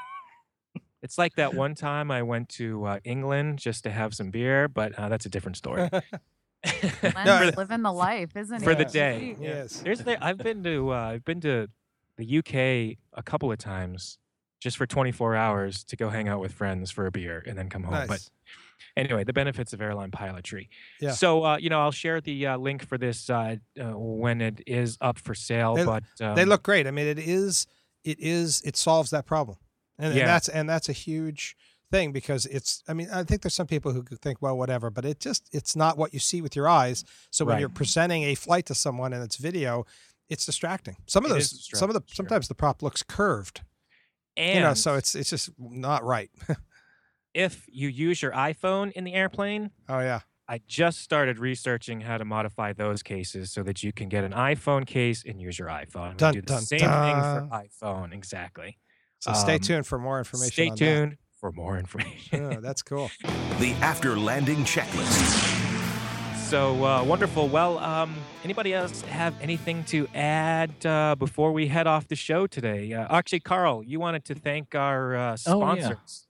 it's 1.02 1.18
like 1.18 1.34
that 1.36 1.54
one 1.54 1.74
time 1.74 2.10
I 2.10 2.22
went 2.22 2.48
to 2.50 2.84
uh, 2.84 2.98
England 3.04 3.58
just 3.58 3.84
to 3.84 3.90
have 3.90 4.14
some 4.14 4.30
beer, 4.30 4.66
but 4.68 4.98
uh, 4.98 5.08
that's 5.08 5.26
a 5.26 5.28
different 5.28 5.56
story. 5.56 5.88
Len's 7.02 7.14
No, 7.26 7.50
living 7.56 7.82
the 7.82 7.92
life, 7.92 8.36
isn't 8.36 8.62
it? 8.62 8.64
for 8.64 8.70
he? 8.70 8.76
the 8.76 8.82
Yeah. 8.84 8.88
day. 8.90 9.36
Yes. 9.40 9.80
There's 9.80 10.00
there. 10.00 10.18
I've 10.20 10.38
been 10.38 10.62
to 10.64 10.92
uh, 10.92 10.96
I've 10.96 11.24
been 11.24 11.40
to 11.42 11.68
the 12.16 12.38
UK 12.38 12.98
a 13.14 13.22
couple 13.24 13.50
of 13.50 13.58
times 13.58 14.18
just 14.60 14.76
for 14.76 14.86
24 14.86 15.34
hours 15.34 15.82
to 15.84 15.96
go 15.96 16.08
hang 16.08 16.28
out 16.28 16.38
with 16.40 16.52
friends 16.52 16.90
for 16.90 17.06
a 17.06 17.10
beer 17.10 17.42
and 17.46 17.58
then 17.58 17.68
come 17.68 17.82
home. 17.82 17.94
Nice. 17.94 18.08
But 18.08 18.30
anyway, 18.96 19.24
the 19.24 19.32
benefits 19.32 19.72
of 19.72 19.80
airline 19.80 20.12
pilotry. 20.12 20.68
Yeah. 21.00 21.12
So 21.12 21.44
uh, 21.44 21.56
you 21.56 21.68
know, 21.70 21.80
I'll 21.80 21.90
share 21.90 22.20
the 22.20 22.46
uh, 22.46 22.58
link 22.58 22.86
for 22.86 22.96
this 22.98 23.28
uh, 23.28 23.56
uh, 23.80 23.84
when 23.98 24.40
it 24.40 24.62
is 24.66 24.98
up 25.00 25.18
for 25.18 25.34
sale. 25.34 25.74
They- 25.74 25.84
but 25.84 26.04
um, 26.20 26.36
they 26.36 26.44
look 26.44 26.62
great. 26.62 26.86
I 26.86 26.90
mean, 26.92 27.06
it 27.06 27.18
is, 27.18 27.66
it 28.04 28.18
is, 28.20 28.62
it 28.64 28.76
solves 28.76 29.10
that 29.10 29.26
problem, 29.26 29.58
and, 29.98 30.16
and 30.16 30.28
that's 30.28 30.48
and 30.48 30.68
that's 30.68 30.88
a 30.88 30.92
huge 30.92 31.56
thing 31.92 32.10
because 32.10 32.46
it's. 32.46 32.82
I 32.88 32.92
mean, 32.94 33.08
I 33.12 33.22
think 33.22 33.42
there's 33.42 33.54
some 33.54 33.68
people 33.68 33.92
who 33.92 34.02
think, 34.24 34.42
well, 34.42 34.58
whatever, 34.58 34.90
but 34.90 35.04
it 35.04 35.20
just 35.20 35.48
it's 35.52 35.76
not 35.76 35.96
what 35.96 36.12
you 36.12 36.18
see 36.18 36.42
with 36.42 36.56
your 36.56 36.68
eyes. 36.68 37.04
So 37.30 37.44
when 37.44 37.52
Right. 37.54 37.60
you're 37.60 37.68
presenting 37.68 38.24
a 38.24 38.34
flight 38.34 38.66
to 38.66 38.74
someone 38.74 39.12
and 39.12 39.22
it's 39.22 39.36
video, 39.36 39.86
it's 40.28 40.44
distracting. 40.44 40.96
Some 41.06 41.24
of 41.24 41.30
It 41.30 41.34
those, 41.34 41.68
some 41.74 41.88
of 41.90 41.94
the 41.94 42.02
sometimes 42.12 42.48
the 42.48 42.54
prop 42.56 42.82
looks 42.82 43.02
curved. 43.04 43.60
and 44.36 44.56
you 44.56 44.60
know, 44.64 44.74
so 44.74 44.96
it's 44.96 45.14
it's 45.14 45.30
just 45.30 45.50
not 45.58 46.02
right. 46.02 46.30
if 47.34 47.66
you 47.70 47.88
use 47.88 48.20
your 48.22 48.32
iPhone 48.32 48.92
in 48.92 49.04
the 49.04 49.14
airplane, 49.14 49.70
oh 49.88 50.00
yeah, 50.00 50.20
I 50.48 50.60
just 50.66 51.00
started 51.00 51.38
researching 51.38 52.00
how 52.02 52.18
to 52.18 52.24
modify 52.24 52.72
those 52.72 53.02
cases 53.02 53.50
so 53.52 53.62
that 53.62 53.82
you 53.82 53.92
can 53.92 54.08
get 54.08 54.24
an 54.24 54.32
iPhone 54.32 54.86
case 54.86 55.24
and 55.26 55.40
use 55.40 55.58
your 55.58 55.68
iPhone. 55.68 56.16
Dun, 56.16 56.34
do 56.34 56.40
the 56.40 56.46
dun, 56.46 56.62
same 56.62 56.78
dun. 56.80 57.02
thing 57.04 57.22
for 57.50 57.86
iPhone, 57.86 58.12
exactly. 58.12 58.78
so 59.18 59.32
stay 59.32 59.54
Um, 59.54 59.60
tuned 59.60 59.86
for 59.86 59.98
more 59.98 60.18
information. 60.18 60.52
Stay 60.52 60.70
tuned 60.70 61.16
for 61.42 61.50
more 61.50 61.76
information. 61.76 62.40
Oh, 62.54 62.60
that's 62.60 62.82
cool. 62.82 63.10
The 63.58 63.72
after 63.74 64.16
landing 64.18 64.58
checklist. 64.64 65.28
So 66.48 66.84
uh, 66.84 67.04
wonderful. 67.04 67.48
Well, 67.48 67.78
um, 67.78 68.14
anybody 68.44 68.74
else 68.74 69.02
have 69.02 69.34
anything 69.40 69.84
to 69.84 70.08
add 70.14 70.84
uh, 70.86 71.14
before 71.16 71.52
we 71.52 71.68
head 71.68 71.86
off 71.86 72.08
the 72.08 72.16
show 72.16 72.46
today? 72.48 72.92
Uh, 72.92 73.06
actually, 73.16 73.40
Carl, 73.40 73.82
you 73.84 74.00
wanted 74.00 74.24
to 74.24 74.34
thank 74.34 74.74
our 74.74 75.14
uh, 75.14 75.36
Oh, 75.46 75.74
yeah. 75.74 75.80
sponsors. 75.82 76.26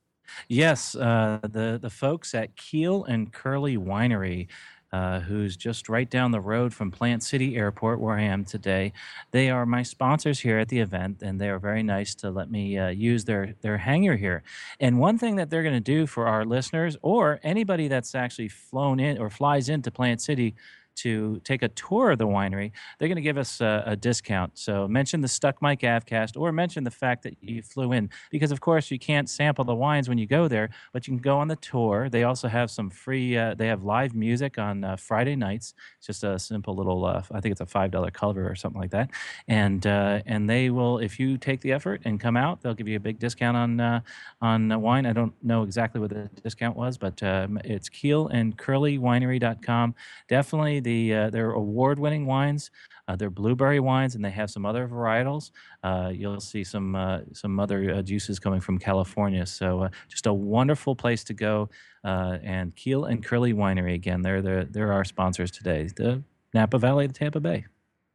Yes, 0.49 0.95
uh, 0.95 1.39
the 1.43 1.79
the 1.81 1.91
folks 1.91 2.35
at 2.35 2.57
Keel 2.57 3.05
and 3.05 3.33
Curley 3.33 3.77
Winery, 3.79 4.49
uh, 4.93 5.21
who's 5.21 5.57
just 5.57 5.89
right 5.89 6.09
down 6.09 6.31
the 6.33 6.41
road 6.41 6.75
from 6.75 6.91
Plant 6.91 7.23
City 7.23 7.57
Airport, 7.57 8.01
where 8.01 8.17
I 8.17 8.23
am 8.23 8.45
today. 8.45 8.93
They 9.31 9.49
are 9.51 9.65
my 9.65 9.83
sponsors 9.83 10.41
here 10.41 10.59
at 10.59 10.69
the 10.69 10.81
event, 10.81 11.23
and 11.23 11.41
they 11.41 11.49
are 11.49 11.59
very 11.59 11.83
nice 11.83 12.15
to 12.17 12.31
let 12.31 12.51
me 12.51 12.79
uh, 12.79 12.89
use 12.89 13.25
their 13.25 13.55
their 13.63 13.79
hangar 13.79 14.17
here. 14.17 14.43
And 14.81 14.99
one 14.99 15.19
thing 15.19 15.37
that 15.37 15.51
they're 15.51 15.63
going 15.63 15.75
to 15.75 15.81
do 15.81 16.07
for 16.07 16.27
our 16.27 16.45
listeners, 16.45 16.97
or 17.03 17.41
anybody 17.43 17.89
that's 17.89 18.15
actually 18.15 18.49
flown 18.49 19.01
in 19.01 19.19
or 19.19 19.31
flies 19.31 19.69
into 19.69 19.91
Plant 19.91 20.21
City 20.21 20.55
to 20.97 21.41
take 21.45 21.63
a 21.63 21.69
tour 21.69 22.13
of 22.13 22.19
the 22.19 22.27
winery, 22.27 22.73
they're 22.99 23.09
going 23.09 23.17
to 23.17 23.23
give 23.23 23.39
us 23.39 23.61
a, 23.61 23.83
a 23.87 23.97
discount. 23.97 24.59
So 24.59 24.89
mention 24.89 25.21
the 25.21 25.29
Stuck 25.29 25.61
Mic 25.63 25.81
Avcast 25.81 26.41
or 26.41 26.53
mention 26.53 26.85
the 26.85 26.91
fact 26.91 27.23
that 27.25 27.37
you 27.41 27.63
flew 27.63 27.93
in 27.93 28.11
because, 28.31 28.53
of 28.53 28.61
course, 28.61 28.91
you 28.91 28.99
can't 28.99 29.29
sample 29.29 29.65
the 29.65 29.75
wines 29.75 30.09
when 30.09 30.19
you 30.19 30.27
go 30.27 30.49
there, 30.49 30.71
but 30.93 31.07
you 31.07 31.13
can 31.13 31.23
go 31.23 31.39
on 31.39 31.49
the 31.49 31.57
tour. 31.57 32.09
They 32.09 32.25
also 32.25 32.49
have 32.49 32.71
some 32.71 32.91
free, 32.91 33.37
uh, 33.37 33.55
they 33.55 33.67
have 33.69 33.83
live 33.85 34.15
music 34.15 34.59
on 34.59 34.85
uh, 34.85 34.97
Friday 34.97 35.37
nights. 35.37 35.75
It's 35.99 36.07
just 36.07 36.25
a 36.25 36.39
simple 36.39 36.75
little, 36.75 37.05
uh, 37.05 37.23
I 37.31 37.41
think 37.41 37.53
it's 37.53 37.61
a 37.61 37.67
$5 37.67 38.13
cover 38.13 38.49
or 38.49 38.55
something 38.55 38.81
like 38.81 38.91
that. 38.91 39.11
And 39.49 39.87
uh, 39.87 40.21
and 40.27 40.49
they 40.49 40.71
will, 40.71 40.99
if 40.99 41.19
you 41.19 41.39
take 41.39 41.61
the 41.61 41.73
effort 41.73 42.03
and 42.05 42.21
come 42.21 42.37
out, 42.37 42.61
they'll 42.61 42.75
give 42.75 42.89
you 42.89 42.97
a 42.97 43.01
big 43.01 43.19
discount 43.19 43.57
on 43.57 43.81
uh, 43.81 44.01
on 44.41 44.81
wine. 44.81 45.07
I 45.07 45.13
don't 45.13 45.33
know 45.43 45.63
exactly 45.63 46.01
what 46.01 46.11
the 46.11 46.31
discount 46.43 46.77
was, 46.77 46.99
but 46.99 47.23
um, 47.23 47.59
it's 47.65 47.89
Keel 47.89 48.29
and 48.29 48.57
CurleyWinery.com. 48.57 49.95
Definitely 50.29 50.81
the 50.83 51.15
uh, 51.15 51.31
they're 51.31 51.53
award-winning 51.53 52.27
wines. 52.27 52.71
Uh, 53.09 53.17
they're 53.17 53.31
blueberry 53.31 53.81
wines, 53.81 54.15
and 54.15 54.25
they 54.25 54.31
have 54.31 54.51
some 54.51 54.65
other 54.65 54.87
varietals. 54.87 55.51
Uh, 55.83 56.11
you'll 56.15 56.41
see 56.41 56.63
some 56.65 56.95
uh, 56.95 57.21
some 57.33 57.59
other 57.59 57.95
uh, 57.95 58.03
juices 58.03 58.39
coming 58.39 58.61
from 58.61 58.79
California. 58.79 59.45
So 59.47 59.83
uh, 59.83 59.89
just 60.09 60.27
a 60.27 60.33
wonderful 60.33 60.95
place 60.95 61.25
to 61.25 61.35
go. 61.35 61.69
Uh, 62.05 62.39
and 62.43 62.75
Keel 62.75 63.05
and 63.05 63.25
Curley 63.25 63.53
Winery 63.53 63.95
again. 63.95 64.23
They're 64.23 64.43
the 64.43 64.69
they're 64.71 64.93
our 64.93 65.05
sponsors 65.05 65.51
today. 65.51 65.89
The 65.95 66.23
Napa 66.55 66.79
Valley, 66.79 67.07
the 67.07 67.13
Tampa 67.13 67.41
Bay. 67.41 67.67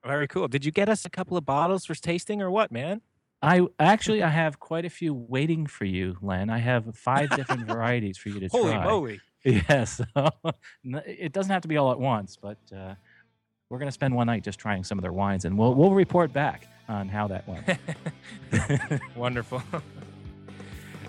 Very 0.06 0.28
cool. 0.28 0.48
Did 0.48 0.64
you 0.64 0.72
get 0.72 0.90
us 0.90 1.06
a 1.06 1.10
couple 1.10 1.36
of 1.38 1.46
bottles 1.46 1.86
for 1.86 1.96
tasting 1.96 2.42
or 2.42 2.50
what, 2.50 2.72
man? 2.72 3.02
I 3.42 3.68
actually 3.80 4.24
I 4.24 4.30
have 4.30 4.60
quite 4.60 4.86
a 4.86 4.90
few 4.90 5.14
waiting 5.14 5.68
for 5.68 5.86
you, 5.86 6.18
Len. 6.22 6.50
I 6.50 6.58
have 6.58 6.96
five 6.96 7.30
different 7.36 7.68
varieties 7.68 8.18
for 8.18 8.30
you 8.30 8.40
to 8.40 8.48
Holy 8.48 8.72
try. 8.74 8.84
moly. 8.86 9.20
Yes, 9.44 10.02
so, 10.16 10.30
it 11.06 11.32
doesn't 11.32 11.52
have 11.52 11.62
to 11.62 11.68
be 11.68 11.78
all 11.78 11.92
at 11.92 12.00
once, 12.00 12.38
but 12.42 12.58
uh, 12.76 12.96
we're 13.70 13.80
going 13.80 13.88
to 13.88 13.94
spend 13.94 14.14
one 14.16 14.28
night 14.28 14.44
just 14.44 14.60
trying 14.60 14.84
some 14.84 14.98
of 14.98 15.04
their 15.04 15.14
wines, 15.14 15.46
and 15.46 15.58
we'll 15.58 15.74
we'll 15.74 15.94
report 15.94 16.34
back 16.34 16.68
on 16.90 17.08
how 17.08 17.28
that 17.28 17.48
went. 17.48 19.02
Wonderful. 19.16 19.62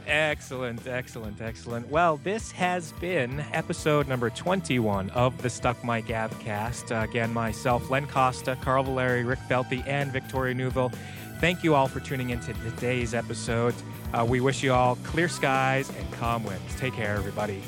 excellent, 0.06 0.86
excellent, 0.86 1.40
excellent. 1.40 1.88
Well, 1.88 2.18
this 2.18 2.50
has 2.52 2.92
been 2.92 3.44
episode 3.52 4.08
number 4.08 4.30
21 4.30 5.10
of 5.10 5.40
the 5.42 5.50
Stuck 5.50 5.82
Mic 5.84 6.06
Avcast. 6.06 6.90
Uh, 6.90 7.04
again, 7.08 7.32
myself, 7.32 7.90
Len 7.90 8.06
Costa, 8.06 8.56
Carl 8.60 8.84
Valeri, 8.84 9.24
Rick 9.24 9.40
Felty, 9.48 9.86
and 9.86 10.12
Victoria 10.12 10.54
Newville. 10.54 10.92
Thank 11.40 11.62
you 11.62 11.74
all 11.74 11.86
for 11.86 12.00
tuning 12.00 12.30
into 12.30 12.52
today's 12.54 13.14
episode. 13.14 13.74
Uh, 14.12 14.24
we 14.28 14.40
wish 14.40 14.62
you 14.62 14.72
all 14.72 14.96
clear 14.96 15.28
skies 15.28 15.90
and 15.90 16.12
calm 16.12 16.42
winds. 16.44 16.74
Take 16.76 16.94
care, 16.94 17.14
everybody. 17.14 17.62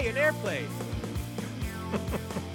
An 0.00 0.16
airplane! 0.16 0.66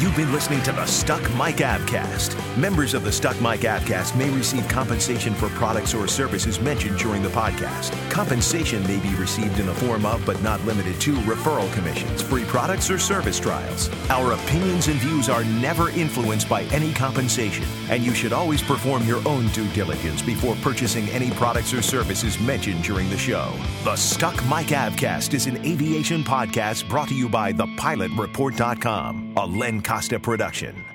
You've 0.00 0.14
been 0.14 0.30
listening 0.30 0.62
to 0.62 0.70
the 0.70 0.86
Stuck 0.86 1.22
Mic 1.32 1.56
Avcast. 1.56 2.36
Members 2.56 2.94
of 2.94 3.02
the 3.02 3.10
Stuck 3.10 3.34
Mic 3.40 3.62
Avcast 3.62 4.16
may 4.16 4.30
receive 4.30 4.68
compensation 4.68 5.34
for 5.34 5.48
products 5.48 5.92
or 5.92 6.06
services 6.06 6.60
mentioned 6.60 7.00
during 7.00 7.20
the 7.20 7.28
podcast. 7.30 7.90
Compensation 8.08 8.80
may 8.86 9.00
be 9.00 9.12
received 9.16 9.58
in 9.58 9.66
the 9.66 9.74
form 9.74 10.06
of, 10.06 10.24
but 10.24 10.40
not 10.40 10.64
limited 10.64 11.00
to, 11.00 11.16
referral 11.22 11.72
commissions, 11.72 12.22
free 12.22 12.44
products, 12.44 12.92
or 12.92 12.98
service 13.00 13.40
trials. 13.40 13.90
Our 14.08 14.34
opinions 14.34 14.86
and 14.86 15.00
views 15.00 15.28
are 15.28 15.42
never 15.42 15.90
influenced 15.90 16.48
by 16.48 16.62
any 16.66 16.92
compensation, 16.92 17.64
and 17.90 18.00
you 18.04 18.14
should 18.14 18.32
always 18.32 18.62
perform 18.62 19.04
your 19.04 19.26
own 19.26 19.48
due 19.48 19.66
diligence 19.72 20.22
before 20.22 20.54
purchasing 20.62 21.08
any 21.08 21.32
products 21.32 21.74
or 21.74 21.82
services 21.82 22.38
mentioned 22.38 22.84
during 22.84 23.10
the 23.10 23.18
show. 23.18 23.52
The 23.82 23.96
Stuck 23.96 24.36
Mic 24.44 24.68
Avcast 24.68 25.34
is 25.34 25.48
an 25.48 25.56
aviation 25.66 26.22
podcast 26.22 26.88
brought 26.88 27.08
to 27.08 27.16
you 27.16 27.28
by 27.28 27.52
thepilotreport.com, 27.52 29.34
a 29.36 29.44
Len 29.44 29.82
Costa 29.88 30.20
production. 30.20 30.87